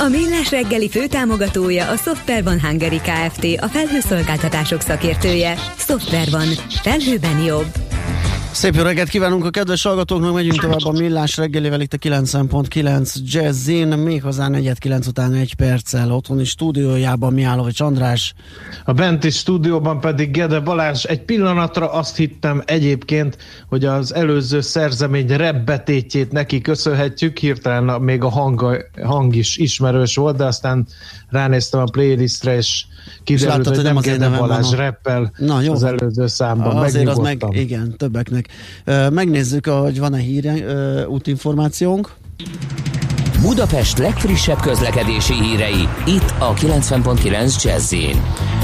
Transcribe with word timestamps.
A 0.00 0.08
Millás 0.08 0.50
reggeli 0.50 0.88
főtámogatója 0.88 1.88
a 1.88 1.96
Software 1.96 2.42
van 2.42 2.60
Hungary 2.60 3.00
Kft. 3.00 3.46
A 3.60 3.66
felhőszolgáltatások 3.66 4.80
szakértője. 4.80 5.54
Software 5.76 6.30
van. 6.30 6.48
Felhőben 6.82 7.42
jobb. 7.42 7.66
Szép 8.52 8.74
jó 8.74 8.82
reggelt 8.82 9.08
kívánunk 9.08 9.44
a 9.44 9.50
kedves 9.50 9.82
hallgatóknak, 9.82 10.34
megyünk 10.34 10.60
tovább 10.60 10.84
a 10.84 10.90
millás 10.90 11.36
reggelivel 11.36 11.80
itt 11.80 11.92
a 11.92 11.96
9.9 11.96 13.14
Jazzin, 13.24 13.86
méghozzá 13.86 14.48
4.9 14.48 15.08
után 15.08 15.34
egy 15.34 15.54
perccel 15.54 16.12
otthoni 16.12 16.44
stúdiójában 16.44 17.32
Miálovics 17.32 17.80
András. 17.80 18.34
A 18.84 18.92
benti 18.92 19.30
stúdióban 19.30 20.00
pedig 20.00 20.30
Gede 20.30 20.60
Balázs. 20.60 21.04
Egy 21.04 21.22
pillanatra 21.22 21.92
azt 21.92 22.16
hittem 22.16 22.62
egyébként, 22.66 23.36
hogy 23.68 23.84
az 23.84 24.14
előző 24.14 24.60
szerzemény 24.60 25.26
rebbetétjét 25.26 26.32
neki 26.32 26.60
köszönhetjük, 26.60 27.38
hirtelen 27.38 28.00
még 28.00 28.22
a 28.22 28.28
hang, 28.28 28.86
hang 29.02 29.34
is 29.34 29.56
ismerős 29.56 30.16
volt, 30.16 30.36
de 30.36 30.44
aztán 30.44 30.86
ránéztem 31.28 31.80
a 31.80 31.90
playlistre, 31.92 32.56
és 32.56 32.84
kiderült, 33.24 33.56
láttad, 33.56 33.74
hogy 33.74 33.84
nem 33.84 33.96
az 33.96 34.04
Gede 34.04 34.28
Balázs 34.28 34.70
reppel 34.70 35.32
Na, 35.36 35.60
jó. 35.60 35.72
az 35.72 35.82
előző 35.82 36.26
számban. 36.26 36.76
Azért 36.76 37.08
az 37.08 37.18
meg, 37.18 37.44
igen, 37.50 37.94
többeknek. 37.96 38.39
Megnézzük, 39.10 39.66
hogy 39.66 39.98
van-e 39.98 40.18
híre, 40.18 40.54
útinformációnk. 41.08 42.10
Budapest 43.42 43.98
legfrissebb 43.98 44.60
közlekedési 44.60 45.34
hírei, 45.34 45.88
itt 46.06 46.34
a 46.38 46.54
90.9 46.54 47.62
jazz 47.62 47.94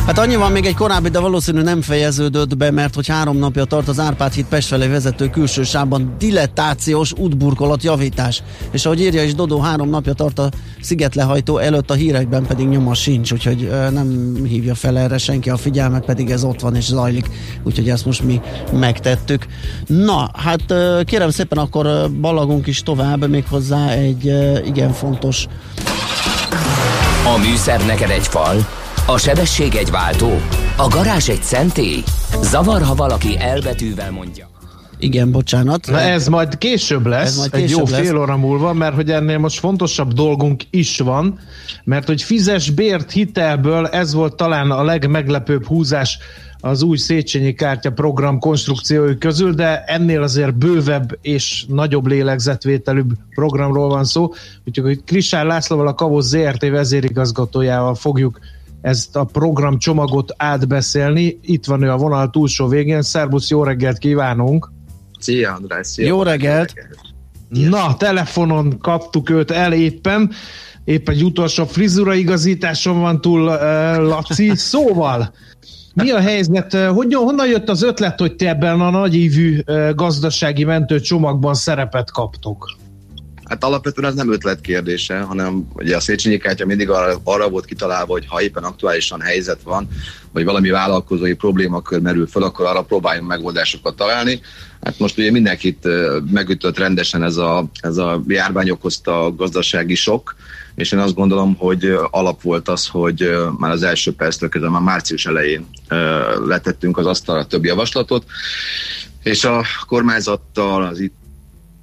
Hát 0.06 0.19
annyi 0.19 0.37
van 0.37 0.53
még 0.53 0.65
egy 0.65 0.75
korábbi, 0.75 1.09
de 1.09 1.19
valószínű 1.19 1.62
nem 1.62 1.83
fejeződött 1.83 2.56
be, 2.56 2.70
mert 2.70 2.95
hogy 2.95 3.06
három 3.06 3.37
napja 3.37 3.65
tart 3.65 3.89
az 3.89 3.98
Árpád 3.98 4.33
híd 4.33 4.45
Pest 4.45 4.69
felé 4.69 4.87
vezető 4.87 5.28
külső 5.31 5.62
sávban 5.62 6.15
dilettációs 6.19 7.12
útburkolat 7.12 7.83
javítás. 7.83 8.43
És 8.70 8.87
ahogy 8.87 9.00
írja 9.00 9.22
is 9.22 9.34
Dodó, 9.34 9.61
három 9.61 9.89
napja 9.89 10.12
tart 10.12 10.39
a 10.39 10.50
szigetlehajtó 10.87 11.59
előtt, 11.59 11.91
a 11.91 11.95
hírekben 11.95 12.47
pedig 12.47 12.69
nyoma 12.69 12.95
sincs, 12.95 13.33
úgyhogy 13.33 13.70
nem 13.92 14.37
hívja 14.45 14.75
fel 14.75 14.98
erre 14.98 15.19
senki 15.19 15.51
a 15.51 15.56
figyelmet, 15.56 16.05
pedig 16.05 16.31
ez 16.31 16.45
ott 16.45 16.61
van 16.61 16.77
és 16.77 16.84
zajlik, 16.84 17.27
úgyhogy 17.62 17.89
ezt 17.89 18.06
most 18.06 18.23
mi 18.23 18.41
megtettük. 18.73 19.47
Na, 19.87 20.31
hát 20.34 20.75
kérem 21.05 21.31
szépen 21.31 21.59
akkor 21.59 22.11
balagunk 22.20 22.67
is 22.67 22.83
tovább, 22.83 23.28
méghozzá 23.28 23.91
egy 23.91 24.25
igen 24.67 24.93
fontos 24.93 25.47
a 27.34 27.39
műszer 27.39 27.87
neked 27.87 28.11
egy 28.11 28.27
fal, 28.27 28.67
a 29.06 29.19
sebesség 29.19 29.75
egy 29.75 29.91
váltó? 29.91 30.41
A 30.77 30.89
garázs 30.89 31.28
egy 31.28 31.43
szentély? 31.43 32.03
Zavar, 32.43 32.83
ha 32.83 32.95
valaki 32.95 33.39
elbetűvel 33.39 34.11
mondja. 34.11 34.56
Igen, 34.98 35.30
bocsánat. 35.30 35.86
Na 35.86 36.00
ez 36.00 36.28
majd 36.28 36.58
később 36.58 37.06
lesz, 37.06 37.28
ez 37.28 37.36
majd 37.36 37.50
később 37.50 37.64
egy 37.64 37.70
jó 37.70 37.84
lesz. 37.84 38.00
fél 38.00 38.19
óra 38.19 38.36
múlva, 38.36 38.72
mert 38.72 38.94
hogy 38.94 39.11
ennél 39.11 39.38
most 39.38 39.58
fontosabb 39.58 40.12
dolgunk 40.12 40.62
is 40.70 40.98
van, 40.98 41.38
mert 41.84 42.06
hogy 42.06 42.22
fizes 42.22 42.70
bért 42.70 43.12
hitelből, 43.12 43.86
ez 43.86 44.14
volt 44.14 44.36
talán 44.36 44.70
a 44.70 44.83
legmeglepőbb 44.83 45.66
húzás 45.66 46.19
az 46.61 46.83
új 46.83 46.97
Széchenyi 46.97 47.53
kártya 47.55 47.91
program 47.91 48.38
konstrukciói 48.38 49.19
közül, 49.19 49.55
de 49.55 49.84
ennél 49.84 50.22
azért 50.22 50.55
bővebb 50.55 51.19
és 51.22 51.64
nagyobb 51.69 52.06
lélegzetvételű 52.06 53.03
programról 53.34 53.88
van 53.88 54.05
szó. 54.05 54.33
Úgyhogy 54.66 55.04
Krisár 55.04 55.47
Lászlóval, 55.47 55.87
a 55.87 55.94
Kavoz 55.94 56.28
ZRT 56.28 56.69
vezérigazgatójával 56.69 57.94
fogjuk 57.94 58.38
ezt 58.81 59.16
a 59.16 59.25
program 59.25 59.78
csomagot 59.78 60.34
átbeszélni. 60.37 61.38
Itt 61.42 61.65
van 61.65 61.82
ő 61.82 61.91
a 61.91 61.97
vonal 61.97 62.31
túlsó 62.31 62.66
végén. 62.66 63.03
Szerbusz, 63.03 63.50
jó 63.50 63.62
reggelt 63.62 63.98
kívánunk! 63.98 64.75
Szia 65.19 65.53
András! 65.53 65.87
Szia, 65.87 66.06
jó 66.06 66.22
reggelt! 66.22 66.75
Na, 67.49 67.97
telefonon 67.97 68.78
kaptuk 68.78 69.31
őt 69.31 69.50
el 69.50 69.72
éppen. 69.72 70.31
Épp 70.84 71.09
egy 71.09 71.22
utolsó 71.22 71.65
frizura 71.65 72.15
igazításon 72.15 73.00
van 73.00 73.21
túl 73.21 73.49
uh, 73.49 73.97
Laci. 73.97 74.53
Szóval, 74.72 75.34
mi 75.94 76.10
a 76.10 76.21
helyzet? 76.21 76.72
Hogy, 76.75 77.15
honnan 77.15 77.47
jött 77.47 77.69
az 77.69 77.82
ötlet, 77.82 78.21
hogy 78.21 78.37
te 78.37 78.49
ebben 78.49 78.81
a 78.81 78.91
nagyívű 78.91 79.59
uh, 79.66 79.94
gazdasági 79.94 80.65
mentő 80.65 81.00
csomagban 81.00 81.54
szerepet 81.54 82.10
kaptok? 82.10 82.77
Hát 83.49 83.65
alapvetően 83.65 84.09
ez 84.09 84.15
nem 84.15 84.33
ötlet 84.33 84.61
kérdése, 84.61 85.21
hanem 85.21 85.69
ugye 85.75 85.97
a 85.97 86.01
Széchenyi 86.01 86.37
kártya 86.37 86.67
mindig 86.67 86.91
arra, 86.91 87.21
arra 87.25 87.49
volt 87.49 87.65
kitalálva, 87.65 88.12
hogy 88.12 88.27
ha 88.29 88.43
éppen 88.43 88.62
aktuálisan 88.65 89.21
helyzet 89.21 89.62
van, 89.62 89.89
vagy 90.33 90.45
valami 90.45 90.71
vállalkozói 90.71 91.34
problémakör 91.34 92.01
merül 92.01 92.27
fel, 92.27 92.43
akkor 92.43 92.67
arra 92.67 92.83
próbáljunk 92.83 93.29
megoldásokat 93.29 93.97
találni. 93.97 94.41
Hát 94.83 94.99
most 94.99 95.19
ugye 95.19 95.31
mindenkit 95.31 95.89
megütött 96.33 96.79
rendesen 96.79 97.23
ez 97.23 97.37
a, 97.37 97.65
ez 97.81 97.97
a 97.97 98.23
járvány 98.29 98.71
okozta 98.71 99.34
gazdasági 99.37 99.95
sok, 99.95 100.37
és 100.75 100.93
én 100.93 100.99
azt 100.99 101.15
gondolom, 101.15 101.55
hogy 101.57 101.99
alap 102.11 102.43
volt 102.43 102.69
az, 102.69 102.87
hogy 102.87 103.31
már 103.59 103.71
az 103.71 103.83
első 103.83 104.15
perctől 104.15 104.49
kezdve, 104.49 104.71
már 104.71 104.83
március 104.83 105.27
elején 105.27 105.67
letettünk 106.47 106.99
az 106.99 107.07
asztalra 107.07 107.47
több 107.47 107.65
javaslatot, 107.65 108.25
és 109.23 109.45
a 109.45 109.65
kormányzattal, 109.87 110.83
az 110.83 111.01
itt 111.01 111.15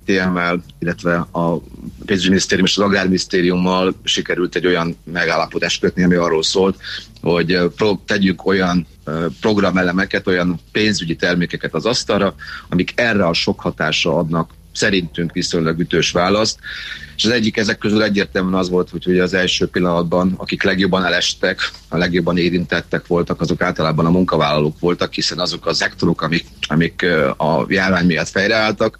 TM-mel, 0.06 0.64
illetve 0.80 1.16
a 1.16 1.58
pénzügyminisztérium 2.06 2.66
és 2.66 2.78
az 2.78 2.84
agrárminisztériummal 2.84 3.96
sikerült 4.04 4.56
egy 4.56 4.66
olyan 4.66 4.98
megállapodást 5.04 5.80
kötni, 5.80 6.04
ami 6.04 6.16
arról 6.16 6.44
szólt, 6.44 6.78
hogy 7.22 7.60
tegyünk 8.06 8.46
olyan 8.46 8.88
programelemeket, 9.42 10.28
olyan 10.28 10.60
pénzügyi 10.72 11.16
termékeket 11.16 11.74
az 11.74 11.86
asztalra, 11.86 12.36
amik 12.70 12.92
erre 12.96 13.26
a 13.26 13.34
sok 13.34 13.60
hatásra 13.60 14.18
adnak 14.18 14.52
szerintünk 14.74 15.32
viszonylag 15.32 15.80
ütős 15.80 16.12
választ. 16.12 16.60
És 17.16 17.26
az 17.26 17.32
egyik 17.32 17.58
ezek 17.58 17.78
közül 17.78 18.04
egyértelműen 18.04 18.60
az 18.60 18.70
volt, 18.70 18.90
hogy 18.90 19.08
ugye 19.08 19.24
az 19.24 19.34
első 19.34 19.68
pillanatban, 19.68 20.34
akik 20.38 20.64
legjobban 20.64 21.06
elestek, 21.06 21.72
a 21.90 21.98
legjobban 21.98 22.38
érintettek 22.38 23.08
voltak, 23.08 23.42
azok 23.42 23.62
általában 23.62 24.06
a 24.06 24.10
munkavállalók 24.10 24.80
voltak, 24.80 25.14
hiszen 25.14 25.40
azok 25.40 25.66
a 25.66 25.74
szektorok, 25.74 26.22
amik, 26.22 26.46
amik 26.68 27.06
a 27.38 27.66
járvány 27.68 28.06
miatt 28.06 28.30
fejreálltak, 28.30 28.98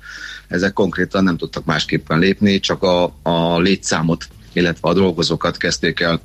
ezek 0.54 0.74
konkrétan 0.74 1.24
nem 1.24 1.38
tudtak 1.38 1.66
másképpen 1.66 2.20
lépni, 2.20 2.60
csak 2.60 2.84
a, 2.84 3.16
a 3.22 3.60
létszámot, 3.60 4.28
illetve 4.54 4.90
a 4.90 4.94
dolgozókat 4.94 5.58
kezdték 5.58 6.00
el 6.00 6.22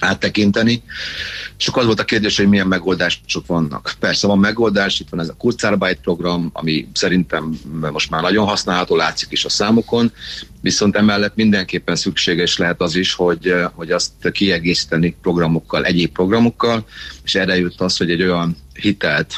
áttekinteni. 0.00 0.82
És 1.58 1.66
akkor 1.66 1.80
az 1.80 1.86
volt 1.86 2.00
a 2.00 2.04
kérdés, 2.04 2.36
hogy 2.36 2.48
milyen 2.48 2.66
megoldások 2.66 3.46
vannak. 3.46 3.94
Persze 3.98 4.26
van 4.26 4.38
megoldás, 4.38 5.00
itt 5.00 5.08
van 5.08 5.20
ez 5.20 5.28
a 5.28 5.36
Kurzarbeit 5.38 6.00
program, 6.00 6.50
ami 6.52 6.88
szerintem 6.92 7.58
most 7.92 8.10
már 8.10 8.22
nagyon 8.22 8.46
használható, 8.46 8.96
látszik 8.96 9.28
is 9.30 9.44
a 9.44 9.48
számokon, 9.48 10.12
viszont 10.60 10.96
emellett 10.96 11.34
mindenképpen 11.34 11.96
szükséges 11.96 12.58
lehet 12.58 12.80
az 12.80 12.96
is, 12.96 13.14
hogy, 13.14 13.54
hogy 13.74 13.90
azt 13.90 14.30
kiegészíteni 14.32 15.16
programokkal, 15.22 15.84
egyéb 15.84 16.12
programokkal, 16.12 16.86
és 17.24 17.34
erre 17.34 17.58
jött 17.58 17.80
az, 17.80 17.96
hogy 17.96 18.10
egy 18.10 18.22
olyan 18.22 18.56
hitelt 18.72 19.34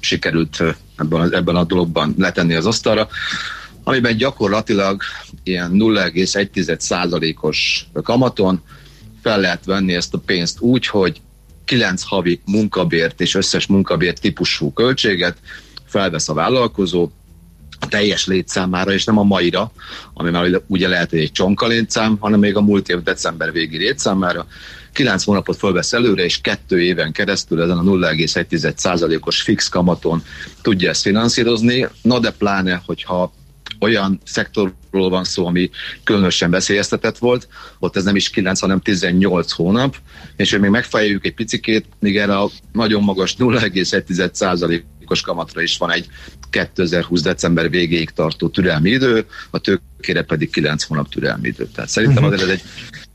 sikerült 0.00 0.62
ebben, 0.96 1.34
ebben 1.34 1.56
a 1.56 1.64
dologban 1.64 2.14
letenni 2.18 2.54
az 2.54 2.66
asztalra, 2.66 3.08
amiben 3.84 4.16
gyakorlatilag 4.16 5.02
ilyen 5.42 5.70
0,1%-os 5.74 7.86
kamaton 8.02 8.62
fel 9.22 9.40
lehet 9.40 9.64
venni 9.64 9.94
ezt 9.94 10.14
a 10.14 10.18
pénzt 10.18 10.60
úgy, 10.60 10.86
hogy 10.86 11.20
9 11.64 12.02
havi 12.02 12.40
munkabért 12.44 13.20
és 13.20 13.34
összes 13.34 13.66
munkabért 13.66 14.20
típusú 14.20 14.72
költséget 14.72 15.36
felvesz 15.86 16.28
a 16.28 16.34
vállalkozó, 16.34 17.10
a 17.82 17.88
teljes 17.88 18.26
létszámára, 18.26 18.92
és 18.92 19.04
nem 19.04 19.18
a 19.18 19.22
maira, 19.22 19.72
ami 20.14 20.30
már 20.30 20.62
ugye 20.66 20.88
lehet, 20.88 21.10
hogy 21.10 21.18
egy 21.18 21.32
csonka 21.32 21.66
létszám, 21.66 22.16
hanem 22.20 22.40
még 22.40 22.56
a 22.56 22.60
múlt 22.60 22.88
év 22.88 23.02
december 23.02 23.52
végi 23.52 23.76
létszámára. 23.76 24.46
9 24.92 25.24
hónapot 25.24 25.56
fölvesz 25.56 25.92
előre, 25.92 26.24
és 26.24 26.40
kettő 26.40 26.80
éven 26.80 27.12
keresztül 27.12 27.62
ezen 27.62 27.78
a 27.78 27.82
0,1%-os 27.82 29.42
fix 29.42 29.68
kamaton 29.68 30.22
tudja 30.62 30.88
ezt 30.88 31.02
finanszírozni. 31.02 31.88
Na 32.02 32.18
de 32.18 32.30
pláne, 32.30 32.82
hogyha 32.86 33.32
olyan 33.80 34.20
szektorról 34.24 35.10
van 35.10 35.24
szó, 35.24 35.46
ami 35.46 35.70
különösen 36.04 36.50
veszélyeztetett 36.50 37.18
volt, 37.18 37.48
ott 37.78 37.96
ez 37.96 38.04
nem 38.04 38.16
is 38.16 38.30
9, 38.30 38.60
hanem 38.60 38.80
18 38.80 39.52
hónap, 39.52 39.96
és 40.36 40.50
hogy 40.50 40.60
még 40.60 40.70
megfejeljük 40.70 41.26
egy 41.26 41.34
picikét, 41.34 41.86
még 41.98 42.18
erre 42.18 42.38
a 42.38 42.50
nagyon 42.72 43.02
magas 43.02 43.36
0,1%-os 45.12 45.20
kamatra 45.20 45.62
is 45.62 45.78
van 45.78 45.90
egy 45.90 46.06
2020. 46.50 47.22
december 47.22 47.70
végéig 47.70 48.10
tartó 48.10 48.48
türelmi 48.48 48.90
idő, 48.90 49.26
a 49.50 49.58
tőkére 49.58 50.22
pedig 50.22 50.50
9 50.50 50.82
hónap 50.84 51.08
türelmi 51.08 51.48
idő. 51.48 51.68
Tehát 51.74 51.90
szerintem 51.90 52.24
uh-huh. 52.24 52.34
azért 52.34 52.50
ez 52.50 52.56
egy 52.58 52.62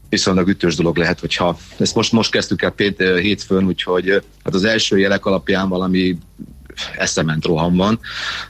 viszonylag 0.10 0.48
ütős 0.48 0.76
dolog 0.76 0.98
lehet, 0.98 1.20
hogyha 1.20 1.58
ezt 1.78 1.96
most, 1.96 2.12
most 2.12 2.32
kezdtük 2.32 2.62
el 2.62 2.70
Pét, 2.70 2.98
hétfőn, 2.98 3.66
úgyhogy 3.66 4.10
hát 4.44 4.54
az 4.54 4.64
első 4.64 4.98
jelek 4.98 5.26
alapján 5.26 5.70
valami 5.70 6.18
eszement 6.98 7.46
roham 7.46 7.76
van, 7.76 8.00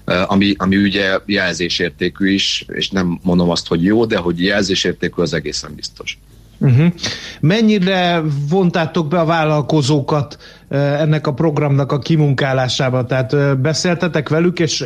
ami, 0.05 0.53
ami 0.57 0.77
ugye 0.77 1.19
jelzésértékű 1.25 2.29
is, 2.33 2.65
és 2.67 2.89
nem 2.89 3.19
mondom 3.23 3.49
azt, 3.49 3.67
hogy 3.67 3.83
jó, 3.83 4.05
de 4.05 4.17
hogy 4.17 4.44
jelzésértékű 4.44 5.21
az 5.21 5.33
egészen 5.33 5.75
biztos. 5.75 6.17
Uh-huh. 6.59 6.94
Mennyire 7.39 8.23
vontátok 8.49 9.07
be 9.07 9.19
a 9.19 9.25
vállalkozókat 9.25 10.38
ennek 10.69 11.27
a 11.27 11.33
programnak 11.33 11.91
a 11.91 11.99
kimunkálásába? 11.99 13.05
Tehát 13.05 13.59
beszéltetek 13.61 14.29
velük, 14.29 14.59
és 14.59 14.81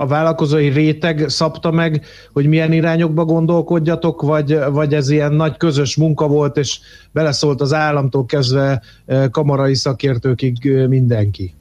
a 0.00 0.06
vállalkozói 0.06 0.68
réteg 0.68 1.28
szabta 1.28 1.70
meg, 1.70 2.04
hogy 2.32 2.46
milyen 2.46 2.72
irányokba 2.72 3.24
gondolkodjatok, 3.24 4.22
vagy, 4.22 4.58
vagy 4.70 4.94
ez 4.94 5.10
ilyen 5.10 5.32
nagy 5.32 5.56
közös 5.56 5.96
munka 5.96 6.26
volt, 6.26 6.56
és 6.56 6.78
beleszólt 7.12 7.60
az 7.60 7.72
államtól 7.72 8.26
kezdve 8.26 8.82
kamarai 9.30 9.74
szakértőkig 9.74 10.70
mindenki? 10.88 11.54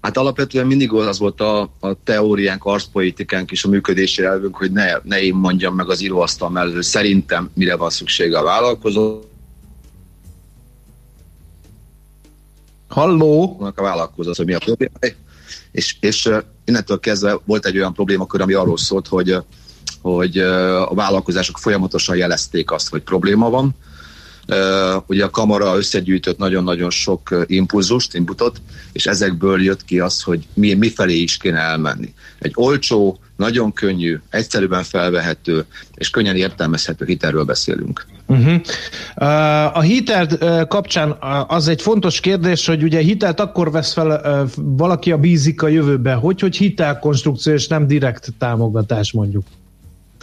Hát 0.00 0.16
alapvetően 0.16 0.66
mindig 0.66 0.92
az 0.92 1.18
volt 1.18 1.40
a, 1.40 1.60
a 1.80 2.02
teóriánk, 2.04 2.64
arszpolitikánk 2.64 3.50
és 3.50 3.64
a 3.64 3.68
működési 3.68 4.22
elvünk, 4.22 4.56
hogy 4.56 4.72
ne, 4.72 4.84
ne 5.02 5.22
én 5.22 5.34
mondjam 5.34 5.74
meg 5.74 5.88
az 5.88 6.02
íróasztal 6.02 6.50
mellett, 6.50 6.74
hogy 6.74 6.82
szerintem 6.82 7.50
mire 7.54 7.76
van 7.76 7.90
szüksége 7.90 8.38
a 8.38 8.42
vállalkozó. 8.42 9.20
Halló! 12.90 13.56
A 13.76 13.82
vállalkozó, 13.82 14.32
hogy 14.36 14.46
mi 14.46 14.54
a 14.54 14.58
probléma. 14.58 14.92
És, 15.72 15.96
és 16.00 16.30
innentől 16.64 17.00
kezdve 17.00 17.38
volt 17.44 17.66
egy 17.66 17.76
olyan 17.76 17.94
problémakör, 17.94 18.40
ami 18.40 18.52
arról 18.52 18.78
szólt, 18.78 19.08
hogy, 19.08 19.36
hogy 20.02 20.38
a 20.38 20.94
vállalkozások 20.94 21.58
folyamatosan 21.58 22.16
jelezték 22.16 22.70
azt, 22.70 22.88
hogy 22.88 23.02
probléma 23.02 23.50
van, 23.50 23.74
Ugye 25.06 25.24
a 25.24 25.30
kamara 25.30 25.76
összegyűjtött 25.76 26.38
nagyon-nagyon 26.38 26.90
sok 26.90 27.44
impulzust, 27.46 28.14
inputot, 28.14 28.62
és 28.92 29.06
ezekből 29.06 29.62
jött 29.62 29.84
ki 29.84 30.00
az, 30.00 30.22
hogy 30.22 30.46
mi, 30.54 30.74
mi 30.74 30.88
felé 30.88 31.16
is 31.16 31.36
kéne 31.36 31.58
elmenni. 31.58 32.14
Egy 32.38 32.52
olcsó, 32.54 33.18
nagyon 33.36 33.72
könnyű, 33.72 34.20
egyszerűen 34.30 34.82
felvehető 34.82 35.64
és 35.94 36.10
könnyen 36.10 36.36
értelmezhető 36.36 37.04
hitelről 37.04 37.44
beszélünk. 37.44 38.06
Uh-huh. 38.26 38.60
A 39.76 39.80
hitel 39.80 40.26
kapcsán 40.68 41.16
az 41.46 41.68
egy 41.68 41.82
fontos 41.82 42.20
kérdés, 42.20 42.66
hogy 42.66 42.82
ugye 42.82 43.00
hitelt 43.00 43.40
akkor 43.40 43.70
vesz 43.70 43.92
fel 43.92 44.48
valaki 44.54 45.12
a 45.12 45.18
bízik 45.18 45.62
a 45.62 45.68
jövőbe, 45.68 46.12
hogy, 46.12 46.40
hogy 46.40 46.56
hitelkonstrukció 46.56 47.52
és 47.52 47.68
nem 47.68 47.86
direkt 47.86 48.28
támogatás 48.38 49.12
mondjuk. 49.12 49.44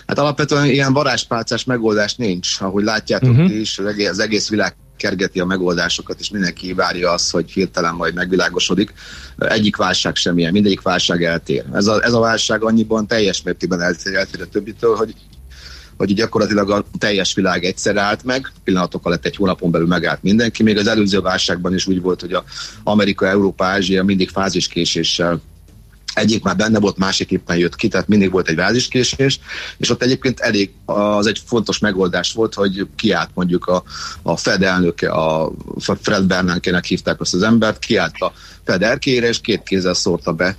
Hát 0.08 0.20
alapvetően 0.20 0.66
ilyen 0.66 0.94
varázspálcás 0.94 1.64
megoldás 1.64 2.16
nincs. 2.16 2.62
Ahogy 2.62 2.84
látjátok 2.84 3.30
uh-huh. 3.30 3.60
is, 3.60 3.80
az 4.10 4.20
egész, 4.20 4.50
világ 4.50 4.76
kergeti 4.98 5.40
a 5.40 5.46
megoldásokat, 5.46 6.20
és 6.20 6.30
mindenki 6.30 6.74
várja 6.74 7.12
azt, 7.12 7.32
hogy 7.32 7.52
hirtelen 7.52 7.94
majd 7.94 8.14
megvilágosodik. 8.14 8.94
Egyik 9.38 9.76
válság 9.76 10.16
sem 10.16 10.38
ilyen, 10.38 10.52
mindegyik 10.52 10.82
válság 10.82 11.24
eltér. 11.24 11.64
Ez 11.74 11.88
a, 11.88 12.04
ez 12.04 12.14
a 12.14 12.20
válság 12.20 12.64
annyiban 12.64 13.08
teljes 13.08 13.42
mértékben 13.42 13.82
eltér, 13.82 14.16
eltér 14.16 14.42
a 14.42 14.46
többitől, 14.46 14.96
hogy 14.96 15.16
hogy 15.98 16.14
gyakorlatilag 16.14 16.70
a 16.70 16.86
teljes 16.98 17.34
világ 17.34 17.64
egyszer 17.64 17.98
állt 17.98 18.24
meg, 18.24 18.52
pillanatok 18.64 19.06
alatt 19.06 19.26
egy 19.26 19.36
hónapon 19.36 19.72
belül 19.72 19.88
megállt 19.88 20.24
mindenki. 20.24 20.64
Még 20.64 20.78
az 20.78 20.88
előző 20.88 21.20
válságban 21.22 21.74
is 21.74 21.88
úgy 21.88 22.02
volt, 22.02 22.22
hogy 22.22 22.34
a 22.34 22.44
Amerika, 22.84 23.28
Európa, 23.28 23.66
Ázsia 23.66 24.04
mindig 24.04 24.30
fáziskéséssel 24.30 25.42
egyik 26.14 26.44
már 26.44 26.56
benne 26.56 26.80
volt, 26.80 26.98
másik 26.98 27.32
éppen 27.32 27.58
jött 27.58 27.76
ki, 27.76 27.88
tehát 27.88 28.08
mindig 28.08 28.32
volt 28.32 28.48
egy 28.48 28.56
váziskésés, 28.56 29.40
és 29.78 29.90
ott 29.90 30.02
egyébként 30.02 30.40
elég, 30.40 30.72
az 30.86 31.28
egy 31.28 31.42
fontos 31.46 31.80
megoldás 31.80 32.34
volt, 32.34 32.54
hogy 32.54 32.88
kiállt 32.96 33.30
mondjuk 33.34 33.66
a, 33.66 33.84
a 34.22 34.38
Fed 34.38 34.64
elnöke, 34.64 35.10
a 35.10 35.52
Fred 36.02 36.24
Bernanke-nek 36.24 36.86
hívták 36.86 37.22
azt 37.22 37.34
az 37.34 37.42
embert, 37.42 37.80
kiállt 37.80 38.16
a 38.20 38.34
Fed 38.68 38.84
erkére, 38.84 39.28
és 39.28 39.42
két 39.42 39.64
kézzel 39.64 39.94
szórta 39.94 40.34
be 40.34 40.56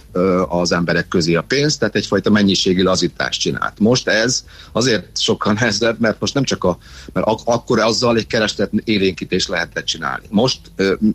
az 0.49 0.73
emberek 0.73 1.09
közé 1.09 1.35
a 1.35 1.43
pénzt, 1.43 1.79
tehát 1.79 1.95
egyfajta 1.95 2.31
mennyiségi 2.31 2.83
lazítást 2.83 3.41
csinált. 3.41 3.79
Most 3.79 4.09
ez 4.09 4.45
azért 4.73 5.19
sokkal 5.21 5.53
nehezebb, 5.53 6.01
mert 6.01 6.21
most 6.21 6.35
nem 6.35 6.45
csak 6.45 6.65
a, 6.65 6.79
mert 7.13 7.27
ak- 7.27 7.49
akkor 7.49 7.79
azzal 7.79 8.17
egy 8.17 8.27
kereslet 8.27 8.71
élénkítés 8.85 9.47
lehetett 9.47 9.85
csinálni. 9.85 10.27
Most 10.31 10.61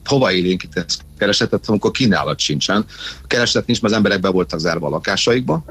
hova 0.06 0.31
élénkítesz 0.31 1.00
keresletet, 1.18 1.69
amikor 1.69 1.92
kínálat 1.92 2.40
sincsen. 2.40 2.86
A 3.24 3.28
kereslet 3.28 3.66
nincs, 3.66 3.81
mert 3.81 3.94
az 3.94 4.00
emberek 4.00 4.19
be 4.19 4.30
voltak 4.30 4.60
zárva 4.60 4.88
a 4.88 4.90
lakásaikba. 4.90 5.63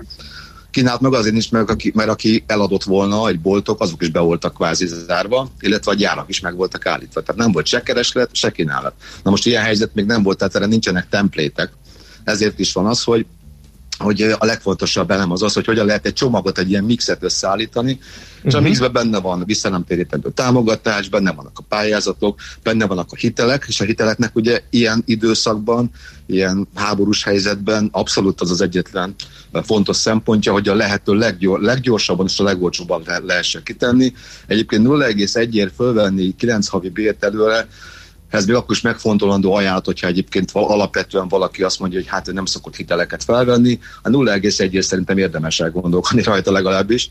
Kínálat 0.72 1.00
meg 1.00 1.12
azért 1.12 1.32
nincs, 1.32 1.50
mert 1.50 1.70
aki, 1.70 1.92
mert 1.94 2.08
aki 2.08 2.44
eladott 2.46 2.82
volna 2.82 3.28
egy 3.28 3.40
boltok, 3.40 3.80
azok 3.80 4.02
is 4.02 4.10
be 4.10 4.20
voltak 4.20 4.54
kvázi 4.54 4.86
zárva, 4.86 5.48
illetve 5.60 5.90
a 5.90 5.94
gyárak 5.94 6.28
is 6.28 6.40
meg 6.40 6.56
voltak 6.56 6.86
állítva. 6.86 7.22
Tehát 7.22 7.40
nem 7.40 7.52
volt 7.52 7.66
se 7.66 7.82
kereslet, 7.82 8.34
se 8.34 8.50
kínálat. 8.50 8.94
Na 9.22 9.30
most 9.30 9.46
ilyen 9.46 9.62
helyzet 9.62 9.94
még 9.94 10.04
nem 10.04 10.22
volt, 10.22 10.38
tehát 10.38 10.54
erre 10.54 10.66
nincsenek 10.66 11.08
templétek. 11.08 11.72
Ezért 12.24 12.58
is 12.58 12.72
van 12.72 12.86
az, 12.86 13.02
hogy 13.02 13.26
hogy 14.02 14.22
a 14.22 14.44
legfontosabb 14.44 15.10
elem 15.10 15.30
az 15.30 15.42
az, 15.42 15.52
hogy 15.52 15.64
hogyan 15.64 15.86
lehet 15.86 16.06
egy 16.06 16.12
csomagot, 16.12 16.58
egy 16.58 16.70
ilyen 16.70 16.84
mixet 16.84 17.22
összeállítani, 17.22 17.90
és 17.90 17.98
uh-huh. 18.36 18.54
a 18.54 18.58
mhm. 18.58 18.66
mixben 18.68 18.92
benne 18.92 19.20
van 19.20 19.44
visszanemtérítendő 19.44 20.30
támogatás, 20.30 21.08
benne 21.08 21.32
vannak 21.32 21.58
a 21.58 21.64
pályázatok, 21.68 22.40
benne 22.62 22.86
vannak 22.86 23.12
a 23.12 23.16
hitelek, 23.16 23.64
és 23.68 23.80
a 23.80 23.84
hiteleknek 23.84 24.36
ugye 24.36 24.60
ilyen 24.70 25.02
időszakban, 25.06 25.90
ilyen 26.26 26.68
háborús 26.74 27.24
helyzetben 27.24 27.88
abszolút 27.92 28.40
az 28.40 28.50
az 28.50 28.60
egyetlen 28.60 29.14
fontos 29.52 29.96
szempontja, 29.96 30.52
hogy 30.52 30.68
a 30.68 30.74
lehető 30.74 31.14
leggyor, 31.14 31.60
leggyorsabban 31.60 32.26
és 32.26 32.38
a 32.38 32.44
legolcsóbban 32.44 33.02
lehessen 33.26 33.62
kitenni. 33.62 34.12
Egyébként 34.46 34.86
0,1-ért 34.86 35.74
fölvenni 35.74 36.34
9 36.36 36.68
havi 36.68 36.88
bért 36.88 37.24
előre, 37.24 37.66
ez 38.32 38.46
még 38.46 38.56
akkor 38.56 38.74
is 38.74 38.80
megfontolandó 38.80 39.54
ajánlat, 39.54 39.84
hogyha 39.84 40.06
egyébként 40.06 40.50
alapvetően 40.52 41.28
valaki 41.28 41.62
azt 41.62 41.78
mondja, 41.80 41.98
hogy 41.98 42.08
hát 42.08 42.32
nem 42.32 42.44
szokott 42.44 42.76
hiteleket 42.76 43.24
felvenni. 43.24 43.78
A 44.02 44.08
0,1 44.08 44.80
szerintem 44.80 45.18
érdemes 45.18 45.60
elgondolkodni 45.60 46.22
rajta 46.22 46.52
legalábbis 46.52 47.10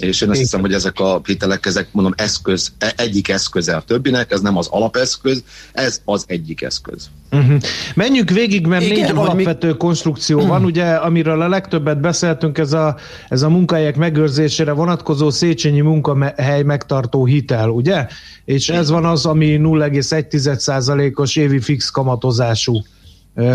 és 0.00 0.20
én 0.20 0.30
azt 0.30 0.38
hiszem, 0.38 0.60
hogy 0.60 0.72
ezek 0.72 1.00
a 1.00 1.20
hitelek, 1.24 1.66
ezek 1.66 1.88
mondom 1.92 2.14
eszköz, 2.16 2.72
e, 2.78 2.92
egyik 2.96 3.28
eszköze 3.28 3.76
a 3.76 3.80
többinek, 3.80 4.32
ez 4.32 4.40
nem 4.40 4.56
az 4.56 4.68
alapeszköz, 4.70 5.42
ez 5.72 6.00
az 6.04 6.24
egyik 6.26 6.62
eszköz. 6.62 7.10
Uh-huh. 7.32 7.60
Menjünk 7.94 8.30
végig, 8.30 8.66
mert 8.66 8.84
Igen, 8.84 8.94
négy 8.94 9.16
alapvető 9.16 9.68
mi... 9.68 9.76
konstrukció 9.76 10.46
van, 10.46 10.64
ugye, 10.64 10.84
amiről 10.84 11.40
a 11.40 11.48
legtöbbet 11.48 12.00
beszéltünk, 12.00 12.58
ez 12.58 12.72
a, 12.72 12.96
ez 13.28 13.42
a 13.42 13.48
munkahelyek 13.48 13.96
megőrzésére 13.96 14.72
vonatkozó 14.72 15.30
Széchenyi 15.30 15.80
munkahely 15.80 16.62
megtartó 16.62 17.24
hitel, 17.24 17.68
ugye? 17.68 18.06
És 18.44 18.68
ez 18.68 18.90
van 18.90 19.04
az, 19.04 19.26
ami 19.26 19.60
0,1%-os 19.62 21.36
évi 21.36 21.60
fix 21.60 21.90
kamatozású 21.90 22.82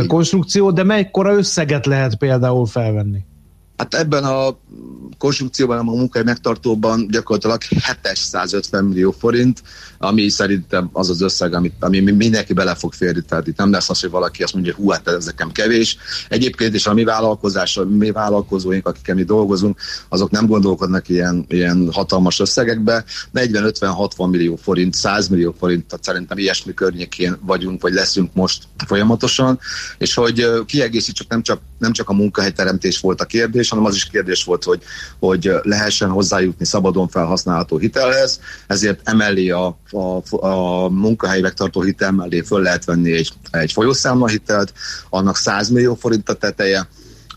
konstrukció, 0.08 0.72
de 0.72 0.84
mekkora 0.84 1.34
összeget 1.34 1.86
lehet 1.86 2.16
például 2.16 2.66
felvenni? 2.66 3.20
Hát 3.78 3.94
ebben 3.94 4.24
a 4.24 4.58
konstrukcióban, 5.18 5.78
a 5.78 5.84
munkahely 5.84 6.28
megtartóban 6.28 7.08
gyakorlatilag 7.08 7.62
750 7.62 8.84
millió 8.84 9.12
forint, 9.12 9.64
ami 10.06 10.30
szerintem 10.30 10.90
az 10.94 11.10
az 11.10 11.22
összeg, 11.22 11.54
amit, 11.54 11.74
ami 11.80 12.00
mindenki 12.00 12.54
bele 12.54 12.76
fog 12.76 12.94
férni, 12.94 13.22
tehát 13.22 13.48
itt 13.48 13.58
nem 13.58 13.72
lesz 13.72 13.90
az, 13.90 14.00
hogy 14.00 14.10
valaki 14.10 14.44
azt 14.44 14.54
mondja, 14.54 14.74
hú, 14.74 14.90
hát 14.90 15.08
ez 15.08 15.26
nekem 15.26 15.52
kevés. 15.52 15.98
Egyébként 16.30 16.74
is 16.76 16.88
a 16.88 16.94
mi 16.94 17.04
vállalkozás, 17.04 17.78
a 17.78 17.86
mi 17.86 18.12
vállalkozóink, 18.12 18.88
akikkel 18.88 19.16
mi 19.16 19.24
dolgozunk, 19.24 19.80
azok 20.10 20.30
nem 20.30 20.48
gondolkodnak 20.48 21.10
ilyen, 21.10 21.46
ilyen 21.48 21.90
hatalmas 21.92 22.40
összegekbe. 22.40 23.04
40-50-60 23.34 24.30
millió 24.30 24.56
forint, 24.56 24.94
100 24.94 25.28
millió 25.28 25.56
forint, 25.60 25.86
tehát 25.86 26.04
szerintem 26.04 26.38
ilyesmi 26.38 26.74
környékén 26.74 27.38
vagyunk, 27.42 27.82
vagy 27.82 27.94
leszünk 27.94 28.34
most 28.34 28.64
folyamatosan, 28.88 29.60
és 29.98 30.14
hogy 30.14 30.66
kiegészítsük, 30.66 31.30
nem 31.30 31.42
csak, 31.42 31.60
nem 31.78 31.92
csak 31.92 32.10
a 32.10 32.14
munkahelyteremtés 32.14 33.00
volt 33.00 33.22
a 33.22 33.26
kérdés, 33.26 33.70
hanem 33.70 33.86
az 33.86 33.96
is 33.96 34.06
kérdés 34.06 34.44
volt, 34.44 34.64
hogy, 34.64 34.82
hogy 35.20 35.52
lehessen 35.62 36.10
hozzájutni 36.10 36.66
szabadon 36.66 37.08
felhasználható 37.08 37.78
hitelhez, 37.78 38.40
ezért 38.68 39.00
emellé 39.04 39.50
a, 39.50 39.78
a, 39.96 40.22
a 40.48 40.90
munkahely 40.90 41.42
megtartó 41.42 41.82
hitel 41.82 42.12
mellé 42.12 42.42
föl 42.42 42.62
lehet 42.62 42.86
venni 42.86 43.12
egy, 43.12 43.32
egy 43.52 43.72
folyószámla 43.72 44.28
hitelt, 44.28 44.74
annak 45.10 45.38
100 45.38 45.70
millió 45.70 45.96
forint 45.96 46.30
a 46.30 46.34
teteje, 46.34 46.88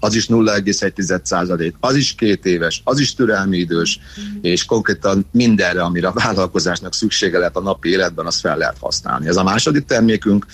az 0.00 0.14
is 0.14 0.26
0,1 0.26 1.20
százalék, 1.22 1.74
az 1.80 1.96
is 1.96 2.14
két 2.14 2.46
éves, 2.46 2.80
az 2.84 2.98
is 2.98 3.14
türelmi 3.14 3.56
idős, 3.56 4.00
és 4.40 4.64
konkrétan 4.64 5.26
mindenre, 5.32 5.82
amire 5.82 6.08
a 6.08 6.12
vállalkozásnak 6.12 6.94
szüksége 6.94 7.38
lehet 7.38 7.56
a 7.56 7.60
napi 7.60 7.88
életben, 7.88 8.26
azt 8.26 8.40
fel 8.40 8.56
lehet 8.56 8.76
használni. 8.80 9.28
Ez 9.28 9.36
a 9.36 9.42
második 9.42 9.84
termékünk, 9.84 10.46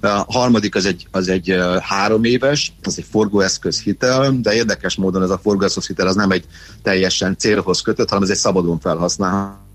a 0.00 0.08
harmadik 0.08 0.74
az 0.74 0.84
egy, 0.84 1.06
az 1.10 1.28
egy 1.28 1.56
három 1.80 2.24
éves, 2.24 2.72
az 2.82 2.98
egy 2.98 3.06
forgóeszköz 3.10 3.80
hitel, 3.80 4.38
de 4.42 4.54
érdekes 4.54 4.96
módon 4.96 5.22
ez 5.22 5.30
a 5.30 5.40
forgóeszköz 5.42 5.86
hitel 5.86 6.06
az 6.06 6.14
nem 6.14 6.30
egy 6.30 6.44
teljesen 6.82 7.36
célhoz 7.38 7.80
kötött, 7.80 8.08
hanem 8.08 8.24
ez 8.24 8.30
egy 8.30 8.36
szabadon 8.36 8.80
felhasználható 8.80 9.69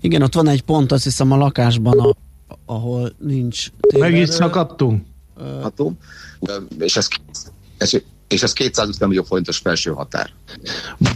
igen, 0.00 0.22
ott 0.22 0.34
van 0.34 0.48
egy 0.48 0.62
pont, 0.62 0.92
azt 0.92 1.04
hiszem 1.04 1.32
a 1.32 1.36
lakásban, 1.36 1.98
a, 1.98 2.14
ahol 2.66 3.12
nincs 3.18 3.66
téverő. 3.80 4.12
Meg 4.12 4.20
itt 4.22 4.30
szakadtunk. 4.30 5.02
Uh, 5.68 5.82
és 6.78 6.96
ez, 6.96 7.08
ez 7.78 7.92
és 8.28 8.42
ez 8.42 8.52
250 8.52 9.08
millió 9.08 9.22
forintos 9.22 9.58
felső 9.58 9.90
határ. 9.90 10.30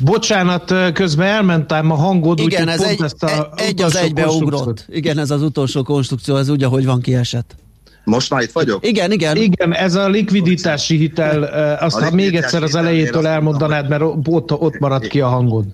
Bocsánat, 0.02 0.92
közben 0.92 1.26
elmentem 1.26 1.90
a 1.90 1.94
hangod, 1.94 2.38
Igen, 2.38 2.68
ez 2.68 2.82
egy, 2.82 3.02
ezt 3.02 3.22
a 3.22 3.52
egy 3.56 3.82
az 3.82 3.96
egybe 3.96 4.26
ugrott. 4.26 4.84
Igen, 4.88 5.18
ez 5.18 5.30
az 5.30 5.42
utolsó 5.42 5.82
konstrukció, 5.82 6.36
ez 6.36 6.48
úgy, 6.48 6.62
ahogy 6.62 6.84
van 6.84 7.00
kiesett. 7.00 7.56
Most 8.04 8.30
már 8.30 8.42
itt 8.42 8.52
vagyok? 8.52 8.86
Igen, 8.86 9.12
igen. 9.12 9.36
Igen, 9.36 9.72
ez 9.72 9.94
a 9.94 10.08
likviditási 10.08 10.96
hitel, 10.96 11.42
azt 11.74 11.98
ha 11.98 12.14
még 12.14 12.34
egyszer 12.34 12.62
az 12.62 12.74
elejétől 12.74 13.26
elmondanád, 13.26 13.88
mert 13.88 14.02
ott, 14.24 14.52
ott 14.52 14.78
maradt 14.78 15.06
ki 15.06 15.20
a 15.20 15.28
hangod. 15.28 15.64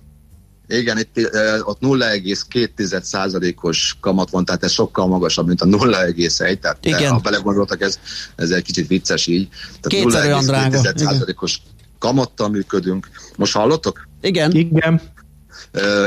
Igen, 0.71 0.99
itt, 0.99 1.31
ott 1.63 1.81
0,2%-os 1.81 3.97
kamat 4.01 4.31
van, 4.31 4.45
tehát 4.45 4.65
ez 4.65 4.73
sokkal 4.73 5.07
magasabb, 5.07 5.47
mint 5.47 5.61
a 5.61 5.67
0,1, 5.67 6.59
tehát 6.59 6.87
Igen. 6.87 7.13
ha 7.13 7.19
belegondoltak, 7.19 7.81
ez, 7.81 7.99
ez 8.37 8.51
egy 8.51 8.63
kicsit 8.63 8.87
vicces 8.87 9.27
így. 9.27 9.49
Tehát 9.81 10.07
0,2%-os 10.07 11.61
kamattal 11.99 12.49
működünk. 12.49 13.11
Most 13.37 13.53
hallottok? 13.53 14.09
Igen. 14.21 14.53
Igen. 14.53 15.01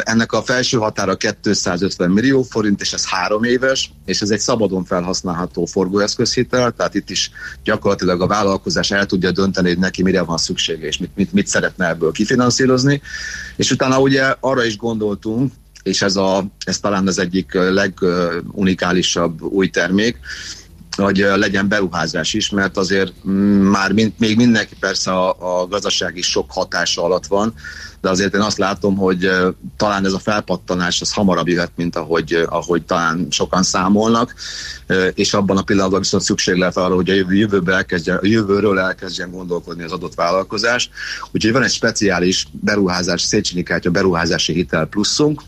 Ennek 0.03 0.31
a 0.31 0.41
felső 0.41 0.77
határa 0.77 1.15
250 1.15 2.11
millió 2.11 2.41
forint, 2.41 2.81
és 2.81 2.93
ez 2.93 3.05
három 3.05 3.43
éves, 3.43 3.91
és 4.05 4.21
ez 4.21 4.29
egy 4.29 4.39
szabadon 4.39 4.85
felhasználható 4.85 5.65
forgóeszközhitel, 5.65 6.71
tehát 6.71 6.93
itt 6.95 7.09
is 7.09 7.31
gyakorlatilag 7.63 8.21
a 8.21 8.27
vállalkozás 8.27 8.91
el 8.91 9.05
tudja 9.05 9.31
dönteni, 9.31 9.67
hogy 9.67 9.77
neki 9.77 10.03
mire 10.03 10.21
van 10.21 10.37
szüksége, 10.37 10.87
és 10.87 10.97
mit, 10.97 11.11
mit, 11.15 11.33
mit 11.33 11.47
szeretne 11.47 11.87
ebből 11.87 12.11
kifinanszírozni. 12.11 13.01
És 13.55 13.71
utána 13.71 13.99
ugye 13.99 14.35
arra 14.39 14.63
is 14.63 14.77
gondoltunk, 14.77 15.51
és 15.83 16.01
ez, 16.01 16.15
a, 16.15 16.45
ez 16.65 16.79
talán 16.79 17.07
az 17.07 17.19
egyik 17.19 17.53
legunikálisabb 17.53 19.41
új 19.41 19.69
termék, 19.69 20.19
hogy 20.95 21.17
legyen 21.17 21.67
beruházás 21.67 22.33
is, 22.33 22.49
mert 22.49 22.77
azért 22.77 23.13
mm, 23.27 23.61
már 23.61 23.91
mind, 23.91 24.13
még 24.17 24.37
mindenki 24.37 24.75
persze 24.79 25.11
a, 25.11 25.61
a 25.61 25.67
gazdasági 25.67 26.21
sok 26.21 26.51
hatása 26.51 27.03
alatt 27.03 27.25
van, 27.25 27.53
de 28.03 28.09
azért 28.09 28.35
én 28.35 28.41
azt 28.41 28.57
látom, 28.57 28.95
hogy 28.95 29.29
talán 29.77 30.05
ez 30.05 30.13
a 30.13 30.19
felpattanás 30.19 31.01
az 31.01 31.13
hamarabb 31.13 31.47
jöhet, 31.47 31.71
mint 31.75 31.95
ahogy, 31.95 32.45
ahogy 32.49 32.83
talán 32.83 33.27
sokan 33.29 33.63
számolnak, 33.63 34.33
és 35.13 35.33
abban 35.33 35.57
a 35.57 35.61
pillanatban 35.61 35.99
viszont 35.99 36.23
szükség 36.23 36.55
lehet 36.55 36.77
arra, 36.77 36.95
hogy 36.95 37.09
a 37.09 37.13
jövőbe 37.13 37.73
elkezdjen, 37.73 38.17
a 38.17 38.25
jövőről 38.25 38.79
elkezdjen 38.79 39.31
gondolkodni 39.31 39.83
az 39.83 39.91
adott 39.91 40.15
vállalkozás. 40.15 40.89
Úgyhogy 41.31 41.51
van 41.51 41.63
egy 41.63 41.71
speciális 41.71 42.47
beruházás, 42.51 43.21
Széchenyi 43.21 43.63
kártya 43.63 43.91
beruházási 43.91 44.53
hitel 44.53 44.85
pluszunk, 44.85 45.41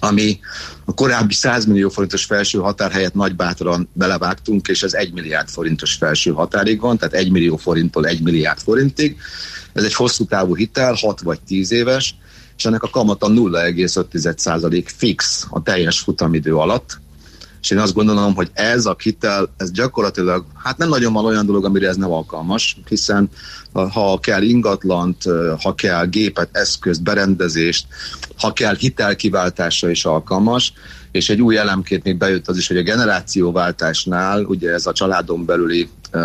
ami 0.00 0.40
a 0.84 0.94
korábbi 0.94 1.34
100 1.34 1.64
millió 1.64 1.88
forintos 1.88 2.24
felső 2.24 2.58
határ 2.58 2.90
helyett 2.90 3.14
nagybátran 3.14 3.88
belevágtunk, 3.92 4.68
és 4.68 4.82
ez 4.82 4.94
1 4.94 5.12
milliárd 5.12 5.48
forintos 5.48 5.94
felső 5.94 6.30
határig 6.30 6.80
van, 6.80 6.98
tehát 6.98 7.14
1 7.14 7.30
millió 7.30 7.56
forinttól 7.56 8.06
1 8.06 8.22
milliárd 8.22 8.58
forintig. 8.58 9.16
Ez 9.72 9.84
egy 9.84 9.94
hosszú 9.94 10.24
távú 10.24 10.56
hitel, 10.56 10.94
6 10.94 11.20
vagy 11.20 11.40
10 11.40 11.72
éves, 11.72 12.14
és 12.56 12.64
ennek 12.64 12.82
a 12.82 12.90
kamata 12.90 13.26
0,5% 13.26 14.84
fix 14.96 15.46
a 15.50 15.62
teljes 15.62 16.00
futamidő 16.00 16.56
alatt, 16.56 17.00
és 17.62 17.70
én 17.70 17.78
azt 17.78 17.94
gondolom, 17.94 18.34
hogy 18.34 18.50
ez 18.52 18.86
a 18.86 18.96
hitel, 19.02 19.48
ez 19.56 19.70
gyakorlatilag, 19.70 20.44
hát 20.62 20.78
nem 20.78 20.88
nagyon 20.88 21.12
van 21.12 21.24
olyan 21.24 21.46
dolog, 21.46 21.64
amire 21.64 21.88
ez 21.88 21.96
nem 21.96 22.12
alkalmas, 22.12 22.76
hiszen 22.88 23.30
ha 23.72 24.18
kell 24.20 24.42
ingatlant, 24.42 25.24
ha 25.62 25.74
kell 25.74 26.06
gépet, 26.06 26.48
eszközt, 26.52 27.02
berendezést, 27.02 27.86
ha 28.36 28.52
kell 28.52 28.76
hitelkiváltásra 28.76 29.90
is 29.90 30.04
alkalmas, 30.04 30.72
és 31.12 31.30
egy 31.30 31.40
új 31.40 31.56
elemként 31.56 32.04
még 32.04 32.16
bejött 32.16 32.48
az 32.48 32.56
is, 32.56 32.68
hogy 32.68 32.76
a 32.76 32.82
generációváltásnál 32.82 34.44
ugye 34.44 34.70
ez 34.70 34.86
a 34.86 34.92
családon 34.92 35.44
belüli 35.44 35.88
uh, 36.12 36.20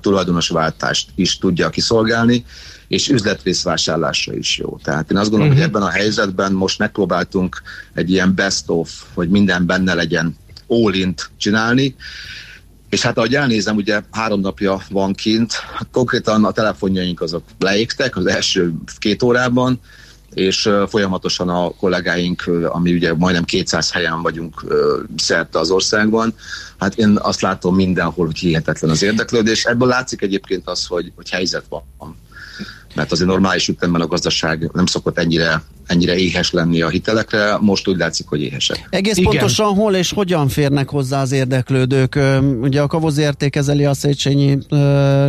tulajdonosváltást 0.00 1.08
is 1.14 1.38
tudja 1.38 1.70
kiszolgálni, 1.70 2.44
és 2.92 3.08
üzletrészvásárlásra 3.08 4.34
is 4.34 4.58
jó. 4.58 4.78
Tehát 4.82 5.10
én 5.10 5.16
azt 5.16 5.30
gondolom, 5.30 5.52
uh-huh. 5.52 5.64
hogy 5.64 5.74
ebben 5.74 5.88
a 5.88 5.92
helyzetben 5.92 6.52
most 6.52 6.78
megpróbáltunk 6.78 7.62
egy 7.94 8.10
ilyen 8.10 8.34
best 8.34 8.64
of, 8.66 8.90
hogy 9.14 9.28
minden 9.28 9.66
benne 9.66 9.94
legyen 9.94 10.36
all 10.66 10.92
csinálni, 11.36 11.94
és 12.88 13.02
hát 13.02 13.16
ahogy 13.16 13.34
elnézem, 13.34 13.76
ugye 13.76 14.02
három 14.10 14.40
napja 14.40 14.82
van 14.90 15.12
kint, 15.12 15.52
konkrétan 15.90 16.44
a 16.44 16.50
telefonjaink 16.50 17.20
azok 17.20 17.42
leégtek 17.58 18.16
az 18.16 18.26
első 18.26 18.74
két 18.98 19.22
órában, 19.22 19.80
és 20.34 20.70
folyamatosan 20.88 21.48
a 21.48 21.70
kollégáink, 21.70 22.50
ami 22.66 22.92
ugye 22.94 23.14
majdnem 23.14 23.44
200 23.44 23.92
helyen 23.92 24.22
vagyunk 24.22 24.64
szerte 25.16 25.58
az 25.58 25.70
országban, 25.70 26.34
hát 26.78 26.98
én 26.98 27.18
azt 27.20 27.40
látom 27.40 27.74
mindenhol, 27.74 28.26
hogy 28.26 28.38
hihetetlen 28.38 28.90
az 28.90 29.02
érdeklődés. 29.02 29.64
Ebből 29.64 29.88
látszik 29.88 30.22
egyébként 30.22 30.68
az, 30.68 30.86
hogy, 30.86 31.12
hogy 31.16 31.30
helyzet 31.30 31.64
van 31.68 32.20
mert 32.94 33.12
azért 33.12 33.28
normális 33.28 33.68
ütemben 33.68 34.00
a 34.00 34.06
gazdaság 34.06 34.70
nem 34.72 34.86
szokott 34.86 35.18
ennyire, 35.18 35.62
ennyire 35.86 36.16
éhes 36.16 36.52
lenni 36.52 36.82
a 36.82 36.88
hitelekre, 36.88 37.56
most 37.60 37.88
úgy 37.88 37.96
látszik, 37.96 38.26
hogy 38.28 38.40
éhesek. 38.40 38.86
Egész 38.90 39.16
Igen. 39.16 39.30
pontosan 39.30 39.74
hol 39.74 39.94
és 39.94 40.12
hogyan 40.12 40.48
férnek 40.48 40.88
hozzá 40.88 41.20
az 41.20 41.32
érdeklődők? 41.32 42.18
Ugye 42.60 42.80
a 42.80 42.86
Kavoz 42.86 43.18
értékezeli 43.18 43.84
a 43.84 43.94
Széchenyi 43.94 44.58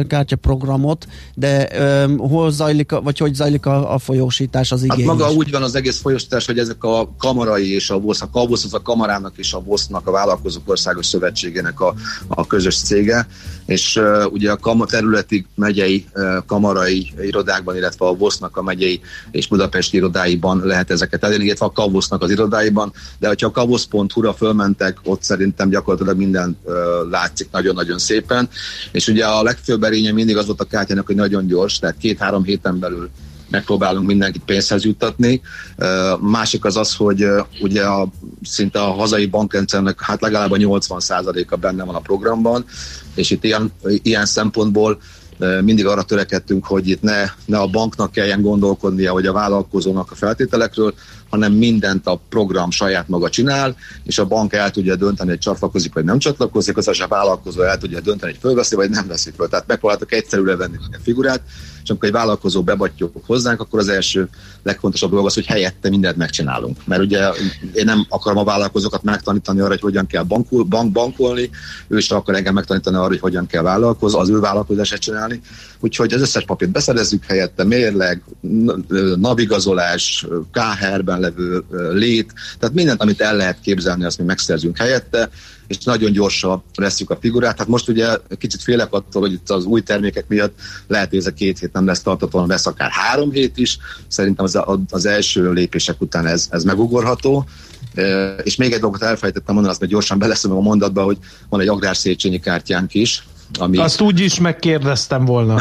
kártyaprogramot, 0.07 1.07
de 1.33 1.69
hol 2.17 2.51
zajlik, 2.51 2.91
vagy 2.91 3.17
hogy 3.17 3.33
zajlik 3.33 3.65
a, 3.65 3.93
a 3.93 3.97
folyósítás, 3.97 4.71
az 4.71 4.83
igény? 4.83 5.07
Hát 5.07 5.17
maga 5.17 5.31
úgy 5.31 5.51
van 5.51 5.63
az 5.63 5.75
egész 5.75 5.99
folyósítás, 5.99 6.45
hogy 6.45 6.59
ezek 6.59 6.83
a 6.83 7.15
kamarai 7.17 7.73
és 7.73 7.89
a 7.89 7.99
VOSZ, 7.99 8.21
a 8.21 8.29
Kavosz 8.29 8.63
az 8.63 8.73
a 8.73 8.81
kamarának 8.81 9.33
és 9.35 9.53
a 9.53 9.61
VOSZ-nak, 9.61 10.07
a 10.07 10.11
Vállalkozók 10.11 10.69
Országos 10.69 11.05
Szövetségének 11.05 11.79
a, 11.79 11.93
a 12.27 12.47
közös 12.47 12.77
cége, 12.77 13.27
és 13.65 13.95
uh, 13.95 14.25
ugye 14.31 14.51
a 14.51 14.57
kam- 14.57 14.89
területi 14.89 15.45
megyei 15.55 16.05
uh, 16.13 16.37
kamarai 16.45 17.13
irodákban, 17.53 17.75
illetve 17.75 18.05
a 18.05 18.15
VOSZ-nak 18.15 18.57
a 18.57 18.61
megyei 18.61 19.01
és 19.31 19.47
budapesti 19.47 19.97
irodáiban 19.97 20.61
lehet 20.63 20.91
ezeket 20.91 21.23
elérni, 21.23 21.45
illetve 21.45 21.65
a 21.65 21.71
Kavosznak 21.71 22.21
az 22.21 22.31
irodáiban, 22.31 22.93
de 23.19 23.27
hogyha 23.27 23.47
a 23.47 23.51
kavosz.hu-ra 23.51 24.33
fölmentek, 24.33 24.97
ott 25.03 25.23
szerintem 25.23 25.69
gyakorlatilag 25.69 26.17
minden 26.17 26.57
látszik 27.09 27.47
nagyon-nagyon 27.51 27.97
szépen, 27.97 28.49
és 28.91 29.07
ugye 29.07 29.25
a 29.25 29.43
legfőbb 29.43 29.83
erénye 29.83 30.11
mindig 30.11 30.37
az 30.37 30.45
volt 30.45 30.61
a 30.61 30.65
kártyának, 30.65 31.05
hogy 31.05 31.15
nagyon 31.15 31.47
gyors, 31.47 31.79
tehát 31.79 31.97
két-három 31.97 32.43
héten 32.43 32.79
belül 32.79 33.09
megpróbálunk 33.49 34.07
mindenkit 34.07 34.43
pénzhez 34.45 34.83
juttatni. 34.83 35.41
Másik 36.19 36.65
az 36.65 36.77
az, 36.77 36.95
hogy 36.95 37.25
ugye 37.61 37.83
a, 37.83 38.07
szinte 38.43 38.81
a 38.81 38.91
hazai 38.91 39.25
bankrendszernek 39.25 40.01
hát 40.01 40.21
legalább 40.21 40.51
a 40.51 40.57
80%-a 40.57 41.55
benne 41.55 41.83
van 41.83 41.95
a 41.95 41.99
programban, 41.99 42.65
és 43.15 43.29
itt 43.29 43.43
ilyen, 43.43 43.71
ilyen 43.83 44.25
szempontból 44.25 44.99
mindig 45.37 45.85
arra 45.85 46.03
törekedtünk, 46.03 46.65
hogy 46.65 46.89
itt 46.89 47.01
ne, 47.01 47.23
ne 47.45 47.57
a 47.57 47.67
banknak 47.67 48.11
kelljen 48.11 48.41
gondolkodnia, 48.41 49.11
hogy 49.11 49.25
a 49.25 49.33
vállalkozónak 49.33 50.11
a 50.11 50.15
feltételekről, 50.15 50.93
hanem 51.29 51.53
mindent 51.53 52.07
a 52.07 52.21
program 52.29 52.71
saját 52.71 53.07
maga 53.07 53.29
csinál, 53.29 53.75
és 54.03 54.17
a 54.17 54.25
bank 54.25 54.53
el 54.53 54.71
tudja 54.71 54.95
dönteni, 54.95 55.29
hogy 55.29 55.39
csatlakozik 55.39 55.93
vagy 55.93 56.03
nem 56.03 56.17
csatlakozik, 56.17 56.77
az 56.77 56.87
a 56.87 57.07
vállalkozó 57.07 57.61
el 57.61 57.77
tudja 57.77 57.99
dönteni, 57.99 58.31
hogy 58.31 58.41
fölveszi 58.41 58.75
vagy 58.75 58.89
nem 58.89 59.07
veszi 59.07 59.31
föl. 59.35 59.47
Tehát 59.47 59.67
megpróbáltak 59.67 60.11
egyszerűre 60.11 60.55
venni 60.55 60.75
a 60.75 60.97
figurát, 61.03 61.41
és 61.83 61.89
amikor 61.89 62.07
egy 62.07 62.13
vállalkozó 62.13 62.63
bebattyog 62.63 63.11
hozzánk, 63.25 63.59
akkor 63.59 63.79
az 63.79 63.87
első 63.87 64.29
legfontosabb 64.63 65.09
dolog 65.09 65.25
az, 65.25 65.33
hogy 65.33 65.45
helyette 65.45 65.89
mindent 65.89 66.17
megcsinálunk. 66.17 66.77
Mert 66.85 67.01
ugye 67.01 67.29
én 67.73 67.85
nem 67.85 68.05
akarom 68.09 68.37
a 68.37 68.43
vállalkozókat 68.43 69.03
megtanítani 69.03 69.59
arra, 69.59 69.69
hogy 69.69 69.81
hogyan 69.81 70.05
kell 70.05 70.23
bankul, 70.23 70.63
bank, 70.63 70.91
bankolni, 70.91 71.49
ő 71.87 71.97
is 71.97 72.11
akar 72.11 72.35
engem 72.35 72.53
megtanítani 72.53 72.95
arra, 72.95 73.07
hogy 73.07 73.19
hogyan 73.19 73.47
kell 73.47 73.61
vállalkozni, 73.61 74.19
az 74.19 74.29
ő 74.29 74.39
vállalkozását 74.39 74.99
csinálni. 74.99 75.41
Úgyhogy 75.83 76.13
az 76.13 76.21
összes 76.21 76.45
papírt 76.45 76.71
beszerezzük 76.71 77.25
helyette, 77.25 77.63
mérleg, 77.63 78.23
navigazolás, 79.15 80.27
KHR-ben 80.51 81.19
levő 81.19 81.63
lét, 81.93 82.33
tehát 82.59 82.75
mindent, 82.75 83.01
amit 83.01 83.21
el 83.21 83.35
lehet 83.35 83.59
képzelni, 83.61 84.03
azt 84.03 84.17
mi 84.17 84.23
megszerzünk 84.23 84.77
helyette, 84.77 85.29
és 85.67 85.77
nagyon 85.77 86.11
gyorsan 86.11 86.63
leszük 86.75 87.09
a 87.09 87.17
figurát. 87.21 87.57
Hát 87.57 87.67
most 87.67 87.89
ugye 87.89 88.17
kicsit 88.37 88.61
félek 88.61 88.93
attól, 88.93 89.21
hogy 89.21 89.31
itt 89.31 89.49
az 89.49 89.65
új 89.65 89.81
termékek 89.81 90.27
miatt 90.27 90.59
lehet, 90.87 91.09
hogy 91.09 91.17
ez 91.17 91.25
a 91.25 91.33
két 91.33 91.59
hét 91.59 91.73
nem 91.73 91.85
lesz 91.85 92.01
tartatóan, 92.01 92.47
lesz 92.47 92.65
akár 92.65 92.89
három 92.91 93.31
hét 93.31 93.57
is. 93.57 93.77
Szerintem 94.07 94.45
az, 94.45 94.59
az 94.89 95.05
első 95.05 95.51
lépések 95.51 96.01
után 96.01 96.25
ez, 96.25 96.47
ez 96.49 96.63
megugorható. 96.63 97.45
És 98.43 98.55
még 98.55 98.71
egy 98.71 98.79
dolgot 98.79 99.01
elfelejtettem 99.01 99.53
mondani, 99.53 99.73
azt 99.73 99.81
meg 99.81 99.89
gyorsan 99.89 100.19
beleszom 100.19 100.51
a 100.51 100.59
mondatba, 100.59 101.03
hogy 101.03 101.17
van 101.49 101.61
egy 101.61 101.67
agrárszéchenyi 101.67 102.39
kártyánk 102.39 102.93
is, 102.93 103.23
ami... 103.59 103.77
Azt 103.77 104.01
úgy 104.01 104.19
is 104.19 104.39
megkérdeztem 104.39 105.25
volna. 105.25 105.55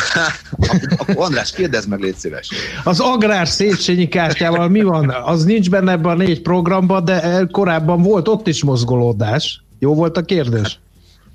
Akkor 0.97 1.25
András, 1.25 1.51
kérdezd 1.51 1.89
meg, 1.89 2.01
légy 2.01 2.17
szíves. 2.17 2.49
Az 2.85 3.01
agrár 3.01 3.49
Széchenyi 3.49 4.09
kártyával 4.09 4.69
mi 4.69 4.83
van? 4.83 5.11
Az 5.11 5.45
nincs 5.45 5.71
benne 5.71 5.93
ebben 5.93 6.13
a 6.13 6.23
négy 6.23 6.43
programban, 6.43 7.05
de 7.05 7.47
korábban 7.51 8.03
volt 8.03 8.29
ott 8.29 8.47
is 8.47 8.65
mozgolódás. 8.65 9.63
Jó 9.79 9.95
volt 9.95 10.17
a 10.17 10.23
kérdés? 10.23 10.79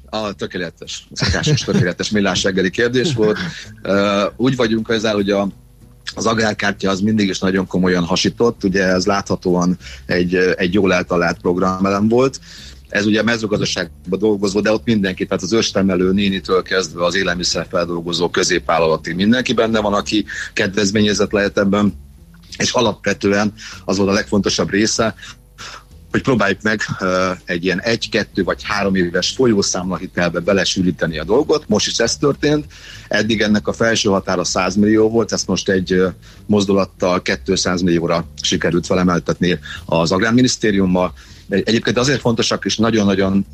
A 0.10 0.34
tökéletes, 0.34 1.08
szokásos, 1.14 1.62
tökéletes 1.62 2.10
millás 2.10 2.44
reggeli 2.44 2.70
kérdés 2.70 3.14
volt. 3.14 3.38
Úgy 4.36 4.56
vagyunk 4.56 4.90
ezzel, 4.90 5.14
hogy 5.14 5.30
a, 5.30 5.48
az 6.16 6.26
agrárkártya 6.26 6.90
az 6.90 7.00
mindig 7.00 7.28
is 7.28 7.40
nagyon 7.40 7.68
komolyan 7.68 8.04
hasított, 8.04 8.64
ugye 8.64 8.84
ez 8.84 9.06
láthatóan 9.06 9.78
egy, 10.06 10.36
egy 10.36 10.74
jól 10.74 10.94
eltalált 10.94 11.38
programelem 11.38 12.08
volt, 12.08 12.40
ez 12.90 13.06
ugye 13.06 13.24
mezőgazdaságban 13.24 14.20
dolgozó, 14.20 14.60
de 14.60 14.72
ott 14.72 14.86
mindenki, 14.86 15.26
tehát 15.26 15.44
az 15.44 15.52
östemelő 15.52 16.12
nénitől 16.12 16.62
kezdve 16.62 17.06
az 17.06 17.16
élelmiszerfeldolgozó 17.16 18.30
középvállalati 18.30 19.14
mindenki 19.14 19.54
benne 19.54 19.80
van, 19.80 19.94
aki 19.94 20.26
kedvezményezett 20.54 21.32
lehet 21.32 21.58
ebben, 21.58 21.94
és 22.58 22.72
alapvetően 22.72 23.54
az 23.86 23.98
volt 23.98 24.10
a 24.10 24.14
legfontosabb 24.14 24.70
része, 24.70 25.16
hogy 26.12 26.22
próbáljuk 26.22 26.62
meg 26.62 26.82
egy 27.46 27.64
ilyen 27.64 27.82
egy, 27.82 28.10
kettő 28.10 28.44
vagy 28.44 28.64
három 28.64 28.96
éves 28.96 29.30
folyószámlahitelbe 29.30 30.40
belesűríteni 30.40 31.18
a 31.18 31.24
dolgot. 31.24 31.68
Most 31.68 31.88
is 31.88 31.98
ez 31.98 32.18
történt. 32.18 32.66
Eddig 33.08 33.42
ennek 33.42 33.68
a 33.68 33.74
felső 33.74 34.10
határa 34.10 34.44
100 34.44 34.76
millió 34.76 35.10
volt, 35.10 35.32
ezt 35.32 35.48
most 35.48 35.70
egy 35.70 36.04
mozdulattal 36.46 37.22
200 37.46 37.82
millióra 37.82 38.26
sikerült 38.42 38.86
felemeltetni 38.86 39.60
az 39.86 40.12
Agrárminisztériummal. 40.12 41.14
Egyébként 41.50 41.98
azért 41.98 42.20
fontosak, 42.20 42.66
és 42.66 42.78
nagyon-nagyon 42.78 43.46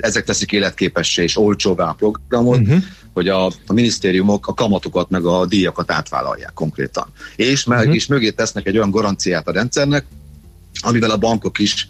ezek 0.00 0.24
teszik 0.24 0.52
életképessé 0.52 1.22
és 1.22 1.36
olcsóvá 1.36 1.88
a 1.88 1.92
programot, 1.92 2.58
uh-huh. 2.58 2.82
hogy 3.12 3.28
a, 3.28 3.46
a 3.46 3.72
minisztériumok 3.72 4.46
a 4.46 4.54
kamatokat 4.54 5.10
meg 5.10 5.24
a 5.24 5.46
díjakat 5.46 5.90
átvállalják 5.90 6.52
konkrétan. 6.54 7.06
És, 7.36 7.64
meg, 7.64 7.78
uh-huh. 7.78 7.94
és 7.94 8.06
mögé 8.06 8.30
tesznek 8.30 8.66
egy 8.66 8.76
olyan 8.76 8.90
garanciát 8.90 9.48
a 9.48 9.52
rendszernek, 9.52 10.04
amivel 10.80 11.10
a 11.10 11.16
bankok 11.16 11.58
is 11.58 11.86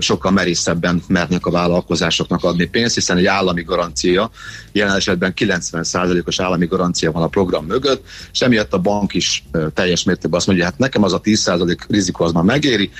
sokkal 0.00 0.30
merészebben 0.30 1.02
mernek 1.08 1.46
a 1.46 1.50
vállalkozásoknak 1.50 2.44
adni 2.44 2.64
pénzt, 2.64 2.94
hiszen 2.94 3.16
egy 3.16 3.26
állami 3.26 3.62
garancia, 3.62 4.30
jelen 4.72 4.96
esetben 4.96 5.32
90%-os 5.36 6.40
állami 6.40 6.66
garancia 6.66 7.12
van 7.12 7.22
a 7.22 7.26
program 7.26 7.66
mögött, 7.66 8.04
és 8.32 8.40
emiatt 8.40 8.72
a 8.72 8.78
bank 8.78 9.14
is 9.14 9.44
teljes 9.74 10.04
mértékben 10.04 10.38
azt 10.38 10.46
mondja, 10.46 10.64
hát 10.64 10.78
nekem 10.78 11.02
az 11.02 11.12
a 11.12 11.20
10% 11.20 11.78
rizikó 11.88 12.24
az 12.24 12.32
már 12.32 12.44
megéri, 12.44 12.90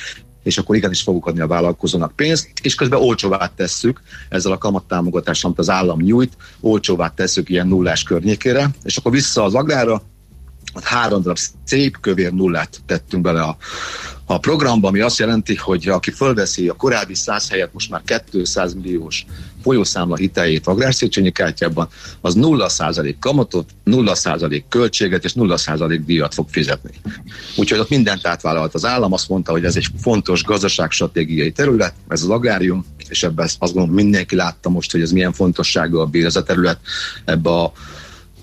és 0.47 0.59
akkor 0.59 0.77
igenis 0.77 1.03
fogunk 1.03 1.27
adni 1.27 1.41
a 1.41 1.47
vállalkozónak 1.47 2.17
pénzt, 2.17 2.51
és 2.63 2.75
közben 2.75 3.01
olcsóvá 3.01 3.53
tesszük 3.57 4.01
ezzel 4.29 4.53
a 4.53 4.59
kamattámogatással, 4.59 5.47
amit 5.47 5.59
az 5.61 5.71
állam 5.71 6.01
nyújt, 6.01 6.37
olcsóvá 6.61 7.09
tesszük 7.09 7.49
ilyen 7.49 7.67
nullás 7.67 8.03
környékére, 8.03 8.71
és 8.83 8.97
akkor 8.97 9.13
vissza 9.13 9.45
az 9.45 9.55
agrára, 9.55 10.03
három 10.83 11.23
darab 11.23 11.39
szép 11.65 12.01
kövér 12.01 12.33
nullát 12.33 12.81
tettünk 12.87 13.23
bele 13.23 13.43
a, 13.43 13.57
a 14.25 14.39
programba, 14.39 14.89
ami 14.89 15.01
azt 15.01 15.19
jelenti, 15.19 15.55
hogy 15.55 15.89
aki 15.89 16.11
fölveszi 16.11 16.69
a 16.69 16.75
korábbi 16.75 17.15
100 17.15 17.51
helyet 17.51 17.73
most 17.73 17.91
már 17.91 18.03
200 18.31 18.75
milliós 18.75 19.27
folyószámla 19.67 20.17
hiteljét 20.17 20.67
agrárszéchenyi 20.67 21.31
kártyában, 21.31 21.89
az 22.21 22.35
0% 22.39 23.15
kamatot, 23.21 23.71
0% 23.87 24.63
költséget 24.69 25.25
és 25.25 25.33
0% 25.37 26.01
díjat 26.07 26.35
fog 26.35 26.47
fizetni. 26.51 26.91
Úgyhogy 27.57 27.79
ott 27.79 27.89
mindent 27.89 28.27
átvállalt 28.27 28.75
az 28.75 28.85
állam, 28.85 29.13
azt 29.13 29.29
mondta, 29.29 29.53
hogy 29.53 29.65
ez 29.65 29.77
egy 29.77 29.87
fontos 30.01 30.45
gazdaságstratégiai 30.45 31.53
terület, 31.53 31.95
ez 32.09 32.23
az 32.23 32.29
agrárium, 32.29 32.85
és 33.09 33.23
ebben 33.23 33.45
azt 33.59 33.73
gondolom 33.73 33.95
mindenki 33.95 34.37
látta 34.37 34.69
most, 34.69 34.93
hogy 34.93 35.01
ez 35.01 35.11
milyen 35.11 35.33
fontossággal 35.33 36.07
bír 36.07 36.25
ez 36.25 36.37
a 36.37 36.43
terület 36.43 36.79
ebbe 37.25 37.51
a 37.51 37.73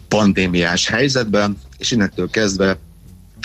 pandémiás 0.08 0.88
helyzetben, 0.88 1.58
és 1.78 1.92
innentől 1.92 2.30
kezdve 2.30 2.78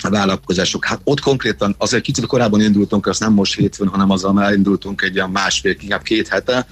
a 0.03 0.09
vállalkozások. 0.09 0.85
Hát 0.85 1.01
ott 1.03 1.19
konkrétan 1.19 1.75
azért 1.77 2.03
kicsit 2.03 2.25
korábban 2.25 2.61
indultunk, 2.61 3.07
azt 3.07 3.19
nem 3.19 3.33
most 3.33 3.55
hétfőn, 3.55 3.87
hanem 3.87 4.09
azzal 4.09 4.33
már 4.33 4.53
indultunk 4.53 5.01
egy 5.01 5.15
ilyen 5.15 5.29
másfél, 5.29 5.75
inkább 5.79 6.01
két 6.01 6.27
hete. 6.27 6.67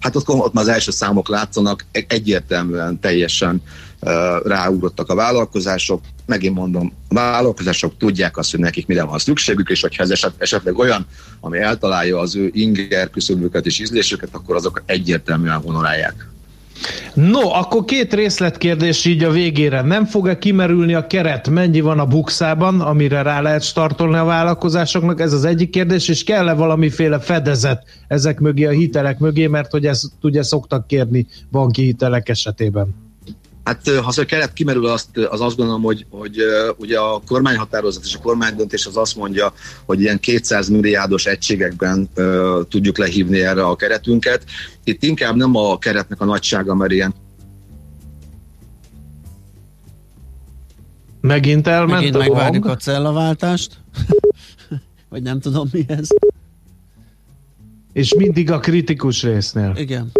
Hát 0.00 0.16
ott, 0.16 0.28
ott 0.28 0.52
már 0.52 0.64
az 0.64 0.70
első 0.70 0.90
számok 0.90 1.28
látszanak, 1.28 1.84
egyértelműen 1.92 3.00
teljesen 3.00 3.62
uh, 4.00 4.12
ráugrottak 4.44 5.08
a 5.10 5.14
vállalkozások. 5.14 6.00
Megint 6.26 6.54
mondom, 6.54 6.92
a 7.08 7.14
vállalkozások 7.14 7.96
tudják 7.98 8.36
azt, 8.36 8.50
hogy 8.50 8.60
nekik 8.60 8.86
mire 8.86 9.02
van 9.02 9.18
szükségük, 9.18 9.68
és 9.68 9.80
hogyha 9.80 10.02
ez 10.02 10.10
eset, 10.10 10.32
esetleg 10.38 10.78
olyan, 10.78 11.06
ami 11.40 11.58
eltalálja 11.58 12.18
az 12.18 12.36
ő 12.36 12.50
inger 12.52 13.10
küszöbüket 13.10 13.66
és 13.66 13.78
ízlésüket, 13.78 14.28
akkor 14.32 14.56
azok 14.56 14.82
egyértelműen 14.86 15.60
honorálják. 15.60 16.35
No, 17.14 17.48
akkor 17.52 17.84
két 17.84 18.14
részletkérdés 18.14 19.04
így 19.04 19.24
a 19.24 19.30
végére. 19.30 19.82
Nem 19.82 20.04
fog-e 20.04 20.38
kimerülni 20.38 20.94
a 20.94 21.06
keret, 21.06 21.48
mennyi 21.48 21.80
van 21.80 21.98
a 21.98 22.06
bukszában, 22.06 22.80
amire 22.80 23.22
rá 23.22 23.40
lehet 23.40 23.62
startolni 23.62 24.16
a 24.16 24.24
vállalkozásoknak? 24.24 25.20
Ez 25.20 25.32
az 25.32 25.44
egyik 25.44 25.70
kérdés, 25.70 26.08
és 26.08 26.24
kell-e 26.24 26.52
valamiféle 26.52 27.18
fedezet 27.18 27.84
ezek 28.08 28.40
mögé, 28.40 28.64
a 28.64 28.70
hitelek 28.70 29.18
mögé, 29.18 29.46
mert 29.46 29.70
hogy 29.70 29.86
ezt 29.86 30.06
ugye 30.22 30.42
szoktak 30.42 30.86
kérni 30.86 31.26
banki 31.50 31.82
hitelek 31.82 32.28
esetében? 32.28 33.05
Hát 33.66 33.88
ha 33.88 34.06
az 34.06 34.18
a 34.18 34.24
keret 34.24 34.52
kimerül, 34.52 34.86
azt, 34.86 35.16
az 35.16 35.40
azt 35.40 35.56
gondolom, 35.56 35.82
hogy, 35.82 36.06
hogy 36.10 36.36
ugye 36.76 36.98
a 36.98 37.22
kormányhatározat 37.26 38.04
és 38.04 38.14
a 38.14 38.18
kormánydöntés 38.18 38.86
az 38.86 38.96
azt 38.96 39.16
mondja, 39.16 39.52
hogy 39.84 40.00
ilyen 40.00 40.20
200 40.20 40.68
milliárdos 40.68 41.26
egységekben 41.26 42.08
uh, 42.16 42.68
tudjuk 42.68 42.98
lehívni 42.98 43.40
erre 43.40 43.64
a 43.64 43.76
keretünket. 43.76 44.44
Itt 44.84 45.02
inkább 45.02 45.36
nem 45.36 45.56
a 45.56 45.78
keretnek 45.78 46.20
a 46.20 46.24
nagysága, 46.24 46.74
mert 46.74 46.92
ilyen 46.92 47.14
Megint 51.20 51.66
elment 51.66 51.90
Megint 51.90 52.14
a 52.14 52.18
megvárjuk 52.18 52.66
a 52.66 52.76
cellaváltást. 52.76 53.80
Vagy 55.10 55.22
nem 55.22 55.40
tudom 55.40 55.68
mi 55.72 55.84
ez. 55.88 56.08
És 57.92 58.14
mindig 58.14 58.50
a 58.50 58.58
kritikus 58.58 59.22
résznél. 59.22 59.72
Igen. 59.76 60.10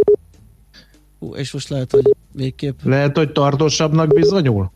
Hú, 1.18 1.34
és 1.34 1.52
most 1.52 1.68
lehet, 1.68 1.90
hogy 1.90 2.15
végképp... 2.36 2.78
Lehet, 2.82 3.16
hogy 3.16 3.32
tartósabbnak 3.32 4.08
bizonyul? 4.14 4.70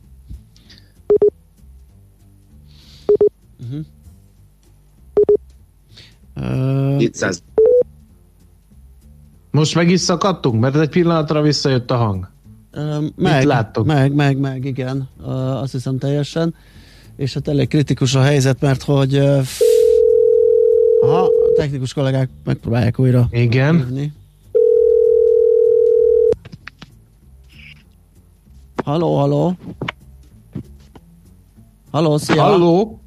Uh-huh. 3.63 3.85
Uh, 6.93 6.97
200. 6.97 7.43
Most 9.51 9.75
meg 9.75 9.91
is 9.91 10.01
szakadtunk, 10.01 10.61
mert 10.61 10.77
egy 10.77 10.89
pillanatra 10.89 11.43
visszajött 11.43 11.91
a 11.91 11.97
hang. 11.97 12.29
Uh, 12.73 13.05
meg, 13.17 13.45
láttok? 13.45 13.87
Meg, 13.87 14.15
meg, 14.15 14.39
meg, 14.39 14.65
igen. 14.65 15.09
Uh, 15.21 15.61
azt 15.61 15.73
hiszem 15.73 15.99
teljesen. 15.99 16.55
És 17.17 17.35
hát 17.35 17.49
elég 17.49 17.69
kritikus 17.69 18.15
a 18.15 18.21
helyzet, 18.21 18.61
mert 18.61 18.83
hogy 18.83 19.17
uh, 19.17 19.47
aha, 21.01 21.23
a 21.23 21.53
technikus 21.57 21.93
kollégák 21.93 22.31
megpróbálják 22.45 22.99
újra 22.99 23.29
Igen. 23.31 23.77
Hívni. 23.77 24.13
Halló, 28.91 29.17
halló. 29.17 29.57
Halló, 31.91 32.19
szia. 32.19 32.43
Halló. 32.43 33.01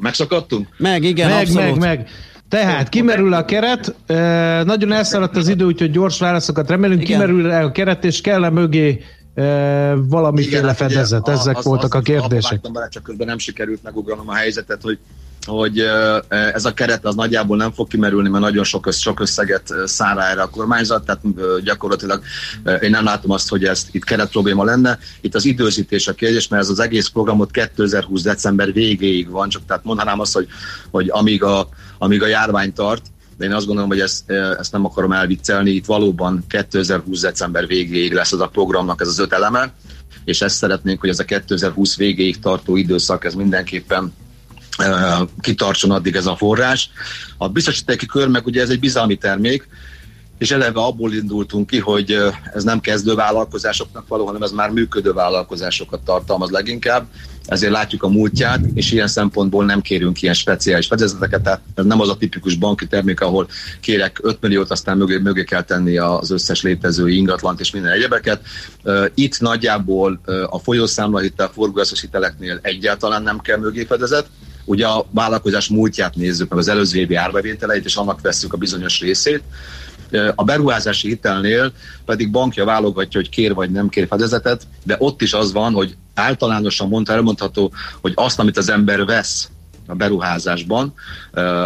Megszakadtunk? 0.00 0.68
Meg, 0.78 1.02
igen, 1.02 1.30
meg, 1.30 1.40
abszolút. 1.40 1.78
Meg, 1.78 1.98
meg, 1.98 2.08
Tehát 2.48 2.88
kimerül 2.88 3.32
a 3.32 3.44
keret, 3.44 3.94
e, 4.06 4.62
nagyon 4.62 4.92
elszaladt 4.92 5.36
az 5.36 5.48
idő, 5.48 5.64
úgyhogy 5.64 5.90
gyors 5.90 6.18
válaszokat 6.18 6.70
remélünk, 6.70 7.02
igen. 7.02 7.20
kimerül 7.20 7.50
a 7.50 7.72
keret, 7.72 8.04
és 8.04 8.20
kell 8.20 8.44
-e 8.44 8.50
mögé 8.50 9.04
valamiféle 10.08 10.56
igen, 10.56 10.64
hát 10.64 10.76
fedezet? 10.76 11.28
Ezek 11.28 11.56
az, 11.56 11.64
voltak 11.64 11.94
az, 11.94 12.00
a 12.00 12.02
kérdések. 12.02 12.58
Az, 12.62 12.70
bele, 12.70 12.88
csak 12.88 13.02
közben 13.02 13.26
nem 13.26 13.38
sikerült 13.38 13.82
megugranom 13.82 14.28
a 14.28 14.34
helyzetet, 14.34 14.82
hogy 14.82 14.98
hogy 15.46 15.82
ez 16.28 16.64
a 16.64 16.74
keret 16.74 17.04
az 17.04 17.14
nagyjából 17.14 17.56
nem 17.56 17.72
fog 17.72 17.88
kimerülni, 17.88 18.28
mert 18.28 18.44
nagyon 18.44 18.64
sok, 18.64 18.92
sok 18.92 19.20
összeget 19.20 19.74
száll 19.84 20.20
erre 20.20 20.42
a 20.42 20.50
kormányzat, 20.50 21.04
tehát 21.04 21.22
gyakorlatilag 21.62 22.22
én 22.80 22.90
nem 22.90 23.04
látom 23.04 23.30
azt, 23.30 23.48
hogy 23.48 23.64
ez 23.64 23.86
itt 23.90 24.04
keret 24.04 24.30
probléma 24.30 24.64
lenne. 24.64 24.98
Itt 25.20 25.34
az 25.34 25.44
időzítés 25.44 26.08
a 26.08 26.12
kérdés, 26.12 26.48
mert 26.48 26.62
ez 26.62 26.68
az 26.68 26.80
egész 26.80 27.08
programot 27.08 27.50
2020. 27.50 28.22
december 28.22 28.72
végéig 28.72 29.30
van, 29.30 29.48
csak 29.48 29.62
tehát 29.66 29.84
mondanám 29.84 30.20
azt, 30.20 30.34
hogy, 30.34 30.46
hogy 30.90 31.08
amíg, 31.10 31.42
a, 31.42 31.68
amíg 31.98 32.22
a 32.22 32.26
járvány 32.26 32.72
tart, 32.72 33.02
de 33.38 33.44
én 33.44 33.52
azt 33.52 33.66
gondolom, 33.66 33.90
hogy 33.90 34.00
ezt, 34.00 34.30
ezt 34.30 34.72
nem 34.72 34.84
akarom 34.84 35.12
elviccelni, 35.12 35.70
itt 35.70 35.84
valóban 35.84 36.44
2020. 36.48 37.20
december 37.20 37.66
végéig 37.66 38.12
lesz 38.12 38.32
az 38.32 38.40
a 38.40 38.48
programnak 38.48 39.00
ez 39.00 39.08
az 39.08 39.18
öt 39.18 39.32
eleme, 39.32 39.72
és 40.24 40.40
ezt 40.40 40.56
szeretnénk, 40.56 41.00
hogy 41.00 41.08
ez 41.08 41.18
a 41.18 41.24
2020 41.24 41.96
végéig 41.96 42.38
tartó 42.38 42.76
időszak, 42.76 43.24
ez 43.24 43.34
mindenképpen 43.34 44.12
kitartson 45.40 45.90
addig 45.90 46.14
ez 46.14 46.26
a 46.26 46.36
forrás. 46.36 46.90
A 47.36 47.48
biztosítéki 47.48 48.06
kör 48.06 48.28
meg 48.28 48.46
ugye 48.46 48.62
ez 48.62 48.70
egy 48.70 48.80
bizalmi 48.80 49.16
termék, 49.16 49.68
és 50.38 50.50
eleve 50.50 50.80
abból 50.80 51.12
indultunk 51.12 51.66
ki, 51.66 51.78
hogy 51.78 52.18
ez 52.54 52.64
nem 52.64 52.80
kezdő 52.80 53.14
vállalkozásoknak 53.14 54.08
való, 54.08 54.26
hanem 54.26 54.42
ez 54.42 54.50
már 54.50 54.70
működő 54.70 55.12
vállalkozásokat 55.12 56.00
tartalmaz 56.00 56.50
leginkább, 56.50 57.06
ezért 57.46 57.72
látjuk 57.72 58.02
a 58.02 58.08
múltját, 58.08 58.60
és 58.74 58.92
ilyen 58.92 59.08
szempontból 59.08 59.64
nem 59.64 59.80
kérünk 59.80 60.22
ilyen 60.22 60.34
speciális 60.34 60.86
fedezeteket, 60.86 61.42
tehát 61.42 61.60
ez 61.74 61.84
nem 61.84 62.00
az 62.00 62.08
a 62.08 62.16
tipikus 62.16 62.54
banki 62.54 62.86
termék, 62.86 63.20
ahol 63.20 63.48
kérek 63.80 64.18
5 64.22 64.40
milliót, 64.40 64.70
aztán 64.70 64.96
mögé, 64.96 65.16
mögé 65.16 65.44
kell 65.44 65.62
tenni 65.62 65.96
az 65.96 66.30
összes 66.30 66.62
létező 66.62 67.08
ingatlant 67.08 67.60
és 67.60 67.70
minden 67.70 67.92
egyebeket. 67.92 68.40
Itt 69.14 69.40
nagyjából 69.40 70.20
a 70.46 70.58
folyószámla 70.58 71.18
hitel, 71.18 71.50
forgóeszes 71.52 72.00
hiteleknél 72.00 72.58
egyáltalán 72.62 73.22
nem 73.22 73.38
kell 73.38 73.58
mögé 73.58 73.84
fedezet, 73.84 74.26
ugye 74.64 74.86
a 74.86 75.06
vállalkozás 75.10 75.68
múltját 75.68 76.14
nézzük, 76.14 76.48
meg 76.48 76.58
az 76.58 76.68
előző 76.68 76.98
évi 76.98 77.14
árbevételeit, 77.14 77.84
és 77.84 77.96
annak 77.96 78.20
veszük 78.20 78.52
a 78.52 78.56
bizonyos 78.56 79.00
részét. 79.00 79.42
A 80.34 80.44
beruházási 80.44 81.08
hitelnél 81.08 81.72
pedig 82.04 82.30
bankja 82.30 82.64
válogatja, 82.64 83.20
hogy 83.20 83.28
kér 83.28 83.54
vagy 83.54 83.70
nem 83.70 83.88
kér 83.88 84.06
fedezetet, 84.06 84.66
de 84.84 84.96
ott 84.98 85.22
is 85.22 85.32
az 85.32 85.52
van, 85.52 85.72
hogy 85.72 85.96
általánosan 86.14 86.88
mondta, 86.88 87.12
elmondható, 87.12 87.72
hogy 88.00 88.12
azt, 88.14 88.38
amit 88.38 88.56
az 88.56 88.68
ember 88.68 89.04
vesz, 89.04 89.50
a 89.86 89.94
beruházásban, 89.94 90.94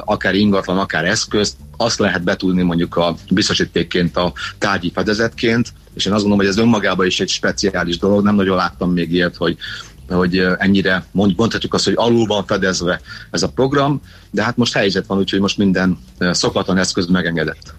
akár 0.05 0.35
ingatlan, 0.35 0.79
akár 0.79 1.05
eszközt, 1.05 1.57
azt 1.77 1.99
lehet 1.99 2.23
betudni 2.23 2.63
mondjuk 2.63 2.97
a 2.97 3.15
biztosítékként, 3.31 4.17
a 4.17 4.33
tárgyi 4.59 4.91
fedezetként, 4.95 5.73
és 5.95 6.07
én 6.07 6.13
azt 6.13 6.23
gondolom, 6.23 6.47
hogy 6.47 6.57
ez 6.57 6.65
önmagában 6.65 7.07
is 7.07 7.21
egy 7.21 7.29
speciális 7.29 7.99
dolog, 7.99 8.25
nem 8.25 8.35
nagyon 8.35 8.57
láttam 8.57 8.93
még 8.93 9.13
ilyet, 9.13 9.37
hogy 9.37 9.57
hogy 10.09 10.39
ennyire 10.59 11.05
mond, 11.11 11.33
mondhatjuk 11.37 11.75
azt, 11.75 11.85
hogy 11.85 11.95
alul 11.97 12.27
van 12.27 12.45
fedezve 12.47 13.01
ez 13.31 13.43
a 13.43 13.49
program, 13.49 14.01
de 14.31 14.43
hát 14.43 14.57
most 14.57 14.73
helyzet 14.73 15.07
van, 15.07 15.19
úgyhogy 15.19 15.41
most 15.41 15.59
minden 15.59 15.99
szokatlan 16.19 16.79
eszköz 16.79 17.07
megengedett. 17.07 17.75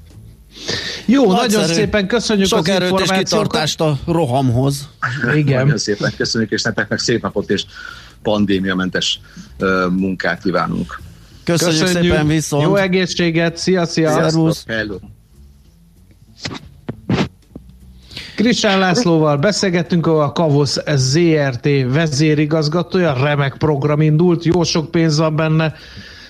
Jó, 1.06 1.32
Nagyszerű. 1.32 1.56
nagyon 1.56 1.74
szépen 1.74 2.08
köszönjük 2.08 2.48
Sok 2.48 2.60
az 2.60 2.70
erőt 2.70 3.00
és 3.00 3.10
kitartást 3.10 3.82
a 3.82 4.00
rohamhoz. 4.06 4.90
Igen. 5.36 5.64
Nagyon 5.64 5.78
szépen 5.78 6.14
köszönjük, 6.18 6.52
és 6.52 6.62
nektek 6.62 6.90
meg 6.90 7.00
szép 7.00 7.22
napot 7.22 7.50
és 7.50 7.66
pandémiamentes 8.22 9.20
uh, 9.60 9.92
munkát 9.92 10.42
kívánunk. 10.42 11.02
Köszönjük, 11.44 11.80
köszönjük 11.82 12.12
szépen 12.12 12.28
viszont. 12.28 12.64
Jó 12.64 12.76
egészséget, 12.76 13.58
szia, 13.58 13.86
szia. 13.86 14.12
Szervusz. 14.12 14.66
Krisán 18.36 18.80
Lászlóval 18.80 19.38
beszélgettünk, 19.38 20.08
a 20.08 20.32
Kavosz 20.32 20.78
ZRT 20.96 21.68
vezérigazgatója, 21.94 23.14
remek 23.14 23.56
program 23.58 24.02
indult, 24.02 24.44
jó 24.46 24.64
sok 24.64 24.92
pénz 24.92 25.18
van 25.18 25.36
benne, 25.36 25.74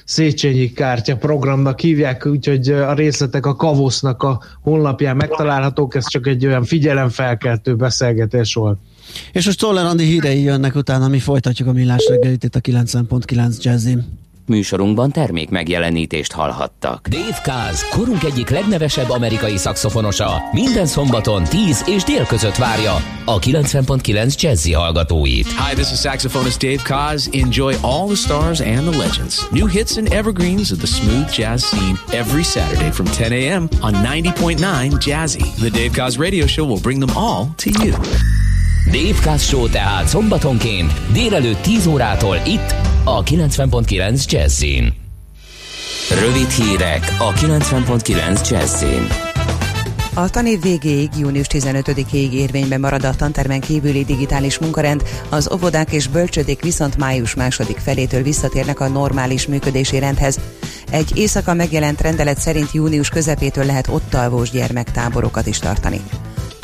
Széchenyi 0.06 0.72
kártya 0.72 1.16
programnak 1.16 1.80
hívják, 1.80 2.26
úgyhogy 2.26 2.70
a 2.70 2.94
részletek 2.94 3.46
a 3.46 3.56
Kavosznak 3.56 4.24
a 4.24 4.42
honlapján 4.62 5.16
megtalálhatók, 5.16 5.96
ez 5.96 6.08
csak 6.08 6.28
egy 6.28 6.46
olyan 6.46 6.64
figyelemfelkeltő 6.64 7.76
beszélgetés 7.76 8.54
volt. 8.54 8.80
És 9.32 9.46
most 9.46 9.58
Czoller 9.58 9.86
Andi 9.86 10.04
hírei 10.04 10.42
jönnek 10.42 10.76
utána, 10.76 11.08
mi 11.08 11.20
folytatjuk 11.20 11.68
a 11.68 11.72
millás 11.72 12.08
reggelit 12.10 12.44
itt 12.44 12.56
a 12.56 12.60
90.9 12.60 13.62
Jazzin. 13.62 14.20
Műsorunkban 14.48 15.12
termék 15.12 15.50
megjelenítést 15.50 16.32
hallhattak. 16.32 17.08
Dave 17.08 17.42
Kaz, 17.44 17.90
korunk 17.90 18.24
egyik 18.24 18.50
legnevesebb 18.50 19.10
amerikai 19.10 19.58
szakszofonosa, 19.58 20.42
minden 20.52 20.86
szombaton 20.86 21.44
10 21.44 21.84
és 21.88 22.04
dél 22.04 22.26
között 22.26 22.56
várja 22.56 22.96
a 23.26 23.40
90.9 23.40 24.40
Jazzy 24.40 24.72
hallgatóit. 24.72 25.48
Hi, 25.48 25.74
this 25.74 25.92
is 25.92 26.00
saxophonist 26.00 26.60
Dave 26.60 26.82
Kaz. 26.84 27.30
Enjoy 27.32 27.76
all 27.82 28.06
the 28.06 28.16
stars 28.16 28.60
and 28.60 28.90
the 28.90 28.98
legends. 28.98 29.50
New 29.52 29.68
hits 29.68 29.98
and 29.98 30.08
evergreens 30.14 30.72
of 30.72 30.78
the 30.78 30.88
smooth 30.88 31.32
jazz 31.32 31.64
scene 31.64 31.98
every 32.12 32.44
Saturday 32.44 32.92
from 32.92 33.06
10 33.06 33.32
a.m. 33.32 33.70
on 33.82 33.94
90.9 33.94 34.58
Jazzy. 35.00 35.56
The 35.56 35.70
Dave 35.70 35.92
Kaz 35.92 36.20
radio 36.20 36.46
show 36.46 36.66
will 36.66 36.82
bring 36.82 37.00
them 37.00 37.16
all 37.16 37.46
to 37.58 37.70
you. 37.70 38.41
Kaz 39.22 39.44
Show 39.44 39.70
tehát 39.70 40.08
szombatonként 40.08 40.94
délelőtt 41.12 41.62
10 41.62 41.86
órától 41.86 42.36
itt 42.46 42.76
a 43.04 43.24
90.9 43.24 44.26
Jazzin. 44.26 44.94
Rövid 46.20 46.50
hírek 46.50 47.16
a 47.20 47.34
90.9 47.34 48.50
Jazzin. 48.50 49.08
A 50.14 50.30
tanév 50.30 50.62
végéig, 50.62 51.10
június 51.18 51.48
15-ig 51.50 52.32
érvényben 52.32 52.80
marad 52.80 53.04
a 53.04 53.16
tantermen 53.16 53.60
kívüli 53.60 54.04
digitális 54.04 54.60
munkarend, 54.60 55.04
az 55.30 55.52
óvodák 55.54 55.92
és 55.92 56.08
bölcsödék 56.08 56.62
viszont 56.62 56.98
május 56.98 57.34
második 57.34 57.78
felétől 57.78 58.24
visszatérnek 58.24 58.80
a 58.80 58.88
normális 58.88 59.48
működési 59.48 60.00
rendhez. 60.00 60.40
Egy 60.92 61.18
éjszaka 61.18 61.54
megjelent 61.54 62.02
rendelet 62.02 62.40
szerint 62.40 62.72
június 62.72 63.10
közepétől 63.10 63.66
lehet 63.66 63.88
ott 63.88 64.14
alvós 64.14 64.50
gyermektáborokat 64.50 65.48
is 65.48 65.60
tartani. 65.60 66.02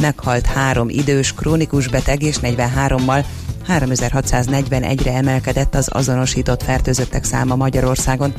Meghalt 0.02 0.46
három 0.46 0.90
idős, 0.90 1.34
krónikus 1.34 1.88
beteg 1.88 2.24
és 2.24 2.38
43-mal 2.42 3.26
3641-re 3.68 5.14
emelkedett 5.14 5.76
az 5.76 5.90
azonosított 5.92 6.64
fertőzöttek 6.64 7.24
száma 7.24 7.56
Magyarországon. 7.56 8.34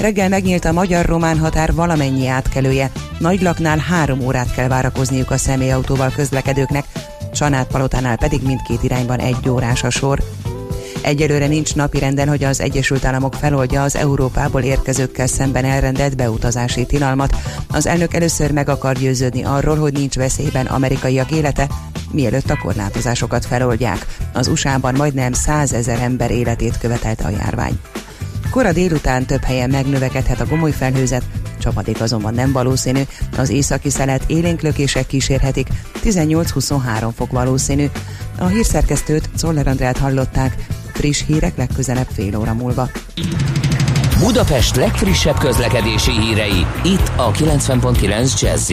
Reggel 0.00 0.28
megnyílt 0.28 0.64
a 0.64 0.72
magyar-román 0.72 1.38
határ 1.38 1.74
valamennyi 1.74 2.26
átkelője. 2.26 2.90
Nagylaknál 3.18 3.78
három 3.78 4.20
órát 4.20 4.54
kell 4.54 4.68
várakozniuk 4.68 5.30
a 5.30 5.36
személyautóval 5.36 6.10
közlekedőknek, 6.10 6.84
Sanát-Palotánál 7.32 8.16
pedig 8.16 8.42
mindkét 8.42 8.82
irányban 8.82 9.18
egy 9.18 9.48
órás 9.48 9.82
a 9.82 9.90
sor. 9.90 10.22
Egyelőre 11.04 11.46
nincs 11.46 11.74
napirenden, 11.74 12.28
hogy 12.28 12.44
az 12.44 12.60
Egyesült 12.60 13.04
Államok 13.04 13.34
feloldja 13.34 13.82
az 13.82 13.96
Európából 13.96 14.62
érkezőkkel 14.62 15.26
szemben 15.26 15.64
elrendelt 15.64 16.16
beutazási 16.16 16.86
tilalmat. 16.86 17.36
Az 17.68 17.86
elnök 17.86 18.14
először 18.14 18.52
meg 18.52 18.68
akar 18.68 18.96
győződni 18.96 19.42
arról, 19.42 19.76
hogy 19.76 19.92
nincs 19.92 20.14
veszélyben 20.14 20.66
amerikaiak 20.66 21.30
élete, 21.30 21.68
mielőtt 22.10 22.50
a 22.50 22.58
korlátozásokat 22.62 23.44
feloldják. 23.44 24.06
Az 24.32 24.48
USA-ban 24.48 24.94
majdnem 24.94 25.32
százezer 25.32 26.00
ember 26.00 26.30
életét 26.30 26.78
követelte 26.78 27.24
a 27.24 27.30
járvány. 27.30 27.80
Kora 28.50 28.72
délután 28.72 29.26
több 29.26 29.42
helyen 29.42 29.70
megnövekedhet 29.70 30.40
a 30.40 30.46
gomoly 30.46 30.72
felhőzet, 30.72 31.24
csapadék 31.58 32.00
azonban 32.00 32.34
nem 32.34 32.52
valószínű, 32.52 33.02
az 33.36 33.50
északi 33.50 33.90
szelet 33.90 34.24
élénklökések 34.26 35.06
kísérhetik, 35.06 35.68
18-23 36.04 37.08
fok 37.14 37.30
valószínű. 37.30 37.86
A 38.38 38.46
hírszerkesztőt 38.46 39.30
Czoller 39.36 39.66
Andrát 39.66 39.98
hallották, 39.98 40.66
friss 40.94 41.24
hírek 41.26 41.56
legközelebb 41.56 42.08
fél 42.12 42.36
óra 42.36 42.54
múlva. 42.54 42.88
Budapest 44.18 44.76
legfrissebb 44.76 45.38
közlekedési 45.38 46.20
hírei, 46.20 46.66
itt 46.84 47.12
a 47.16 47.30
90.9 47.30 48.40
jazz 48.40 48.70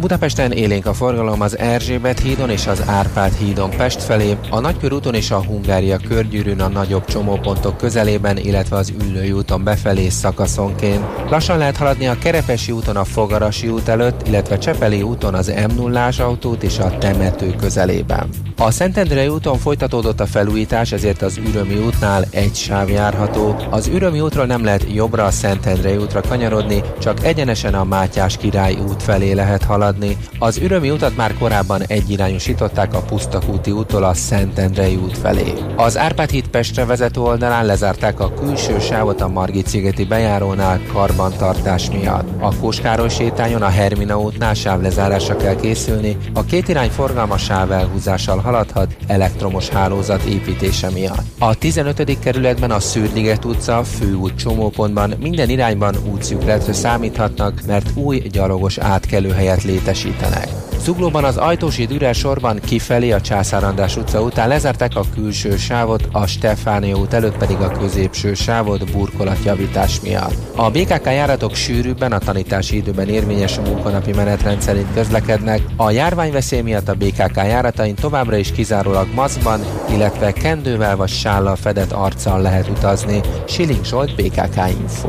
Budapesten 0.00 0.52
élénk 0.52 0.86
a 0.86 0.94
forgalom 0.94 1.40
az 1.40 1.58
Erzsébet 1.58 2.20
hídon 2.20 2.50
és 2.50 2.66
az 2.66 2.82
Árpád 2.86 3.32
hídon 3.32 3.70
Pest 3.70 4.02
felé, 4.02 4.36
a 4.50 4.60
Nagykörúton 4.60 5.14
és 5.14 5.30
a 5.30 5.44
Hungária 5.44 5.98
körgyűrűn 6.08 6.60
a 6.60 6.68
nagyobb 6.68 7.04
csomópontok 7.04 7.76
közelében, 7.76 8.36
illetve 8.36 8.76
az 8.76 8.92
Üllői 9.02 9.32
úton 9.32 9.64
befelé 9.64 10.08
szakaszonként. 10.08 11.04
Lassan 11.30 11.58
lehet 11.58 11.76
haladni 11.76 12.06
a 12.06 12.18
Kerepesi 12.18 12.72
úton 12.72 12.96
a 12.96 13.04
Fogarasi 13.04 13.68
út 13.68 13.88
előtt, 13.88 14.26
illetve 14.26 14.58
Csepeli 14.58 15.02
úton 15.02 15.34
az 15.34 15.52
m 15.68 15.74
0 15.74 16.08
autót 16.18 16.62
és 16.62 16.78
a 16.78 16.98
temető 16.98 17.54
közelében. 17.58 18.28
A 18.56 18.70
Szentendrei 18.70 19.28
úton 19.28 19.58
folytatódott 19.58 20.20
a 20.20 20.26
felújítás, 20.26 20.92
ezért 20.92 21.22
az 21.22 21.36
Ürömi 21.36 21.76
útnál 21.76 22.24
egy 22.30 22.54
sáv 22.54 22.88
járható. 22.88 23.56
Az 23.70 23.86
Ürömi 23.86 24.20
útról 24.20 24.46
nem 24.46 24.64
lehet 24.64 24.86
jobbra 24.92 25.24
a 25.24 25.30
Szentendrei 25.30 25.96
útra 25.96 26.20
kanyarodni, 26.20 26.82
csak 26.98 27.24
egyenesen 27.24 27.74
a 27.74 27.84
Mátyás 27.84 28.36
király 28.36 28.76
út 28.88 29.02
felé 29.02 29.32
lehet 29.32 29.62
haladni 29.62 29.88
haladni. 29.90 30.16
Az 30.38 30.58
ürömi 30.58 30.90
utat 30.90 31.16
már 31.16 31.34
korábban 31.38 31.82
egyirányosították 31.86 32.94
a 32.94 33.00
Pusztakúti 33.00 33.70
úttól 33.70 34.04
a 34.04 34.14
Szentendrei 34.14 34.96
út 34.96 35.18
felé. 35.18 35.52
Az 35.76 35.98
Árpád 35.98 36.30
híd 36.30 36.48
Pestre 36.48 36.84
vezető 36.84 37.20
oldalán 37.20 37.66
lezárták 37.66 38.20
a 38.20 38.34
külső 38.34 38.78
sávot 38.78 39.20
a 39.20 39.28
Margit 39.28 39.66
szigeti 39.66 40.04
bejárónál 40.04 40.80
karbantartás 40.92 41.90
miatt. 41.90 42.28
A 42.40 42.56
Kóskároly 42.56 43.08
sétányon 43.08 43.62
a 43.62 43.68
Hermina 43.68 44.20
útnál 44.20 44.54
sávlezárásra 44.54 45.36
kell 45.36 45.56
készülni, 45.56 46.16
a 46.34 46.44
két 46.44 46.68
irány 46.68 46.90
forgalma 46.90 47.36
sávelhúzással 47.36 48.38
haladhat 48.38 48.96
elektromos 49.06 49.68
hálózat 49.68 50.22
építése 50.22 50.90
miatt. 50.90 51.24
A 51.38 51.54
15. 51.54 52.18
kerületben 52.18 52.70
a 52.70 52.80
Szűrliget 52.80 53.44
utca 53.44 53.84
főút 53.84 54.36
csomópontban 54.36 55.14
minden 55.20 55.48
irányban 55.48 55.94
útszűkletre 56.12 56.72
számíthatnak, 56.72 57.62
mert 57.66 57.90
új 57.94 58.18
gyalogos 58.18 58.78
átkelőhelyet 58.78 59.62
lép 59.62 59.79
létesítenek. 59.80 60.48
Zuglóban 60.80 61.24
az 61.24 61.36
Ajtósi 61.36 61.86
Dürer 61.86 62.14
sorban 62.14 62.60
kifelé 62.64 63.10
a 63.10 63.20
Császár 63.20 63.64
András 63.64 63.96
utca 63.96 64.22
után 64.22 64.48
lezárták 64.48 64.96
a 64.96 65.04
külső 65.14 65.56
sávot, 65.56 66.08
a 66.12 66.26
Stefánia 66.26 66.96
út 66.96 67.12
előtt 67.12 67.36
pedig 67.36 67.56
a 67.56 67.70
középső 67.70 68.34
sávot 68.34 68.92
burkolatjavítás 68.92 70.00
miatt. 70.00 70.56
A 70.56 70.70
BKK 70.70 71.04
járatok 71.04 71.54
sűrűbben 71.54 72.12
a 72.12 72.18
tanítási 72.18 72.76
időben 72.76 73.08
érvényes 73.08 73.58
munkanapi 73.58 74.12
menetrend 74.12 74.62
szerint 74.62 74.92
közlekednek, 74.94 75.62
a 75.76 75.90
járványveszély 75.90 76.60
miatt 76.60 76.88
a 76.88 76.94
BKK 76.94 77.36
járatain 77.36 77.94
továbbra 77.94 78.36
is 78.36 78.52
kizárólag 78.52 79.08
maszkban, 79.14 79.60
illetve 79.90 80.32
kendővel 80.32 80.96
vagy 80.96 81.08
sállal 81.08 81.56
fedett 81.56 81.92
arccal 81.92 82.40
lehet 82.40 82.68
utazni. 82.68 83.20
Siling 83.46 83.84
Zsolt, 83.84 84.14
BKK 84.14 84.56
Info. 84.80 85.08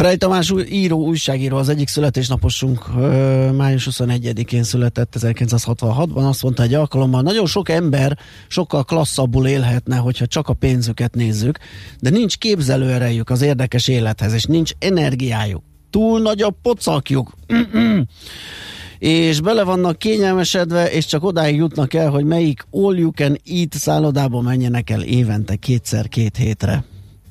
Frey 0.00 0.16
Tamás 0.16 0.54
író, 0.70 1.06
újságíró, 1.06 1.56
az 1.56 1.68
egyik 1.68 1.88
születésnaposunk 1.88 2.86
május 3.56 3.88
21-én 3.90 4.62
született 4.62 5.16
1966-ban, 5.20 6.28
azt 6.28 6.42
mondta 6.42 6.62
egy 6.62 6.74
alkalommal, 6.74 7.22
nagyon 7.22 7.46
sok 7.46 7.68
ember 7.68 8.18
sokkal 8.48 8.84
klasszabbul 8.84 9.46
élhetne, 9.46 9.96
hogyha 9.96 10.26
csak 10.26 10.48
a 10.48 10.52
pénzüket 10.52 11.14
nézzük, 11.14 11.58
de 11.98 12.10
nincs 12.10 12.36
képzelőerejük 12.38 13.30
az 13.30 13.42
érdekes 13.42 13.88
élethez, 13.88 14.32
és 14.32 14.44
nincs 14.44 14.72
energiájuk. 14.78 15.62
Túl 15.90 16.20
nagy 16.20 16.42
a 16.42 16.50
pocakjuk. 16.62 17.32
és 18.98 19.40
bele 19.40 19.62
vannak 19.62 19.98
kényelmesedve, 19.98 20.90
és 20.90 21.06
csak 21.06 21.24
odáig 21.24 21.56
jutnak 21.56 21.94
el, 21.94 22.10
hogy 22.10 22.24
melyik 22.24 22.66
all 22.70 22.96
you 22.96 23.10
can 23.10 23.36
eat 23.50 23.74
szállodába 23.74 24.40
menjenek 24.40 24.90
el 24.90 25.02
évente 25.02 25.56
kétszer 25.56 26.08
két 26.08 26.36
hétre. 26.36 26.84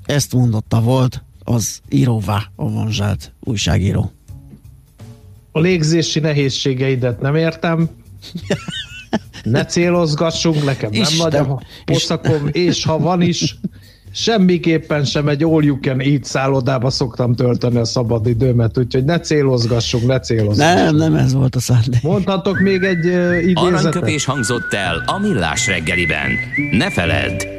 Ezt 0.06 0.34
mondotta 0.34 0.82
volt 0.82 1.24
az 1.50 1.80
íróvá 1.90 2.44
avanzsált 2.56 3.34
újságíró. 3.40 4.12
A 5.52 5.60
légzési 5.60 6.20
nehézségeidet 6.20 7.22
nem 7.22 7.36
értem. 7.36 7.90
Ne 9.44 9.66
célozgassunk, 9.66 10.64
nekem 10.64 10.90
nem 10.92 11.02
Isten, 11.02 11.18
nagy 11.18 11.36
a 11.36 11.62
poszakom, 11.86 12.48
és 12.52 12.84
ha 12.84 13.00
van 13.00 13.22
is, 13.22 13.60
semmiképpen 14.12 15.06
sem 15.06 15.28
egy 15.28 15.44
all 15.44 15.64
you 15.64 15.80
can 15.80 16.00
eat 16.00 16.24
szállodába 16.24 16.90
szoktam 16.90 17.36
tölteni 17.36 17.78
a 17.78 17.86
szabad 17.86 18.28
időmet, 18.28 18.78
úgyhogy 18.78 19.04
ne 19.04 19.20
célozgassunk, 19.20 20.06
ne 20.06 20.20
célozgassunk. 20.20 20.80
Nem, 20.80 20.96
nem 20.96 21.16
ez 21.16 21.34
volt 21.34 21.56
a 21.56 21.60
szándék. 21.60 22.02
Mondhatok 22.02 22.60
még 22.60 22.84
egy 22.84 23.06
uh, 23.06 23.38
idézetet? 23.42 23.58
Aranyköpés 23.58 24.26
hangzott 24.26 24.74
el 24.74 25.04
a 25.06 25.20
millás 25.20 25.68
reggeliben. 25.68 26.30
Ne 26.72 26.92
feledd, 26.92 27.59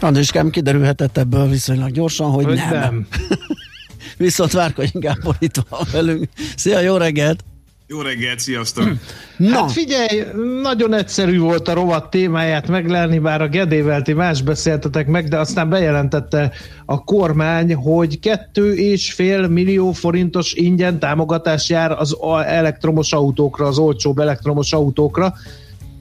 Andriskám 0.00 0.50
kiderülhetett 0.50 1.16
ebből 1.16 1.48
viszonylag 1.48 1.90
gyorsan, 1.90 2.30
hogy, 2.30 2.44
hogy 2.44 2.54
nem. 2.54 2.70
nem. 2.70 3.06
Viszont 4.16 4.52
Várkonyi 4.52 4.90
Gábor 4.92 5.36
itt 5.38 5.60
van 5.68 5.86
velünk. 5.92 6.28
Szia, 6.56 6.80
jó 6.80 6.96
reggelt! 6.96 7.44
Jó 7.88 8.00
reggelt, 8.00 8.38
sziasztok! 8.38 8.92
Na. 9.36 9.54
Hát 9.54 9.72
figyelj, 9.72 10.24
nagyon 10.62 10.94
egyszerű 10.94 11.38
volt 11.38 11.68
a 11.68 11.74
rovat 11.74 12.10
témáját 12.10 12.68
meglelni, 12.68 13.18
bár 13.18 13.42
a 13.42 13.48
Gedével 13.48 14.02
ti 14.02 14.12
más 14.12 14.42
beszéltetek 14.42 15.06
meg, 15.06 15.28
de 15.28 15.38
aztán 15.38 15.68
bejelentette 15.68 16.52
a 16.84 17.04
kormány, 17.04 17.74
hogy 17.74 18.20
kettő 18.20 18.74
és 18.74 19.12
fél 19.12 19.48
millió 19.48 19.92
forintos 19.92 20.52
ingyen 20.52 20.98
támogatás 20.98 21.68
jár 21.68 21.90
az 21.90 22.16
elektromos 22.46 23.12
autókra, 23.12 23.66
az 23.66 23.78
olcsóbb 23.78 24.18
elektromos 24.18 24.72
autókra. 24.72 25.34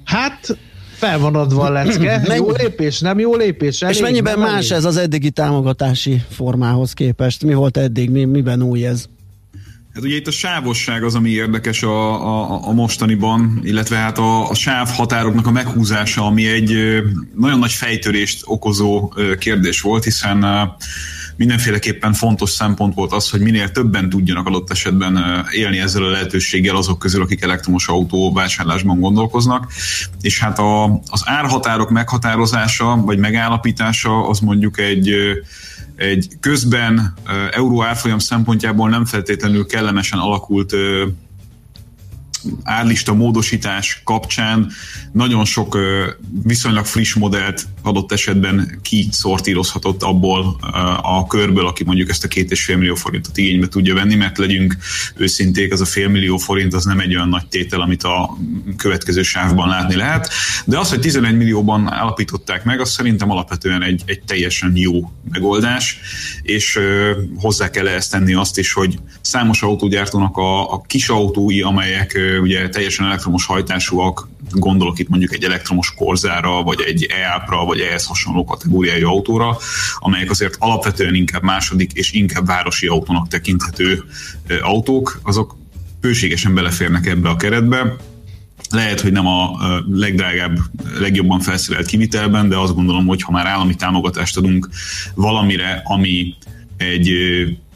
Hát 0.03 0.58
fel 1.06 1.20
van 1.20 1.36
adva 1.36 1.63
a 1.63 1.72
lecke. 1.72 2.22
Mennyi... 2.28 2.36
Jó 2.36 2.52
lépés, 2.52 3.00
nem 3.00 3.20
jó 3.20 3.36
lépés? 3.36 3.82
Elég, 3.82 3.96
és 3.96 4.02
mennyiben 4.02 4.39
más 4.39 4.54
elég? 4.54 4.72
ez 4.72 4.86
az 4.86 4.98
eddigi 4.98 5.32
támogatási 5.32 6.22
formához 6.30 6.94
képest? 6.94 7.44
Mi 7.44 7.54
volt 7.54 7.78
eddig, 7.78 8.10
mi, 8.10 8.24
miben 8.24 8.62
új 8.62 8.86
ez? 8.86 9.06
Hát 9.94 10.04
ugye 10.04 10.15
itt 10.15 10.28
a 10.28 10.32
sávosság 10.32 11.04
az, 11.04 11.15
ami 11.15 11.30
érdekes 11.30 11.84
a, 11.84 12.26
a, 12.26 12.68
a 12.68 12.72
mostaniban, 12.72 13.60
illetve 13.63 13.96
hát 13.96 14.18
a, 14.18 14.50
a 14.50 14.54
sáv 14.54 14.89
határoknak 14.89 15.48
a 15.48 15.52
meghúzása, 15.52 16.26
ami 16.26 16.48
egy 16.48 17.02
nagyon 17.36 17.60
nagy 17.60 17.72
fejtörést 17.72 18.41
okozó 18.46 19.13
kérdés 19.39 19.82
volt, 19.82 20.04
hiszen 20.04 20.46
mindenféleképpen 21.36 22.13
fontos 22.13 22.50
szempont 22.50 22.93
volt 22.93 23.13
az, 23.13 23.30
hogy 23.30 23.39
minél 23.39 23.71
többen 23.71 24.10
tudjanak 24.10 24.48
adott 24.48 24.71
esetben 24.71 25.45
élni 25.52 25.80
ezzel 25.80 26.04
a 26.04 26.10
lehetőséggel 26.10 26.76
azok 26.76 27.00
közül, 27.00 27.21
akik 27.21 27.41
elektromos 27.43 27.88
autó 27.88 28.34
vásárlásban 28.34 29.00
gondolkoznak. 29.00 29.71
És 30.21 30.39
hát 30.39 30.60
a, 30.60 30.84
az 30.86 31.21
árhatárok 31.24 31.89
meghatározása 31.89 32.95
vagy 32.95 33.17
megállapítása 33.17 34.28
az 34.28 34.39
mondjuk 34.39 34.80
egy 34.80 35.13
egy 35.95 36.28
közben 36.39 37.13
euró 37.52 37.84
árfolyam 37.84 38.19
szempontjából 38.19 38.89
nem 38.89 39.06
feltétlenül 39.06 39.65
kellemesen 39.65 40.19
alakult 40.19 40.74
árlista 42.63 43.13
módosítás 43.13 44.01
kapcsán 44.03 44.71
nagyon 45.12 45.45
sok 45.45 45.77
viszonylag 46.43 46.86
friss 46.86 47.13
modellt 47.13 47.67
adott 47.81 48.12
esetben 48.12 48.79
kiszortírozhatott 48.81 50.03
abból 50.03 50.58
a 51.01 51.27
körből, 51.27 51.67
aki 51.67 51.84
mondjuk 51.84 52.10
ezt 52.10 52.23
a 52.23 52.27
két 52.27 52.51
és 52.51 52.63
fél 52.63 52.77
millió 52.77 52.95
forintot 52.95 53.38
igénybe 53.38 53.67
tudja 53.67 53.93
venni, 53.93 54.15
mert 54.15 54.38
legyünk 54.38 54.77
őszinték, 55.15 55.73
az 55.73 55.81
a 55.81 55.86
fél 55.86 56.08
millió 56.08 56.38
forint 56.38 56.73
az 56.73 56.86
nem 56.86 56.99
egy 56.99 57.15
olyan 57.15 57.29
nagy 57.29 57.47
tétel, 57.47 57.81
amit 57.81 58.03
a 58.03 58.38
következő 58.77 59.21
sávban 59.21 59.67
látni 59.67 59.95
lehet. 59.95 60.29
De 60.65 60.79
az, 60.79 60.89
hogy 60.89 60.99
11 60.99 61.38
millióban 61.38 61.88
állapították 61.91 62.63
meg, 62.63 62.79
az 62.79 62.91
szerintem 62.91 63.31
alapvetően 63.31 63.84
egy, 63.84 64.01
egy 64.05 64.21
teljesen 64.25 64.71
jó 64.75 65.12
megoldás, 65.31 65.99
és 66.41 66.79
hozzá 67.38 67.69
kell 67.69 67.88
ezt 67.88 68.12
tenni 68.12 68.34
azt 68.34 68.58
is, 68.58 68.73
hogy 68.73 68.99
számos 69.21 69.62
autógyártónak 69.62 70.38
a, 70.38 70.73
a 70.73 70.81
kis 70.81 71.10
autói, 71.10 71.62
amelyek 71.62 72.19
ugye 72.39 72.69
teljesen 72.69 73.06
elektromos 73.06 73.45
hajtásúak, 73.45 74.28
gondolok 74.52 75.00
itt 75.00 75.10
mondjuk 75.10 75.34
egy 75.34 75.43
elektromos 75.43 75.93
korzára, 75.93 76.63
vagy 76.63 76.82
egy 76.82 77.04
EAP-ra, 77.04 77.65
vagy 77.65 77.80
ehhez 77.80 78.06
hasonló 78.06 78.43
kategóriájú 78.43 79.08
autóra, 79.08 79.58
amelyek 80.00 80.30
azért 80.30 80.56
alapvetően 80.60 81.15
inkább 81.15 81.43
második 81.43 81.91
és 81.93 82.12
inkább 82.12 82.45
városi 82.45 82.88
autónak 82.88 83.28
tekinthető 83.28 84.04
autók, 84.62 85.19
azok 85.24 85.58
bőségesen 86.02 86.54
beleférnek 86.54 87.06
ebbe 87.06 87.30
a 87.30 87.36
keretbe, 87.36 87.95
lehet, 88.69 89.02
hogy 89.02 89.12
nem 89.12 89.28
a 89.28 89.58
legdrágább, 89.91 90.58
legjobban 91.00 91.39
felszerelt 91.39 91.86
kivitelben, 91.86 92.50
de 92.50 92.58
azt 92.58 92.76
gondolom, 92.76 93.06
hogy 93.06 93.21
ha 93.21 93.32
már 93.32 93.45
állami 93.45 93.76
támogatást 93.76 94.38
adunk 94.38 94.69
valamire, 95.15 95.82
ami 95.84 96.34
egy 96.78 97.10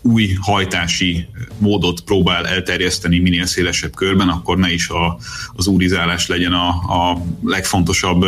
új 0.01 0.29
hajtási 0.39 1.27
módot 1.57 2.01
próbál 2.01 2.47
elterjeszteni 2.47 3.19
minél 3.19 3.45
szélesebb 3.45 3.95
körben, 3.95 4.27
akkor 4.27 4.57
ne 4.57 4.71
is 4.71 4.89
a, 4.89 5.17
az 5.55 5.67
úrizálás 5.67 6.27
legyen 6.27 6.53
a, 6.53 6.67
a 6.69 7.21
legfontosabb 7.43 8.25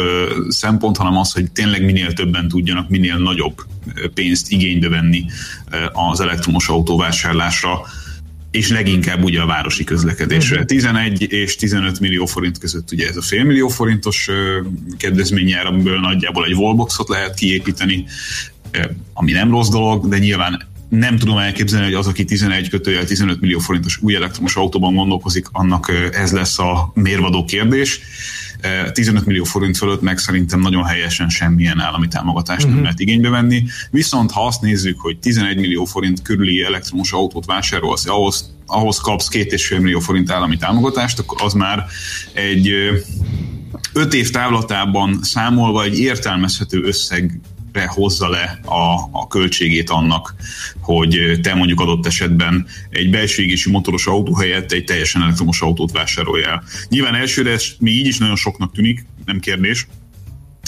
szempont, 0.47 0.97
hanem 0.97 1.17
az, 1.17 1.31
hogy 1.31 1.51
tényleg 1.51 1.86
minél 1.86 2.13
többen 2.13 2.47
tudjanak 2.47 2.89
minél 2.89 3.17
nagyobb 3.17 3.65
pénzt 4.13 4.51
igénybe 4.51 4.89
venni 4.89 5.25
az 5.93 6.19
elektromos 6.19 6.67
autóvásárlásra, 6.67 7.81
és 8.51 8.69
leginkább 8.69 9.23
ugye 9.23 9.41
a 9.41 9.45
városi 9.45 9.84
közlekedésre. 9.84 10.55
Uh-huh. 10.55 10.69
11 10.69 11.31
és 11.31 11.55
15 11.55 11.99
millió 11.99 12.25
forint 12.25 12.57
között 12.57 12.91
ugye 12.91 13.07
ez 13.07 13.17
a 13.17 13.21
fél 13.21 13.43
millió 13.43 13.67
forintos 13.67 14.29
kedvezményjár, 14.97 15.65
amiből 15.65 15.99
nagyjából 15.99 16.45
egy 16.45 16.53
wallboxot 16.53 17.10
lehet 17.10 17.36
kiépíteni, 17.36 18.05
ami 19.13 19.31
nem 19.31 19.51
rossz 19.51 19.69
dolog, 19.69 20.07
de 20.07 20.17
nyilván 20.17 20.69
nem 20.91 21.17
tudom 21.17 21.38
elképzelni, 21.38 21.86
hogy 21.86 21.93
az, 21.93 22.08
aki 22.08 22.25
11 22.25 22.69
kötőjel 22.69 23.06
15 23.06 23.41
millió 23.41 23.60
forintos 23.60 23.99
új 24.01 24.15
elektromos 24.15 24.56
autóban 24.56 24.95
gondolkozik, 24.95 25.47
annak 25.51 25.91
ez 26.12 26.32
lesz 26.32 26.60
a 26.60 26.91
mérvadó 26.93 27.45
kérdés. 27.45 27.99
15 28.93 29.25
millió 29.25 29.43
forint 29.43 29.77
fölött 29.77 30.01
meg 30.01 30.17
szerintem 30.17 30.60
nagyon 30.60 30.84
helyesen 30.84 31.30
semmilyen 31.30 31.80
állami 31.80 32.08
támogatást 32.08 32.58
uh-huh. 32.58 32.69
nem 32.69 32.75
mhm. 32.75 32.84
lehet 32.84 32.99
igénybe 32.99 33.30
venni. 33.30 33.63
Viszont 33.91 34.32
ha 34.32 34.45
azt 34.45 34.62
nézzük, 34.62 34.99
hogy 34.99 35.17
11 35.19 35.58
millió 35.58 35.86
forint 35.86 36.21
körüli 36.21 36.63
elektromos 36.63 37.12
autót 37.12 37.45
vásárolsz, 37.45 38.08
ahhoz, 38.08 38.56
ahhoz 38.65 38.97
kapsz 38.97 39.30
2,5 39.32 39.82
millió 39.82 39.99
forint 39.99 40.32
állami 40.32 40.58
támogatást, 40.58 41.19
akkor 41.19 41.41
az 41.41 41.54
már 41.54 41.86
egy 42.34 42.73
5 43.93 44.13
év 44.13 44.30
távlatában 44.30 45.19
számolva 45.21 45.84
egy 45.84 45.99
értelmezhető 45.99 46.84
összeg 46.84 47.39
hozza 47.88 48.29
le 48.29 48.60
a, 48.65 49.10
a 49.12 49.27
költségét 49.27 49.89
annak, 49.89 50.36
hogy 50.81 51.39
te 51.41 51.53
mondjuk 51.53 51.79
adott 51.79 52.05
esetben 52.05 52.67
egy 52.89 53.10
belső 53.10 53.43
égési 53.43 53.71
motoros 53.71 54.07
autó 54.07 54.36
helyett 54.36 54.71
egy 54.71 54.84
teljesen 54.84 55.21
elektromos 55.21 55.62
autót 55.62 55.91
vásároljál. 55.91 56.63
Nyilván 56.89 57.15
elsőre 57.15 57.51
ez 57.51 57.65
még 57.79 57.93
így 57.95 58.07
is 58.07 58.17
nagyon 58.17 58.36
soknak 58.36 58.73
tűnik, 58.73 59.05
nem 59.25 59.39
kérdés, 59.39 59.88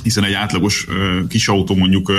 hiszen 0.03 0.23
egy 0.23 0.33
átlagos 0.33 0.87
kis 1.29 1.47
autó 1.47 1.75
mondjuk 1.75 2.11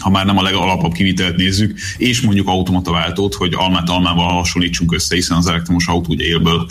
ha 0.00 0.10
már 0.10 0.26
nem 0.26 0.38
a 0.38 0.42
legalapabb 0.42 0.92
kivitelt 0.92 1.36
nézzük, 1.36 1.78
és 1.96 2.20
mondjuk 2.20 2.48
automata 2.48 2.92
váltót, 2.92 3.34
hogy 3.34 3.54
almát 3.54 3.88
almával 3.88 4.28
hasonlítsunk 4.28 4.94
össze, 4.94 5.14
hiszen 5.14 5.36
az 5.36 5.46
elektromos 5.46 5.86
autó 5.86 6.12
ugye 6.12 6.24
élből 6.24 6.68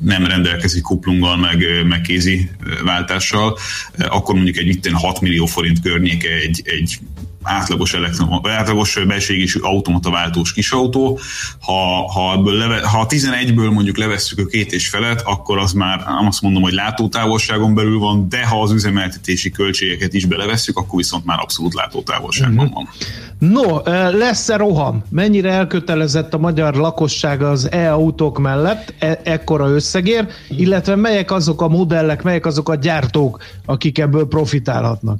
nem 0.00 0.26
rendelkezik 0.26 0.82
kuplunggal, 0.82 1.36
meg, 1.36 1.64
meg 1.88 2.00
kézi 2.00 2.50
váltással, 2.84 3.58
akkor 3.98 4.34
mondjuk 4.34 4.56
egy 4.56 4.68
itt 4.68 4.90
6 4.90 5.20
millió 5.20 5.46
forint 5.46 5.80
környéke 5.80 6.28
egy, 6.28 6.62
egy 6.64 6.98
átlagos, 7.42 7.94
elektrom, 7.94 8.40
átlagos 8.42 8.98
belségésű 9.06 9.60
automata 9.60 10.10
váltós 10.10 10.52
kisautó. 10.52 11.18
Ha, 11.60 12.10
ha, 12.12 12.32
ebből 12.32 12.54
leve, 12.54 12.86
ha 12.86 13.00
a 13.00 13.06
11-ből 13.06 13.72
mondjuk 13.72 13.96
levesszük 13.96 14.38
a 14.38 14.46
két 14.46 14.72
és 14.72 14.88
felet, 14.88 15.22
akkor 15.24 15.58
az 15.58 15.72
már 15.72 16.04
azt 16.26 16.42
mondom, 16.42 16.62
hogy 16.62 16.72
látótávolságon 16.72 17.74
belül 17.74 17.98
van, 17.98 18.28
de 18.28 18.46
ha 18.46 18.62
az 18.62 18.70
üzemeltetési 18.70 19.50
költségeket 19.50 20.14
is 20.14 20.24
belevesszük, 20.24 20.76
akkor 20.76 20.96
viszont 20.96 21.24
már 21.24 21.38
abszolút 21.40 21.74
látótávolságban 21.74 22.70
van. 22.74 22.88
No, 23.38 23.80
lesz-e 24.18 24.56
roham? 24.56 25.02
Mennyire 25.08 25.50
elkötelezett 25.50 26.34
a 26.34 26.38
magyar 26.38 26.74
lakosság 26.74 27.42
az 27.42 27.70
e-autók 27.70 28.38
mellett 28.38 28.94
e- 28.98 29.20
ekkora 29.24 29.68
összegér, 29.68 30.26
illetve 30.48 30.96
melyek 30.96 31.30
azok 31.30 31.62
a 31.62 31.68
modellek, 31.68 32.22
melyek 32.22 32.46
azok 32.46 32.68
a 32.68 32.74
gyártók, 32.74 33.42
akik 33.64 33.98
ebből 33.98 34.28
profitálhatnak? 34.28 35.18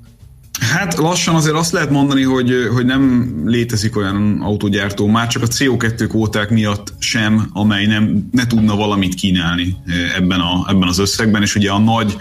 Hát 0.70 0.94
lassan 0.94 1.34
azért 1.34 1.54
azt 1.54 1.72
lehet 1.72 1.90
mondani, 1.90 2.22
hogy, 2.22 2.68
hogy 2.74 2.86
nem 2.86 3.34
létezik 3.44 3.96
olyan 3.96 4.40
autógyártó, 4.40 5.06
már 5.06 5.26
csak 5.26 5.42
a 5.42 5.46
CO2 5.46 6.04
kvóták 6.08 6.50
miatt 6.50 6.92
sem, 6.98 7.48
amely 7.52 7.86
nem, 7.86 8.28
ne 8.32 8.46
tudna 8.46 8.76
valamit 8.76 9.14
kínálni 9.14 9.76
eh, 9.86 10.16
ebben, 10.16 10.40
a, 10.40 10.66
ebben 10.68 10.88
az 10.88 10.98
összegben, 10.98 11.42
és 11.42 11.54
ugye 11.54 11.70
a 11.70 11.78
nagy 11.78 12.16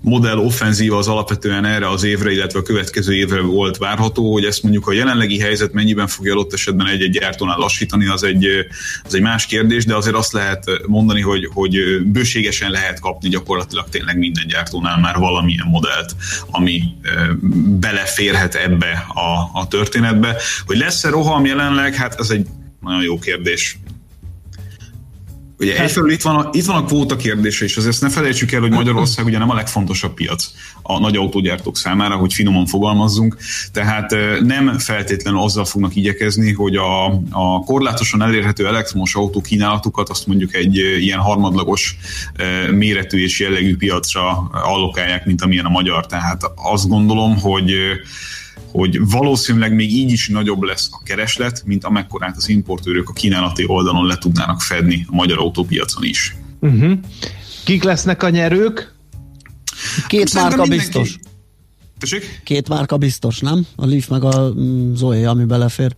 modell 0.00 0.36
offenzíva 0.36 0.96
az 0.96 1.08
alapvetően 1.08 1.64
erre 1.64 1.88
az 1.88 2.04
évre, 2.04 2.32
illetve 2.32 2.58
a 2.58 2.62
következő 2.62 3.14
évre 3.14 3.40
volt 3.40 3.76
várható, 3.76 4.32
hogy 4.32 4.44
ezt 4.44 4.62
mondjuk 4.62 4.86
a 4.86 4.92
jelenlegi 4.92 5.38
helyzet 5.38 5.72
mennyiben 5.72 6.06
fogja 6.06 6.34
ott 6.34 6.52
esetben 6.52 6.86
egy-egy 6.86 7.10
gyártónál 7.10 7.58
lassítani, 7.58 8.06
az 8.06 8.24
egy, 8.24 8.46
az 9.04 9.14
egy 9.14 9.22
más 9.22 9.46
kérdés, 9.46 9.84
de 9.84 9.96
azért 9.96 10.16
azt 10.16 10.32
lehet 10.32 10.64
mondani, 10.86 11.20
hogy, 11.20 11.48
hogy 11.52 11.76
bőségesen 12.04 12.70
lehet 12.70 13.00
kapni 13.00 13.28
gyakorlatilag 13.28 13.88
tényleg 13.88 14.18
minden 14.18 14.46
gyártónál 14.46 15.00
már 15.00 15.16
valamilyen 15.18 15.66
modellt, 15.70 16.16
ami 16.50 16.82
eh, 17.02 17.28
beleférhet 17.84 18.54
ebbe 18.54 19.06
a, 19.08 19.60
a 19.60 19.68
történetbe. 19.68 20.36
Hogy 20.66 20.76
lesz-e 20.76 21.08
roham 21.08 21.44
jelenleg, 21.44 21.94
hát 21.94 22.20
ez 22.20 22.30
egy 22.30 22.46
nagyon 22.80 23.02
jó 23.02 23.18
kérdés. 23.18 23.78
Ugye 25.58 25.74
hát, 25.76 25.84
egyfelől 25.84 26.10
itt 26.10 26.22
van, 26.22 26.36
a, 26.36 26.48
itt 26.52 26.64
van 26.64 26.76
a 26.76 26.84
kvóta 26.84 27.16
kérdése, 27.16 27.64
és 27.64 27.76
azért 27.76 28.00
ne 28.00 28.08
felejtsük 28.08 28.52
el, 28.52 28.60
hogy 28.60 28.70
Magyarország 28.70 29.24
ugye 29.24 29.38
nem 29.38 29.50
a 29.50 29.54
legfontosabb 29.54 30.14
piac 30.14 30.50
a 30.82 30.98
nagy 30.98 31.16
autógyártók 31.16 31.76
számára, 31.76 32.16
hogy 32.16 32.32
finoman 32.32 32.66
fogalmazzunk, 32.66 33.36
tehát 33.72 34.14
nem 34.40 34.78
feltétlenül 34.78 35.40
azzal 35.40 35.64
fognak 35.64 35.96
igyekezni, 35.96 36.52
hogy 36.52 36.76
a, 36.76 37.04
a 37.30 37.60
korlátosan 37.64 38.22
elérhető 38.22 38.66
elektromos 38.66 39.14
autó 39.14 39.40
kínálatukat 39.40 40.08
azt 40.08 40.26
mondjuk 40.26 40.54
egy 40.54 40.76
ilyen 40.76 41.18
harmadlagos 41.18 41.96
méretű 42.70 43.22
és 43.22 43.40
jellegű 43.40 43.76
piacra 43.76 44.50
allokálják, 44.52 45.26
mint 45.26 45.42
amilyen 45.42 45.64
a 45.64 45.68
magyar. 45.68 46.06
Tehát 46.06 46.42
azt 46.54 46.88
gondolom, 46.88 47.38
hogy 47.40 47.72
hogy 48.74 49.08
valószínűleg 49.10 49.74
még 49.74 49.92
így 49.92 50.10
is 50.10 50.28
nagyobb 50.28 50.62
lesz 50.62 50.88
a 50.90 51.02
kereslet, 51.04 51.62
mint 51.64 51.84
amekkorát 51.84 52.36
az 52.36 52.48
importőrök 52.48 53.08
a 53.08 53.12
kínálati 53.12 53.64
oldalon 53.66 54.06
le 54.06 54.16
tudnának 54.16 54.60
fedni 54.60 55.06
a 55.08 55.14
magyar 55.14 55.38
autópiacon 55.38 56.04
is. 56.04 56.36
Uh-huh. 56.60 56.92
Kik 57.64 57.82
lesznek 57.82 58.22
a 58.22 58.28
nyerők? 58.28 58.94
Két 60.06 60.28
Szerintem 60.28 60.58
márka 60.58 60.74
mindenki... 60.74 60.98
biztos. 60.98 61.18
Tessék? 61.98 62.40
Két 62.44 62.68
márka 62.68 62.96
biztos, 62.96 63.40
nem? 63.40 63.66
A 63.76 63.86
Leaf 63.86 64.08
meg 64.08 64.24
a 64.24 64.52
mm, 64.54 64.94
Zoe, 64.94 65.28
ami 65.28 65.44
belefér. 65.44 65.96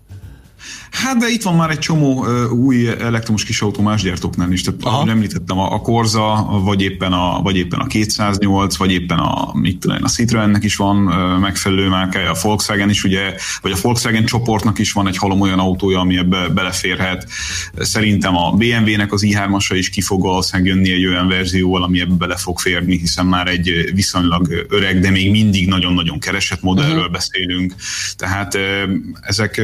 Hát 0.91 1.17
de 1.17 1.29
itt 1.29 1.43
van 1.43 1.55
már 1.55 1.71
egy 1.71 1.79
csomó 1.79 2.25
uh, 2.25 2.53
új 2.53 2.89
elektromos 2.89 3.45
kisautó 3.45 3.83
más 3.83 4.03
gyártóknál 4.03 4.53
is. 4.53 4.63
Tehát, 4.63 4.81
ahogy 4.83 5.09
említettem, 5.09 5.59
a, 5.59 5.73
a 5.73 5.81
Corza, 5.81 6.47
vagy 6.65 6.83
éppen 6.83 7.13
a, 7.13 7.43
vagy 7.43 7.57
éppen 7.57 7.79
a 7.79 7.87
208, 7.87 8.77
vagy 8.77 8.93
éppen 8.93 9.19
a, 9.19 9.51
mit 9.55 9.79
tudom, 9.79 9.99
a 10.03 10.09
Citroennek 10.09 10.65
is 10.65 10.77
van 10.77 11.07
uh, 11.07 11.39
megfelelő 11.39 11.89
márkája, 11.89 12.31
a 12.31 12.37
Volkswagen 12.43 12.91
is 12.91 13.05
ugye, 13.05 13.35
vagy 13.63 13.73
a 13.73 13.77
Volkswagen 13.83 14.25
csoportnak 14.25 14.79
is 14.79 14.93
van 14.93 15.07
egy 15.07 15.17
halom 15.17 15.41
olyan 15.41 15.59
autója, 15.59 16.01
ami 16.01 16.17
ebbe 16.17 16.49
beleférhet. 16.49 17.29
Szerintem 17.79 18.37
a 18.37 18.51
BMW-nek 18.51 19.13
az 19.13 19.25
i3-asa 19.27 19.75
is 19.75 19.91
ki 19.91 20.01
fog 20.01 20.23
valószínűleg 20.23 20.75
jönni 20.75 20.93
egy 20.93 21.07
olyan 21.07 21.29
verzióval, 21.29 21.83
ami 21.83 22.01
ebbe 22.01 22.15
bele 22.15 22.37
fog 22.37 22.59
férni, 22.59 22.99
hiszen 22.99 23.27
már 23.27 23.49
egy 23.49 23.91
viszonylag 23.95 24.67
öreg, 24.69 25.01
de 25.01 25.11
még 25.11 25.31
mindig 25.31 25.69
nagyon-nagyon 25.69 26.19
keresett 26.19 26.63
modellről 26.63 26.97
uh-huh. 26.97 27.13
beszélünk. 27.13 27.75
Tehát 28.17 28.59
ezek 29.21 29.61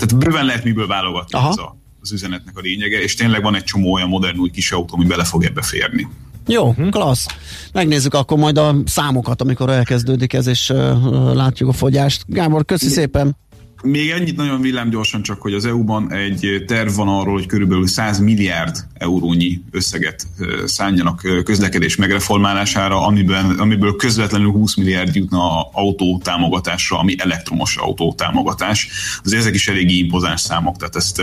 tehát 0.00 0.24
bőven 0.24 0.44
lehet 0.44 0.64
miből 0.64 0.86
válogatni 0.86 1.38
Aha. 1.38 1.48
ez 1.48 1.56
a, 1.56 1.76
az 2.00 2.12
üzenetnek 2.12 2.56
a 2.56 2.60
lényege, 2.60 3.02
és 3.02 3.14
tényleg 3.14 3.42
van 3.42 3.54
egy 3.54 3.64
csomó 3.64 3.92
olyan 3.92 4.08
modern 4.08 4.38
új 4.38 4.50
kis 4.50 4.72
autó, 4.72 4.94
ami 4.94 5.04
bele 5.04 5.24
fog 5.24 5.44
ebbe 5.44 5.62
férni. 5.62 6.08
Jó, 6.46 6.74
klassz. 6.90 7.26
Megnézzük 7.72 8.14
akkor 8.14 8.38
majd 8.38 8.58
a 8.58 8.74
számokat, 8.84 9.40
amikor 9.40 9.70
elkezdődik 9.70 10.32
ez, 10.32 10.46
és 10.46 10.70
uh, 10.70 11.34
látjuk 11.34 11.68
a 11.68 11.72
fogyást. 11.72 12.24
Gábor, 12.26 12.64
köszi 12.64 12.88
szépen! 12.88 13.36
Még 13.82 14.10
ennyit 14.10 14.36
nagyon 14.36 14.60
villám 14.60 14.90
gyorsan 14.90 15.22
csak, 15.22 15.40
hogy 15.40 15.54
az 15.54 15.64
EU-ban 15.64 16.12
egy 16.12 16.64
terv 16.66 16.94
van 16.94 17.08
arról, 17.08 17.34
hogy 17.34 17.46
körülbelül 17.46 17.86
100 17.86 18.18
milliárd 18.18 18.76
eurónyi 18.94 19.62
összeget 19.70 20.26
szálljanak 20.64 21.42
közlekedés 21.44 21.96
megreformálására, 21.96 23.06
amiben, 23.06 23.58
amiből 23.58 23.96
közvetlenül 23.96 24.50
20 24.50 24.76
milliárd 24.76 25.14
jutna 25.14 25.62
autó 25.72 26.20
támogatásra, 26.24 26.98
ami 26.98 27.14
elektromos 27.18 27.76
autó 27.76 28.12
támogatás. 28.12 28.88
Azért 29.24 29.40
ezek 29.40 29.54
is 29.54 29.68
eléggé 29.68 29.94
impozáns 29.94 30.40
számok, 30.40 30.76
tehát 30.76 30.96
ezt, 30.96 31.22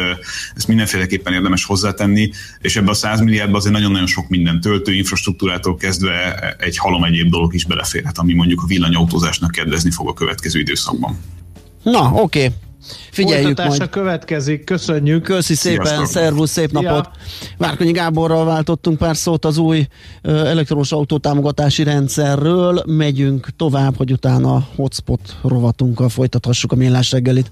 ezt 0.55 0.67
mindenféleképpen 0.67 1.33
érdemes 1.33 1.65
hozzátenni, 1.65 2.29
és 2.61 2.75
ebbe 2.75 2.89
a 2.89 2.93
100 2.93 3.19
milliárdba 3.19 3.57
azért 3.57 3.73
nagyon-nagyon 3.73 4.07
sok 4.07 4.27
minden 4.29 4.61
töltő 4.61 4.93
infrastruktúrától 4.93 5.75
kezdve 5.75 6.39
egy 6.59 6.77
halom 6.77 7.03
egyéb 7.03 7.29
dolog 7.29 7.53
is 7.53 7.65
beleférhet, 7.65 8.17
ami 8.17 8.33
mondjuk 8.33 8.61
a 8.61 8.67
villanyautózásnak 8.67 9.51
kedvezni 9.51 9.91
fog 9.91 10.07
a 10.07 10.13
következő 10.13 10.59
időszakban. 10.59 11.17
Na, 11.91 12.11
oké. 12.13 12.19
Okay. 12.21 12.51
Figyeljük 13.11 13.57
majd. 13.57 13.89
következik, 13.89 14.63
köszönjük. 14.63 15.23
Köszi 15.23 15.55
szépen, 15.55 15.85
Sziasztok. 15.85 16.07
szervusz, 16.07 16.51
szép 16.51 16.71
napot. 16.71 16.89
Ja. 16.89 17.11
Várkonyi 17.57 17.91
Gáborral 17.91 18.45
váltottunk 18.45 18.97
pár 18.97 19.15
szót 19.15 19.45
az 19.45 19.57
új 19.57 19.87
elektromos 20.21 20.91
autótámogatási 20.91 21.83
rendszerről. 21.83 22.83
Megyünk 22.85 23.47
tovább, 23.57 23.97
hogy 23.97 24.11
utána 24.11 24.67
hotspot 24.75 25.35
rovatunkkal 25.43 26.09
folytathassuk 26.09 26.71
a 26.71 26.75
millás 26.75 27.11
reggelit. 27.11 27.51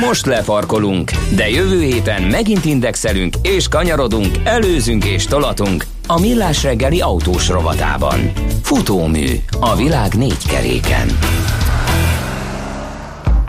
Most 0.00 0.26
lefarkolunk, 0.26 1.10
de 1.34 1.48
jövő 1.48 1.82
héten 1.82 2.22
megint 2.22 2.64
indexelünk 2.64 3.34
és 3.42 3.68
kanyarodunk, 3.68 4.26
előzünk 4.44 5.04
és 5.04 5.24
tolatunk 5.24 5.86
a 6.06 6.20
millás 6.20 6.62
reggeli 6.62 7.00
autós 7.00 7.48
rovatában. 7.48 8.32
Futómű 8.62 9.26
a 9.60 9.76
világ 9.76 10.14
négy 10.14 10.46
keréken. 10.48 11.08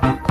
You 0.04 0.31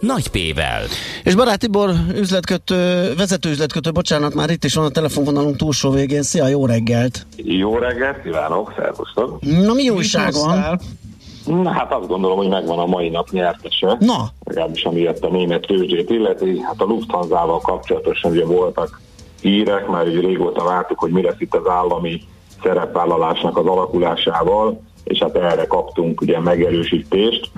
nagy 0.00 0.28
P-vel. 0.28 0.82
És 1.24 1.34
Barát 1.34 1.58
Tibor 1.58 1.90
üzletkötő, 2.14 3.12
vezető 3.16 3.50
üzletkötő, 3.50 3.90
bocsánat, 3.92 4.34
már 4.34 4.50
itt 4.50 4.64
is 4.64 4.74
van 4.74 4.84
a 4.84 4.90
telefonvonalunk 4.90 5.56
túlsó 5.56 5.90
végén. 5.90 6.22
Szia, 6.22 6.46
jó 6.46 6.66
reggelt! 6.66 7.26
Jó 7.36 7.78
reggelt, 7.78 8.22
kívánok, 8.22 8.72
szervusztok! 8.76 9.40
Na, 9.40 9.72
mi 9.72 9.88
újság 9.88 10.32
van? 10.32 10.80
Na, 11.46 11.70
hát 11.70 11.92
azt 11.92 12.06
gondolom, 12.06 12.36
hogy 12.36 12.48
megvan 12.48 12.78
a 12.78 12.86
mai 12.86 13.08
nap 13.08 13.30
nyertese. 13.30 13.96
Na? 14.00 14.28
Legalábbis 14.44 14.84
amiért 14.84 15.24
a 15.24 15.30
német 15.30 15.60
tőzsét 15.66 16.10
illeti. 16.10 16.58
Hát 16.58 16.80
a 16.80 16.84
Lufthansa-val 16.84 17.58
kapcsolatosan 17.58 18.30
ugye 18.30 18.44
voltak 18.44 19.00
hírek, 19.40 19.88
már 19.88 20.06
ugye 20.06 20.20
régóta 20.20 20.64
vártuk, 20.64 20.98
hogy 20.98 21.10
mi 21.10 21.22
lesz 21.22 21.34
itt 21.38 21.54
az 21.54 21.68
állami 21.68 22.22
szerepvállalásnak 22.62 23.56
az 23.56 23.66
alakulásával, 23.66 24.80
és 25.04 25.18
hát 25.18 25.36
erre 25.36 25.66
kaptunk 25.66 26.20
ugye 26.20 26.40
megerősítést 26.40 27.50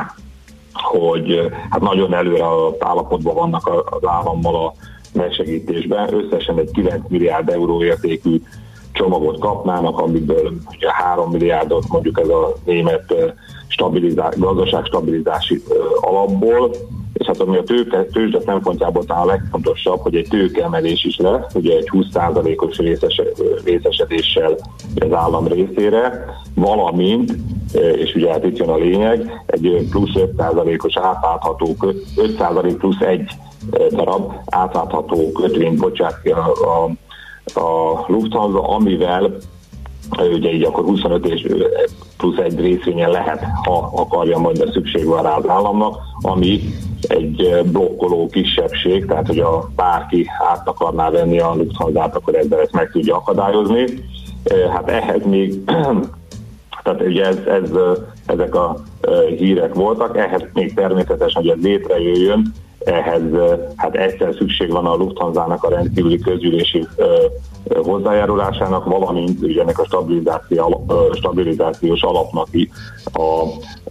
hogy 0.73 1.51
hát 1.70 1.81
nagyon 1.81 2.14
előre 2.14 2.49
az 2.49 2.75
állapotban 2.79 3.35
vannak 3.35 3.70
az 3.91 4.09
állammal 4.09 4.66
a 4.66 4.75
megsegítésben. 5.12 6.14
Összesen 6.14 6.59
egy 6.59 6.70
9 6.70 7.03
milliárd 7.09 7.49
euró 7.49 7.85
értékű 7.85 8.43
csomagot 8.93 9.39
kapnának, 9.39 9.99
amiből 9.99 10.53
ugye 10.77 10.93
3 10.93 11.31
milliárdot 11.31 11.89
mondjuk 11.89 12.20
ez 12.20 12.29
a 12.29 12.53
német 12.64 13.14
stabilizá- 13.68 14.39
gazdaság 14.39 14.85
stabilizási 14.85 15.62
alapból, 16.01 16.70
és 17.12 17.26
hát 17.26 17.40
ami 17.40 17.56
a 17.56 17.62
tőke, 17.62 18.04
tőzsde 18.04 18.40
szempontjából 18.44 19.04
talán 19.04 19.22
a 19.22 19.26
legfontosabb, 19.26 20.00
hogy 20.00 20.16
egy 20.16 20.28
tőkeemelés 20.28 21.04
is 21.04 21.16
lesz, 21.16 21.54
ugye 21.54 21.76
egy 21.76 21.88
20%-os 21.92 22.76
részes, 22.76 23.20
részesedéssel 23.64 24.56
az 24.94 25.12
állam 25.12 25.46
részére, 25.46 26.24
valamint, 26.54 27.32
és 27.96 28.14
ugye 28.14 28.30
hát 28.30 28.44
itt 28.44 28.56
jön 28.56 28.68
a 28.68 28.76
lényeg, 28.76 29.42
egy 29.46 29.86
plusz 29.90 30.12
5%-os 30.14 30.96
átlátható, 30.96 31.76
5% 32.16 32.74
plusz 32.78 33.00
egy 33.00 33.30
darab 33.90 34.32
átlátható 34.46 35.32
kötvényt 35.32 35.78
bocsát 35.78 36.20
a, 36.24 36.66
a, 36.66 36.90
a 37.60 38.04
Lufthansa, 38.08 38.62
amivel 38.62 39.36
ugye 40.32 40.52
így 40.52 40.62
akkor 40.62 40.84
25 40.84 41.26
és 41.26 41.46
plusz 42.23 42.39
egy 42.39 42.61
részvényen 42.61 43.11
lehet, 43.11 43.45
ha 43.64 43.91
akarja, 43.95 44.39
majd 44.39 44.61
a 44.61 44.70
szükség 44.73 45.05
van 45.05 45.23
rá 45.23 45.37
az 45.37 45.49
államnak, 45.49 45.97
ami 46.20 46.61
egy 47.01 47.62
blokkoló 47.64 48.27
kisebbség, 48.27 49.07
tehát 49.07 49.27
hogy 49.27 49.39
a 49.39 49.68
bárki 49.77 50.27
át 50.51 50.68
akarná 50.68 51.11
venni 51.11 51.41
a 51.41 51.55
lufthansa 51.55 52.03
akkor 52.03 52.35
ezzel 52.35 52.61
ezt 52.61 52.73
meg 52.73 52.91
tudja 52.91 53.16
akadályozni. 53.16 53.85
Hát 54.73 54.89
ehhez 54.89 55.25
még, 55.25 55.64
tehát 56.83 57.03
ugye 57.07 57.25
ez, 57.25 57.39
ez, 57.47 57.70
ezek 58.27 58.55
a 58.55 58.83
hírek 59.39 59.75
voltak, 59.75 60.16
ehhez 60.16 60.43
még 60.53 60.75
természetesen, 60.75 61.43
hogy 61.43 61.51
ez 61.51 61.62
létrejöjjön, 61.62 62.53
ehhez 62.85 63.22
hát 63.76 63.95
egyszer 63.95 64.35
szükség 64.39 64.70
van 64.70 64.87
a 64.87 64.95
Lufthansa-nak 64.95 65.64
a 65.64 65.68
rendkívüli 65.68 66.18
közülési 66.18 66.87
hozzájárulásának, 67.83 68.85
valamint 68.85 69.43
ugye 69.43 69.61
ennek 69.61 69.78
a 69.78 69.85
stabilizáció, 69.85 70.87
stabilizációs 71.12 72.03
alapnak 72.03 72.49
a, 73.12 73.43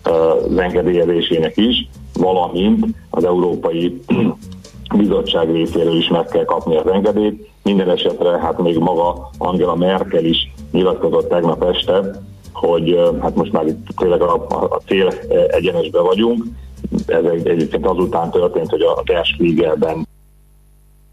az 0.10 0.58
engedélyezésének 0.58 1.58
is, 1.58 1.90
valamint 2.14 2.86
az 3.10 3.24
Európai 3.24 4.02
Bizottság 4.98 5.52
részéről 5.52 5.96
is 5.96 6.08
meg 6.08 6.26
kell 6.26 6.46
kapni 6.46 6.78
az 6.78 6.88
engedélyt. 6.88 7.50
Minden 7.64 7.90
esetre 7.90 8.40
hát 8.40 8.62
még 8.62 8.78
maga 8.78 9.30
Angela 9.38 9.76
Merkel 9.76 10.26
is 10.26 10.52
nyilatkozott 10.72 11.30
tegnap 11.30 11.64
este, 11.64 12.22
hogy 12.54 13.00
hát 13.22 13.36
most 13.36 13.52
már 13.52 13.66
itt 13.68 13.88
tényleg 13.96 14.22
a, 14.22 14.46
a 14.50 14.82
cél 14.86 15.14
egyenesben 15.48 16.04
vagyunk. 16.04 16.44
Ez 17.06 17.24
egyébként 17.44 17.86
azután 17.86 18.32
történt, 18.32 18.70
hogy 18.70 18.82
a 18.82 19.02
Der 19.06 19.26
Spiegelben 19.26 20.08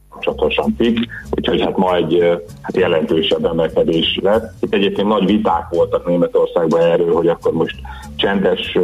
kapcsolatosan 0.09 0.75
cikk, 0.79 0.97
úgyhogy 1.31 1.61
hát 1.61 1.77
ma 1.77 1.97
egy 1.97 2.41
hát 2.62 2.77
jelentősebb 2.77 3.45
emelkedés 3.45 4.19
lett. 4.23 4.53
Itt 4.61 4.75
egyébként 4.75 5.09
nagy 5.09 5.27
viták 5.27 5.69
voltak 5.71 6.07
Németországban 6.07 6.81
erről, 6.81 7.14
hogy 7.14 7.29
akkor 7.29 7.53
most 7.53 7.77
csendes 8.16 8.79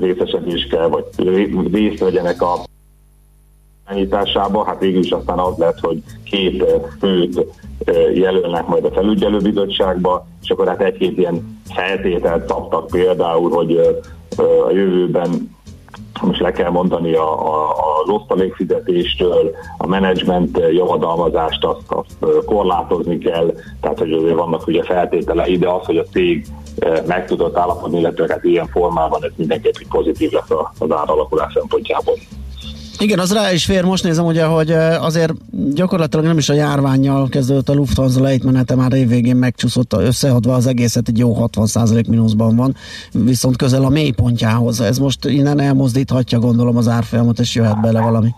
részesedés 0.00 0.66
kell, 0.66 0.88
vagy 0.88 1.04
részt 1.72 2.00
vegyenek 2.00 2.42
a 2.42 2.64
irányításába, 3.86 4.64
hát 4.64 4.80
végül 4.80 5.02
is 5.02 5.10
aztán 5.10 5.38
az 5.38 5.56
lett, 5.56 5.80
hogy 5.80 6.02
két 6.24 6.64
főt 6.98 7.44
jelölnek 8.14 8.66
majd 8.66 8.84
a 8.84 8.90
felügyelőbizottságba, 8.90 10.26
és 10.42 10.50
akkor 10.50 10.66
hát 10.66 10.82
egy-két 10.82 11.18
ilyen 11.18 11.62
feltételt 11.74 12.48
szabtak 12.48 12.86
például, 12.86 13.50
hogy 13.50 14.00
a 14.38 14.70
jövőben 14.70 15.54
most 16.22 16.40
le 16.40 16.52
kell 16.52 16.70
mondani 16.70 17.14
a, 17.14 17.54
a, 17.54 17.70
az 18.02 18.08
osztalékfizetéstől, 18.08 19.50
a 19.78 19.86
menedzsment 19.86 20.58
javadalmazást 20.72 21.64
azt, 21.64 21.82
azt 21.86 22.44
korlátozni 22.44 23.18
kell, 23.18 23.54
tehát 23.80 23.98
hogy 23.98 24.12
azért 24.12 24.36
vannak 24.36 24.66
ugye 24.66 24.82
feltételei, 24.82 25.58
de 25.58 25.68
az, 25.68 25.84
hogy 25.84 25.96
a 25.96 26.04
cég 26.04 26.46
meg 27.06 27.26
tudott 27.26 27.56
állapodni, 27.56 27.98
illetve 27.98 28.26
hát 28.28 28.44
ilyen 28.44 28.66
formában 28.66 29.24
ez 29.24 29.30
mindenképp 29.36 29.74
pozitív 29.88 30.30
lesz 30.30 30.50
az 30.78 30.92
áralakulás 30.92 31.52
szempontjából. 31.52 32.14
Igen, 32.98 33.18
az 33.18 33.32
rá 33.32 33.52
is 33.52 33.64
fér. 33.64 33.84
Most 33.84 34.02
nézem 34.02 34.24
ugye, 34.24 34.44
hogy 34.44 34.70
azért 35.00 35.32
gyakorlatilag 35.74 36.24
nem 36.24 36.38
is 36.38 36.48
a 36.48 36.54
járványjal 36.54 37.28
kezdődött 37.28 37.68
a 37.68 37.74
Lufthansa 37.74 38.20
lejtmenete, 38.20 38.74
már 38.74 38.92
évvégén 38.92 39.36
megcsúszott 39.36 39.92
összeadva 39.92 40.54
az 40.54 40.66
egészet, 40.66 41.08
egy 41.08 41.18
jó 41.18 41.48
60% 41.52 42.08
mínuszban 42.08 42.56
van, 42.56 42.76
viszont 43.12 43.56
közel 43.56 43.84
a 43.84 43.88
mélypontjához. 43.88 44.80
Ez 44.80 44.98
most 44.98 45.24
innen 45.24 45.60
elmozdíthatja 45.60 46.38
gondolom 46.38 46.76
az 46.76 46.88
árfolyamot, 46.88 47.38
és 47.38 47.54
jöhet 47.54 47.80
bele 47.80 48.00
valami. 48.00 48.34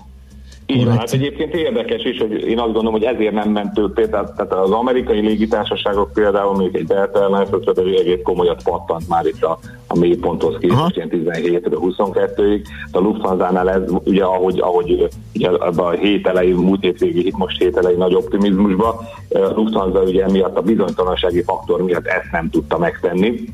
Így 0.71 0.85
van, 0.85 0.99
hát 0.99 1.13
egyébként 1.13 1.55
érdekes 1.55 2.05
is, 2.05 2.19
hogy 2.19 2.33
én 2.33 2.59
azt 2.59 2.73
gondolom, 2.73 2.93
hogy 2.93 3.03
ezért 3.03 3.33
nem 3.33 3.51
mentő 3.51 3.93
például, 3.95 4.33
tehát 4.37 4.53
az 4.53 4.71
amerikai 4.71 5.21
légitársaságok 5.21 6.13
például, 6.13 6.57
még 6.57 6.77
egy 6.77 6.85
Delta 6.85 7.21
Airlines 7.21 7.49
egy 7.77 7.95
egész 7.95 8.21
komolyat 8.23 8.63
pattant 8.63 9.09
már 9.09 9.27
itt 9.27 9.43
a, 9.43 9.59
a 9.87 9.99
mélyponthoz 9.99 10.57
képest, 10.61 10.97
ilyen 10.97 11.09
17 11.09 11.69
22-ig. 11.71 12.65
A 12.93 12.99
Lufthansa-nál 12.99 13.71
ez, 13.71 13.83
ugye 14.05 14.25
ahogy, 14.25 14.61
ahogy 14.61 15.09
ugye 15.35 15.49
ebben 15.49 15.87
a 15.87 15.91
hét 15.91 16.27
elején, 16.27 16.55
múlt 16.55 16.81
hét 16.81 16.99
végi, 16.99 17.33
most 17.37 17.59
hét 17.59 17.77
elején 17.77 17.99
nagy 17.99 18.15
optimizmusba, 18.15 19.01
a 19.29 19.39
Lufthansa 19.55 20.03
ugye 20.03 20.31
miatt 20.31 20.57
a 20.57 20.63
bizonytalansági 20.63 21.43
faktor 21.43 21.83
miatt 21.83 22.07
ezt 22.07 22.31
nem 22.33 22.51
tudta 22.51 22.79
megtenni, 22.79 23.45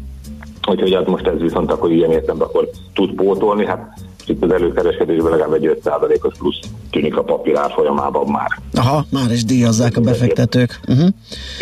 Úgyhogy 0.69 0.95
hát 0.95 1.07
most 1.07 1.27
ez 1.27 1.41
viszont 1.41 1.73
akkor 1.73 1.93
ilyen 1.93 2.11
értelemben 2.11 2.49
akkor 2.49 2.71
tud 2.95 3.13
pótolni. 3.13 3.67
Hát 3.67 3.99
itt 4.29 4.43
az 4.43 4.53
előkereskedésben 4.53 5.31
legalább 5.31 5.53
egy 5.53 5.79
5%-os 5.85 6.35
plusz 6.39 6.59
tűnik 6.91 7.17
a 7.17 7.23
papír 7.23 7.57
árfolyamában 7.57 8.27
már. 8.27 8.49
Aha, 8.75 9.05
már 9.11 9.31
is 9.31 9.45
díjazzák 9.45 9.97
a 9.97 10.01
befektetők. 10.01 10.81
Uh-huh. 10.89 11.09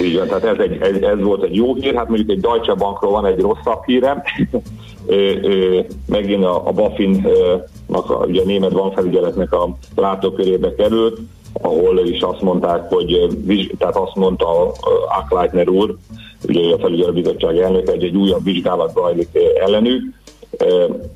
Így 0.02 0.16
van, 0.16 0.26
tehát 0.26 0.44
ez, 0.44 0.58
egy, 0.58 0.80
ez, 0.80 1.02
ez 1.02 1.20
volt 1.20 1.42
egy 1.42 1.54
jó 1.54 1.74
hír, 1.74 1.94
hát 1.94 2.08
mondjuk 2.08 2.30
egy 2.30 2.40
Deutsche 2.40 2.74
Bankról 2.74 3.10
van 3.10 3.26
egy 3.26 3.40
rosszabb 3.40 3.84
hírem. 3.84 4.22
megint 6.06 6.44
a, 6.44 6.68
a 6.68 6.72
Bafin, 6.72 7.26
a, 7.86 8.12
ugye 8.12 8.40
a 8.40 8.44
német 8.44 8.72
bankfelügyeletnek 8.72 9.52
a 9.52 9.76
látókörébe 9.96 10.74
került, 10.74 11.18
ahol 11.52 11.98
is 11.98 12.20
azt 12.20 12.40
mondták, 12.40 12.88
hogy 12.88 13.36
tehát 13.78 13.96
azt 13.96 14.14
mondta 14.14 14.62
a 14.62 14.72
Akleitner 15.18 15.68
úr, 15.68 15.96
ugye 16.48 16.74
a 16.74 16.78
felügyelőbizottság 16.78 17.58
elnöke, 17.58 17.90
hogy 17.90 18.04
egy 18.04 18.16
újabb 18.16 18.44
vizsgálat 18.44 18.92
zajlik 18.94 19.28
ellenük, 19.60 20.02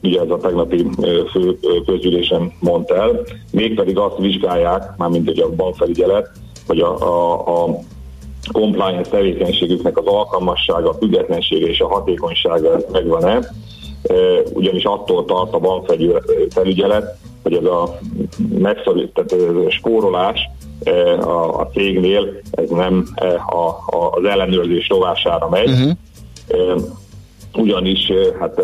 ugye 0.03 0.21
ez 0.21 0.31
a 0.31 0.37
tegnapi 0.37 0.87
fő 1.33 1.59
közgyűlésen 1.87 2.53
mondta 2.61 2.97
el, 2.97 3.21
mégpedig 3.53 3.99
azt 3.99 4.19
vizsgálják, 4.19 4.97
mármint 4.97 5.31
ugye 5.31 5.45
a 5.45 5.55
bankfelügyelet, 5.55 6.31
hogy 6.67 6.79
a, 6.81 7.01
a, 7.01 7.65
a 7.65 7.79
compliance 8.53 9.11
tevékenységüknek 9.11 9.99
az 9.99 10.07
alkalmassága, 10.07 10.89
a 10.89 10.95
függetlensége 10.95 11.67
és 11.67 11.81
a 11.81 11.89
hatékonysága 11.89 12.77
megvan-e, 12.93 13.41
ugyanis 14.53 14.85
attól 14.85 15.25
tart 15.25 15.55
a 15.55 15.59
bankfelügyelet, 15.59 17.19
hogy 17.43 17.53
ez 17.55 17.65
a 17.65 17.99
megszorít, 18.59 19.25
spórolás 19.69 20.41
a, 21.21 21.61
a 21.61 21.69
cégnél, 21.73 22.41
ez 22.51 22.69
nem 22.69 23.09
a, 23.47 23.97
a, 23.97 24.11
az 24.11 24.25
ellenőrzés 24.25 24.89
rovására 24.89 25.49
megy, 25.49 25.69
uh-huh. 25.69 25.93
Ugyanis 27.59 28.13
hát 28.39 28.63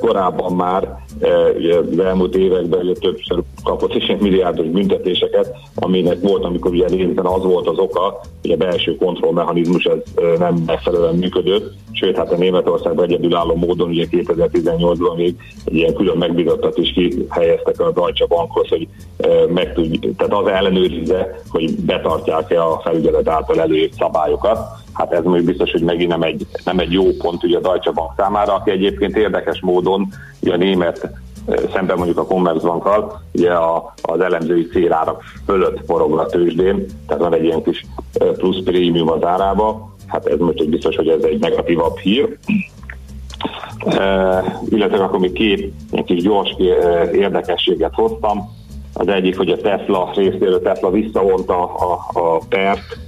korábban 0.00 0.52
már 0.52 1.04
az 1.90 1.98
elmúlt 1.98 2.34
években 2.34 2.80
ugye 2.80 2.92
többször 2.92 3.42
kapott 3.64 3.94
is 3.94 4.16
milliárdos 4.20 4.66
büntetéseket, 4.66 5.56
aminek 5.74 6.20
volt, 6.20 6.44
amikor 6.44 6.70
ugye 6.70 6.86
részben 6.86 7.26
az 7.26 7.42
volt 7.42 7.68
az 7.68 7.78
oka, 7.78 8.20
hogy 8.42 8.50
a 8.50 8.56
belső 8.56 8.96
kontrollmechanizmus 8.96 9.84
ez 9.84 9.98
nem 10.38 10.62
megfelelően 10.66 11.14
működött, 11.14 11.74
sőt, 11.92 12.16
hát 12.16 12.32
a 12.32 12.36
Németországban 12.36 13.04
egyedülálló 13.04 13.54
módon 13.54 13.88
ugye 13.88 14.06
2018-ban 14.10 15.16
még 15.16 15.34
egy 15.64 15.74
ilyen 15.74 15.94
külön 15.94 16.16
megbízottat 16.16 16.78
is 16.78 16.92
kihelyeztek 16.92 17.80
a 17.80 17.92
Deutsche 17.92 18.26
Bankhoz, 18.26 18.68
hogy 18.68 18.88
meg 19.48 19.74
tudj, 19.74 19.98
tehát 20.16 20.32
az 20.32 20.46
ellenőrizze, 20.46 21.40
hogy 21.48 21.74
betartják-e 21.76 22.62
a 22.64 22.80
felügyelet 22.84 23.28
által 23.28 23.60
előírt 23.60 23.94
szabályokat. 23.94 24.58
Hát 24.96 25.12
ez 25.12 25.24
még 25.24 25.44
biztos, 25.44 25.70
hogy 25.70 25.82
megint 25.82 26.10
nem 26.10 26.22
egy, 26.22 26.46
nem 26.64 26.78
egy 26.78 26.92
jó 26.92 27.04
pont 27.18 27.44
ugye 27.44 27.56
a 27.56 27.60
Deutsche 27.60 27.90
Bank 27.90 28.10
számára, 28.16 28.54
aki 28.54 28.70
egyébként 28.70 29.16
érdekes 29.16 29.60
módon 29.60 30.08
ugye 30.40 30.52
a 30.52 30.56
német 30.56 31.10
szemben 31.72 31.96
mondjuk 31.96 32.18
a 32.18 32.26
Commerzbankkal, 32.26 33.22
ugye 33.32 33.52
a, 33.52 33.94
az 34.02 34.20
elemzői 34.20 34.66
célárak 34.66 35.22
fölött 35.46 35.84
forog 35.86 36.18
a 36.18 36.26
tőzsdén, 36.26 36.86
tehát 37.06 37.22
van 37.22 37.34
egy 37.34 37.44
ilyen 37.44 37.62
kis 37.62 37.86
plusz 38.36 38.62
prémium 38.64 39.10
az 39.10 39.24
árába, 39.24 39.94
hát 40.06 40.26
ez 40.26 40.38
most 40.38 40.60
egy 40.60 40.68
biztos, 40.68 40.96
hogy 40.96 41.08
ez 41.08 41.22
egy 41.22 41.38
negatívabb 41.38 41.98
hír. 41.98 42.36
Uh, 43.84 44.44
illetve 44.68 45.04
akkor 45.04 45.18
még 45.18 45.32
két 45.32 45.72
ilyen 45.90 46.04
kis 46.04 46.22
gyors 46.22 46.54
érdekességet 47.12 47.94
hoztam. 47.94 48.54
Az 48.92 49.08
egyik, 49.08 49.36
hogy 49.36 49.50
a 49.50 49.56
Tesla 49.56 50.10
részéről 50.14 50.62
Tesla 50.62 50.90
visszavonta 50.90 51.74
a, 51.74 52.00
a 52.12 52.38
pert, 52.48 52.98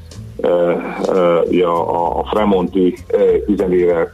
a, 1.62 2.18
a 2.18 2.24
Fremonti 2.24 2.95
üzemével 3.47 4.11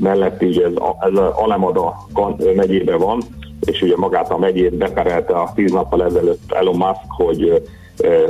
melletti, 0.00 0.46
ugye 0.46 0.64
ez, 0.64 0.72
ez 1.00 1.18
Alemada 1.34 1.94
megyében 2.54 2.98
van, 2.98 3.22
és 3.60 3.82
ugye 3.82 3.96
magát 3.96 4.30
a 4.30 4.38
megyét 4.38 4.74
beperelte 4.74 5.34
a 5.34 5.52
tíz 5.54 5.72
nappal 5.72 6.04
ezelőtt 6.04 6.52
Elon 6.52 6.76
Musk, 6.76 7.00
hogy 7.08 7.62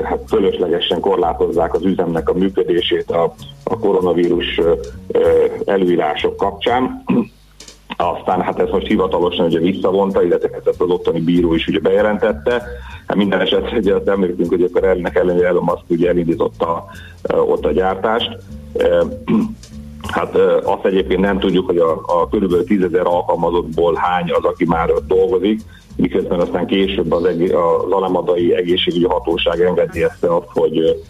hát 0.02 0.18
fölöslegesen 0.26 1.00
korlátozzák 1.00 1.74
az 1.74 1.84
üzemnek 1.84 2.28
a 2.28 2.34
működését 2.34 3.10
a, 3.10 3.34
a 3.64 3.78
koronavírus 3.78 4.60
előírások 5.64 6.36
kapcsán. 6.36 7.04
Aztán 7.96 8.40
hát 8.40 8.58
ez 8.60 8.68
most 8.70 8.86
hivatalosan 8.86 9.46
ugye 9.46 9.58
visszavonta, 9.58 10.22
illetve 10.22 10.48
ezt 10.64 10.80
az 10.80 10.90
ottani 10.90 11.20
bíró 11.20 11.54
is 11.54 11.66
ugye 11.66 11.78
bejelentette. 11.78 12.62
Hát 13.08 13.16
minden 13.16 13.40
esetre 13.40 13.76
ugye 13.76 13.94
azt 13.94 14.08
emlékszünk, 14.08 14.48
hogy 14.48 14.62
akkor 14.62 14.84
ennek 14.84 15.16
ellenére 15.16 15.46
Elon 15.46 15.64
Musk 15.64 15.82
ugye 15.88 16.08
elindította 16.08 16.84
ott 17.22 17.64
a 17.64 17.72
gyártást. 17.72 18.36
Hát 20.08 20.36
azt 20.64 20.84
egyébként 20.84 21.20
nem 21.20 21.38
tudjuk, 21.38 21.66
hogy 21.66 21.76
a, 21.76 21.90
a 21.90 22.26
kb. 22.26 22.64
10 22.64 22.82
ezer 22.82 23.06
alkalmazottból 23.06 23.94
hány 23.94 24.30
az, 24.30 24.44
aki 24.44 24.64
már 24.64 24.90
dolgozik, 25.06 25.60
miközben 25.96 26.40
aztán 26.40 26.66
később 26.66 27.12
az, 27.12 27.24
egész, 27.24 27.52
az 27.52 27.90
alemadai 27.90 28.54
egészségügyi 28.54 29.04
hatóság 29.04 29.60
engedélyezte 29.60 30.34
azt, 30.34 30.48
hogy 30.48 31.02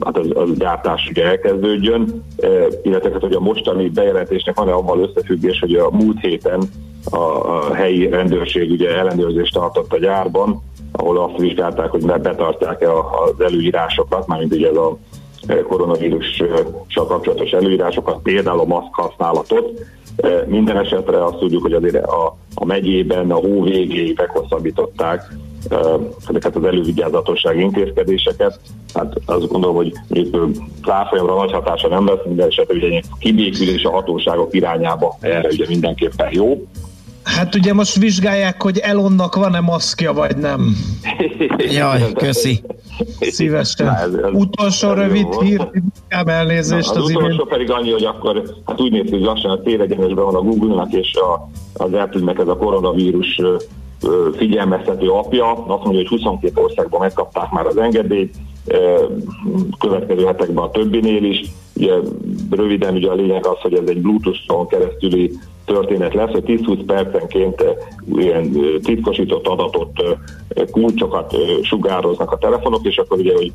hát 0.00 0.18
az, 0.18 0.26
az 0.34 0.56
gyártás 0.56 1.08
ugye 1.10 1.24
elkezdődjön, 1.24 2.24
illetve 2.82 3.10
hát, 3.10 3.20
hogy 3.20 3.34
a 3.34 3.40
mostani 3.40 3.88
bejelentésnek 3.88 4.56
van-e 4.56 4.72
abban 4.72 5.02
összefüggés, 5.02 5.58
hogy 5.58 5.74
a 5.74 5.90
múlt 5.90 6.20
héten 6.20 6.60
a, 7.10 7.16
a 7.16 7.74
helyi 7.74 8.08
rendőrség 8.08 8.70
ugye 8.70 8.96
ellenőrzést 8.96 9.52
tartott 9.52 9.92
a 9.92 9.98
gyárban, 9.98 10.62
ahol 10.92 11.18
azt 11.18 11.38
vizsgálták, 11.38 11.90
hogy 11.90 12.04
betartják-e 12.04 12.92
az 12.98 13.40
előírásokat, 13.40 14.26
mármint 14.26 14.52
ugye 14.52 14.68
ez 14.68 14.76
a 14.76 14.98
koronavírussal 15.68 16.86
kapcsolatos 16.94 17.50
előírásokat, 17.50 18.22
például 18.22 18.60
a 18.60 18.64
maszk 18.64 18.94
használatot. 18.94 19.70
Minden 20.46 20.78
esetre 20.78 21.24
azt 21.24 21.38
tudjuk, 21.38 21.62
hogy 21.62 21.72
azért 21.72 22.06
a, 22.06 22.36
a 22.54 22.64
megyében 22.64 23.30
a 23.30 23.34
hó 23.34 23.62
végéig 23.62 24.16
meghosszabbították 24.16 25.32
ezeket 26.28 26.56
az 26.56 26.64
elővigyázatosság 26.64 27.58
intézkedéseket. 27.58 28.60
Hát 28.94 29.14
azt 29.26 29.48
gondolom, 29.48 29.76
hogy 29.76 29.92
zárfolyamra 30.84 31.34
nagy 31.34 31.52
hatása 31.52 31.88
nem 31.88 32.06
lesz, 32.06 32.24
minden 32.24 32.46
esetre 32.46 32.74
ugye 32.74 33.00
kibékülés 33.18 33.84
a 33.84 33.90
hatóságok 33.90 34.54
irányába 34.54 35.16
erre 35.20 35.48
ugye 35.48 35.64
mindenképpen 35.68 36.28
jó. 36.32 36.66
Hát 37.24 37.54
ugye 37.54 37.72
most 37.72 37.96
vizsgálják, 37.96 38.62
hogy 38.62 38.78
Elonnak 38.78 39.34
van-e 39.34 39.60
maszkja, 39.60 40.12
vagy 40.12 40.36
nem. 40.36 40.76
Jaj, 41.78 42.12
köszi. 42.12 42.62
Szívesen. 43.20 43.86
Na, 43.86 43.96
ez, 43.96 44.12
ez, 44.14 44.30
Utolsó 44.32 44.90
ez 44.90 44.96
rövid 44.96 45.34
hír, 45.40 45.68
inkább 45.72 46.28
elnézést 46.28 46.94
Na, 46.94 47.00
az, 47.00 47.04
az 47.04 47.10
utolsó 47.10 47.26
imént. 47.26 47.48
pedig 47.48 47.70
annyi, 47.70 47.90
hogy 47.90 48.04
akkor 48.04 48.42
hát 48.66 48.80
úgy 48.80 48.92
néz 48.92 49.02
ki, 49.04 49.10
hogy 49.10 49.20
lassan 49.20 49.50
a 49.50 49.62
télegyenesben 49.62 50.24
van 50.24 50.34
a 50.34 50.40
Google-nak 50.40 50.92
és 50.92 51.14
a, 51.14 51.50
az 51.84 51.92
Apple-nek 51.92 52.38
ez 52.38 52.48
a 52.48 52.56
koronavírus 52.56 53.40
figyelmeztető 54.36 55.10
apja. 55.10 55.52
Azt 55.52 55.84
mondja, 55.84 56.00
hogy 56.00 56.08
22 56.08 56.60
országban 56.62 57.00
megkapták 57.00 57.50
már 57.50 57.66
az 57.66 57.76
engedélyt, 57.76 58.34
következő 59.78 60.24
hetekben 60.24 60.64
a 60.64 60.70
többinél 60.70 61.24
is. 61.24 61.40
Ugye, 61.76 61.92
röviden 62.50 62.94
ugye 62.94 63.10
a 63.10 63.14
lényeg 63.14 63.46
az, 63.46 63.58
hogy 63.60 63.74
ez 63.74 63.88
egy 63.88 64.00
Bluetooth-on 64.00 64.66
keresztüli 64.66 65.38
történet 65.64 66.14
lesz, 66.14 66.30
hogy 66.30 66.44
10-20 66.46 66.82
percenként 66.86 67.64
ilyen 68.16 68.56
titkosított 68.82 69.46
adatot, 69.46 70.02
kulcsokat 70.70 71.36
sugároznak 71.62 72.32
a 72.32 72.38
telefonok, 72.38 72.84
és 72.86 72.96
akkor 72.96 73.18
ugye, 73.18 73.34
hogy 73.34 73.52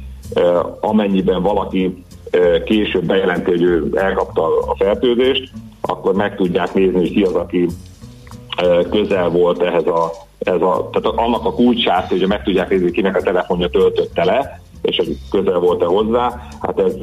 amennyiben 0.80 1.42
valaki 1.42 2.04
később 2.66 3.06
bejelenti, 3.06 3.50
hogy 3.50 3.62
ő 3.62 3.90
elkapta 3.94 4.46
a 4.46 4.76
fertőzést, 4.78 5.52
akkor 5.82 6.14
meg 6.14 6.36
tudják 6.36 6.74
nézni, 6.74 7.00
hogy 7.00 7.12
ki 7.12 7.24
az, 7.24 7.34
aki 7.34 7.68
közel 8.90 9.30
volt 9.30 9.62
ehhez 9.62 9.88
a, 9.88 10.12
ez 10.48 10.62
a 10.62 10.90
tehát 10.92 11.18
annak 11.18 11.46
a 11.46 11.54
kulcsát, 11.54 12.10
hogy 12.10 12.28
meg 12.28 12.44
tudják 12.44 12.70
nézni, 12.70 12.92
kinek 12.92 13.16
a 13.16 13.22
telefonja 13.22 13.70
töltötte 13.70 14.24
le, 14.24 14.62
és 14.82 14.98
hogy 14.98 15.18
közel 15.32 15.60
volt-e 15.60 15.86
hozzá. 15.86 16.48
Hát 16.62 16.80
ez 16.80 16.94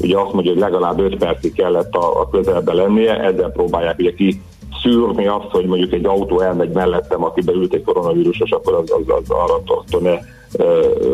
ugye 0.00 0.18
azt 0.18 0.32
mondja, 0.32 0.52
hogy 0.52 0.60
legalább 0.60 1.00
5 1.00 1.16
percig 1.16 1.52
kellett 1.52 1.94
a, 1.94 2.20
a 2.20 2.28
közelbe 2.28 2.72
lennie, 2.72 3.20
ezzel 3.20 3.50
próbálják 3.50 3.98
ugye 3.98 4.14
ki 4.14 4.40
szűrni 4.82 5.26
azt, 5.26 5.50
hogy 5.50 5.66
mondjuk 5.66 5.92
egy 5.92 6.06
autó 6.06 6.40
elmegy 6.40 6.70
mellettem, 6.70 7.24
aki 7.24 7.40
beült 7.40 7.74
egy 7.74 7.82
koronavírusos, 7.82 8.50
akkor 8.50 8.74
az, 8.74 8.90
az, 8.90 9.14
az 9.22 9.30
arra 9.30 9.62
ne 10.00 10.18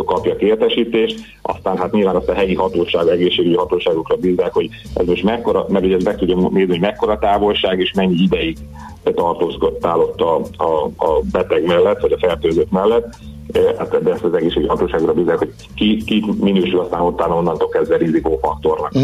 kapja 0.05 0.35
értesítést. 0.39 1.21
Aztán 1.43 1.77
hát 1.77 1.93
nyilván 1.93 2.17
azt 2.17 2.29
a 2.29 2.35
helyi 2.35 2.55
hatóság, 2.55 3.09
egészségügyi 3.09 3.57
hatóságokra 3.57 4.17
bízzák, 4.17 4.53
hogy 4.53 4.69
ez 4.95 5.07
most 5.07 5.23
mekkora, 5.23 5.67
mert 5.69 5.85
ugye 5.85 5.97
meg 6.05 6.17
tudja 6.17 6.37
nézni, 6.37 6.67
hogy 6.67 6.81
mekkora 6.81 7.19
távolság 7.19 7.81
és 7.81 7.93
mennyi 7.93 8.23
ideig 8.23 8.57
tartózkodtál 9.15 9.99
ott 9.99 10.21
a, 10.21 10.37
a, 10.57 10.85
a 10.97 11.21
beteg 11.33 11.67
mellett, 11.67 12.01
vagy 12.01 12.13
a 12.13 12.19
fertőzött 12.19 12.71
mellett. 12.71 13.15
Hát 13.79 14.03
de 14.03 14.13
ezt 14.13 14.25
az 14.25 14.35
egészségügyi 14.35 14.69
hatóságra 14.69 15.13
bízzák, 15.13 15.39
hogy 15.39 15.53
ki, 15.75 16.03
ki 16.05 16.25
minősül 16.41 16.81
aztán 16.81 17.01
utána 17.01 17.37
onnantól 17.37 17.69
kezdve 17.69 17.97
rizikófaktornak, 17.97 18.99
mm. 18.99 19.03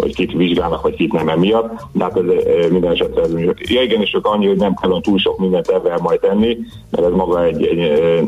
Hogy 0.00 0.14
kit 0.14 0.32
vizsgálnak, 0.32 0.82
vagy 0.82 0.94
kit 0.94 1.12
nem 1.12 1.28
emiatt, 1.28 1.72
de 1.92 2.04
hát 2.04 2.16
ez 2.16 2.70
minden 2.70 2.90
esetre 2.90 3.22
ez 3.22 3.32
Ja 3.56 3.82
igen, 3.82 4.00
és 4.00 4.10
csak 4.10 4.26
annyi, 4.26 4.46
hogy 4.46 4.56
nem 4.56 4.74
kell 4.74 5.00
túl 5.00 5.18
sok 5.18 5.38
mindent 5.38 5.68
ebben 5.68 5.98
majd 6.02 6.20
tenni, 6.20 6.58
mert 6.90 7.06
ez 7.06 7.12
maga 7.12 7.44
egy, 7.44 7.66
egy, 7.66 7.78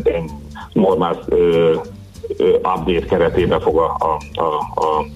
egy 0.03 0.31
normál 0.73 1.19
uh, 1.29 1.77
update 2.57 3.07
keretében 3.07 3.61
fog 3.61 3.77
a, 3.77 3.97
a, 3.99 4.41
a, 4.75 5.07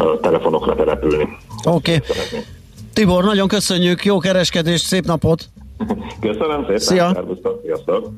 a 0.00 0.20
telefonokra 0.20 0.74
települni. 0.74 1.28
Oké. 1.64 1.94
Okay. 1.94 2.40
Tibor, 2.92 3.24
nagyon 3.24 3.48
köszönjük, 3.48 4.04
jó 4.04 4.18
kereskedést, 4.18 4.84
szép 4.84 5.04
napot! 5.04 5.48
Köszönöm 6.20 6.60
szépen, 6.60 6.78
Szia. 6.78 7.24
sziasztok! 7.62 8.10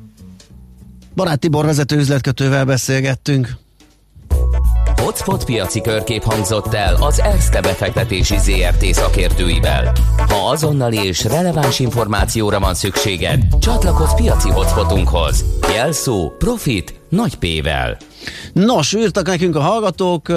Barát 1.15 1.39
Tibor 1.39 1.65
vezető 1.65 1.97
üzletkötővel 1.97 2.65
beszélgettünk. 2.65 3.49
Hotspot 5.01 5.45
piaci 5.45 5.81
körkép 5.81 6.23
hangzott 6.23 6.73
el 6.73 6.95
az 6.99 7.19
ESZTE 7.19 7.61
befektetési 7.61 8.37
ZRT 8.37 8.85
szakértőivel. 8.93 9.91
Ha 10.17 10.49
azonnali 10.49 10.97
és 10.97 11.23
releváns 11.23 11.79
információra 11.79 12.59
van 12.59 12.73
szükséged, 12.73 13.43
csatlakozz 13.59 14.13
piaci 14.13 14.49
hotspotunkhoz. 14.49 15.45
Jelszó 15.73 16.31
Profit 16.37 16.99
nagy 17.09 17.35
P-vel. 17.35 17.97
Nos, 18.53 18.93
írtak 18.93 19.27
nekünk 19.27 19.55
a 19.55 19.61
hallgatók, 19.61 20.31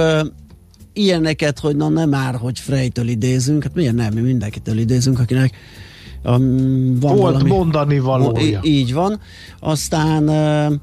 ilyeneket, 0.93 1.59
hogy 1.59 1.77
na 1.77 1.89
nem 1.89 2.09
már, 2.09 2.35
hogy 2.35 2.59
Frejtől 2.59 3.09
idézünk, 3.09 3.63
hát 3.63 3.75
miért 3.75 3.95
nem, 3.95 4.13
mi 4.15 4.21
mindenkitől 4.21 4.79
idézünk, 4.79 5.19
akinek 5.19 5.55
um, 6.25 6.99
van 7.01 7.17
Volt 7.17 7.33
valami, 7.33 7.49
mondani 7.49 7.99
valója. 7.99 8.61
Így 8.63 8.93
van. 8.93 9.21
Aztán 9.61 10.29
uh, 10.29 10.75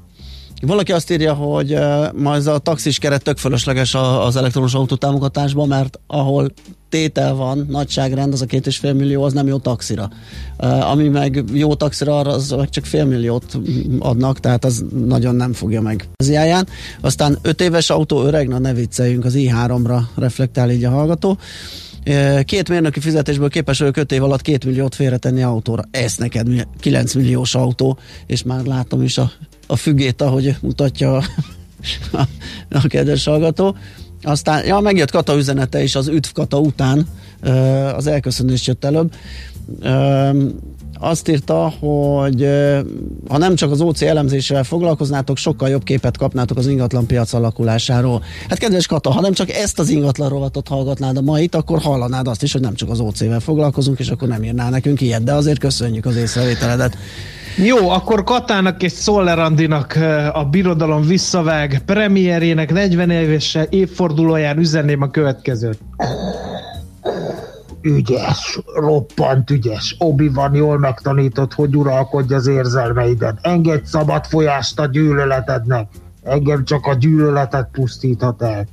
Valaki 0.60 0.92
azt 0.92 1.10
írja, 1.10 1.34
hogy 1.34 1.74
uh, 1.74 2.12
ma 2.12 2.34
ez 2.34 2.46
a 2.46 2.58
taxis 2.58 2.98
keret 2.98 3.22
tök 3.22 3.36
fölösleges 3.36 3.94
az 3.94 4.36
elektromos 4.36 4.74
autó 4.74 4.96
támogatásban, 4.96 5.68
mert 5.68 5.98
ahol 6.06 6.52
tétel 6.88 7.34
van, 7.34 7.66
nagyságrend, 7.68 8.32
az 8.32 8.42
a 8.42 8.46
két 8.46 8.66
és 8.66 8.76
fél 8.76 8.92
millió, 8.92 9.22
az 9.22 9.32
nem 9.32 9.46
jó 9.46 9.58
taxira. 9.58 10.10
Ami 10.80 11.08
meg 11.08 11.44
jó 11.52 11.74
taxira, 11.74 12.16
az 12.16 12.50
meg 12.50 12.68
csak 12.68 12.84
fél 12.84 13.04
milliót 13.04 13.58
adnak, 13.98 14.40
tehát 14.40 14.64
az 14.64 14.84
nagyon 15.06 15.34
nem 15.34 15.52
fogja 15.52 15.80
meg 15.80 16.08
az 16.16 16.30
jáján. 16.30 16.68
Aztán 17.00 17.38
öt 17.42 17.60
éves 17.60 17.90
autó 17.90 18.22
öreg, 18.22 18.48
na 18.48 18.58
ne 18.58 18.72
vicceljünk, 18.72 19.24
az 19.24 19.34
i3-ra 19.36 20.00
reflektál 20.16 20.70
így 20.70 20.84
a 20.84 20.90
hallgató. 20.90 21.38
Két 22.44 22.68
mérnöki 22.68 23.00
fizetésből 23.00 23.48
képes 23.48 23.78
vagyok 23.78 23.96
5 23.96 24.12
év 24.12 24.22
alatt 24.22 24.42
két 24.42 24.64
milliót 24.64 24.94
félretenni 24.94 25.42
autóra. 25.42 25.82
Ez 25.90 26.16
neked 26.16 26.66
9 26.80 27.14
milliós 27.14 27.54
autó, 27.54 27.98
és 28.26 28.42
már 28.42 28.64
látom 28.64 29.02
is 29.02 29.18
a, 29.18 29.30
a 29.68 29.76
fügét, 29.76 30.22
ahogy 30.22 30.56
mutatja 30.60 31.16
a, 31.16 31.24
a, 32.12 32.28
a 32.70 32.86
kedves 32.86 33.24
hallgató. 33.24 33.76
Aztán, 34.22 34.66
ja, 34.66 34.80
megjött 34.80 35.10
Kata 35.10 35.36
üzenete 35.36 35.82
is 35.82 35.94
az 35.94 36.08
üdv 36.08 36.28
Kata 36.32 36.58
után, 36.58 37.06
az 37.96 38.06
elköszönés 38.06 38.66
jött 38.66 38.84
előbb 38.84 39.12
azt 41.00 41.28
írta, 41.28 41.72
hogy 41.80 42.48
ha 43.28 43.38
nem 43.38 43.54
csak 43.54 43.70
az 43.70 43.80
OC 43.80 44.02
elemzésével 44.02 44.64
foglalkoznátok, 44.64 45.36
sokkal 45.36 45.68
jobb 45.68 45.82
képet 45.82 46.16
kapnátok 46.16 46.56
az 46.56 46.66
ingatlan 46.66 47.06
piac 47.06 47.32
alakulásáról. 47.32 48.22
Hát 48.48 48.58
kedves 48.58 48.86
Kata, 48.86 49.10
ha 49.10 49.20
nem 49.20 49.32
csak 49.32 49.50
ezt 49.50 49.78
az 49.78 49.88
ingatlan 49.88 50.28
rovatot 50.28 50.68
hallgatnád 50.68 51.16
a 51.16 51.20
mait, 51.20 51.54
akkor 51.54 51.78
hallanád 51.78 52.28
azt 52.28 52.42
is, 52.42 52.52
hogy 52.52 52.60
nem 52.60 52.74
csak 52.74 52.90
az 52.90 53.00
OC-vel 53.00 53.40
foglalkozunk, 53.40 53.98
és 53.98 54.08
akkor 54.08 54.28
nem 54.28 54.44
írnál 54.44 54.70
nekünk 54.70 55.00
ilyet, 55.00 55.24
de 55.24 55.32
azért 55.32 55.58
köszönjük 55.58 56.06
az 56.06 56.16
észrevételedet. 56.16 56.96
Jó, 57.64 57.90
akkor 57.90 58.24
Katának 58.24 58.82
és 58.82 58.92
Szollerandinak 58.92 59.98
a 60.32 60.44
birodalom 60.44 61.02
visszavág 61.02 61.82
premierének 61.86 62.72
40 62.72 63.10
éves 63.10 63.58
évfordulóján 63.70 64.58
üzenném 64.58 65.02
a 65.02 65.10
következőt 65.10 65.78
ügyes, 67.80 68.60
roppant 68.74 69.50
ügyes. 69.50 69.96
obi 69.98 70.28
van 70.28 70.54
jól 70.54 70.78
megtanított, 70.78 71.54
hogy 71.54 71.76
uralkodj 71.76 72.34
az 72.34 72.46
érzelmeiden. 72.46 73.38
Engedj 73.42 73.84
szabad 73.84 74.24
folyást 74.24 74.80
a 74.80 74.86
gyűlöletednek. 74.86 75.88
Engem 76.22 76.64
csak 76.64 76.86
a 76.86 76.94
gyűlöletet 76.94 77.68
pusztíthat 77.72 78.42
el. 78.42 78.66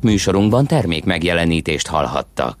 Műsorunkban 0.00 0.66
termék 0.66 1.04
megjelenítést 1.04 1.86
hallhattak. 1.86 2.52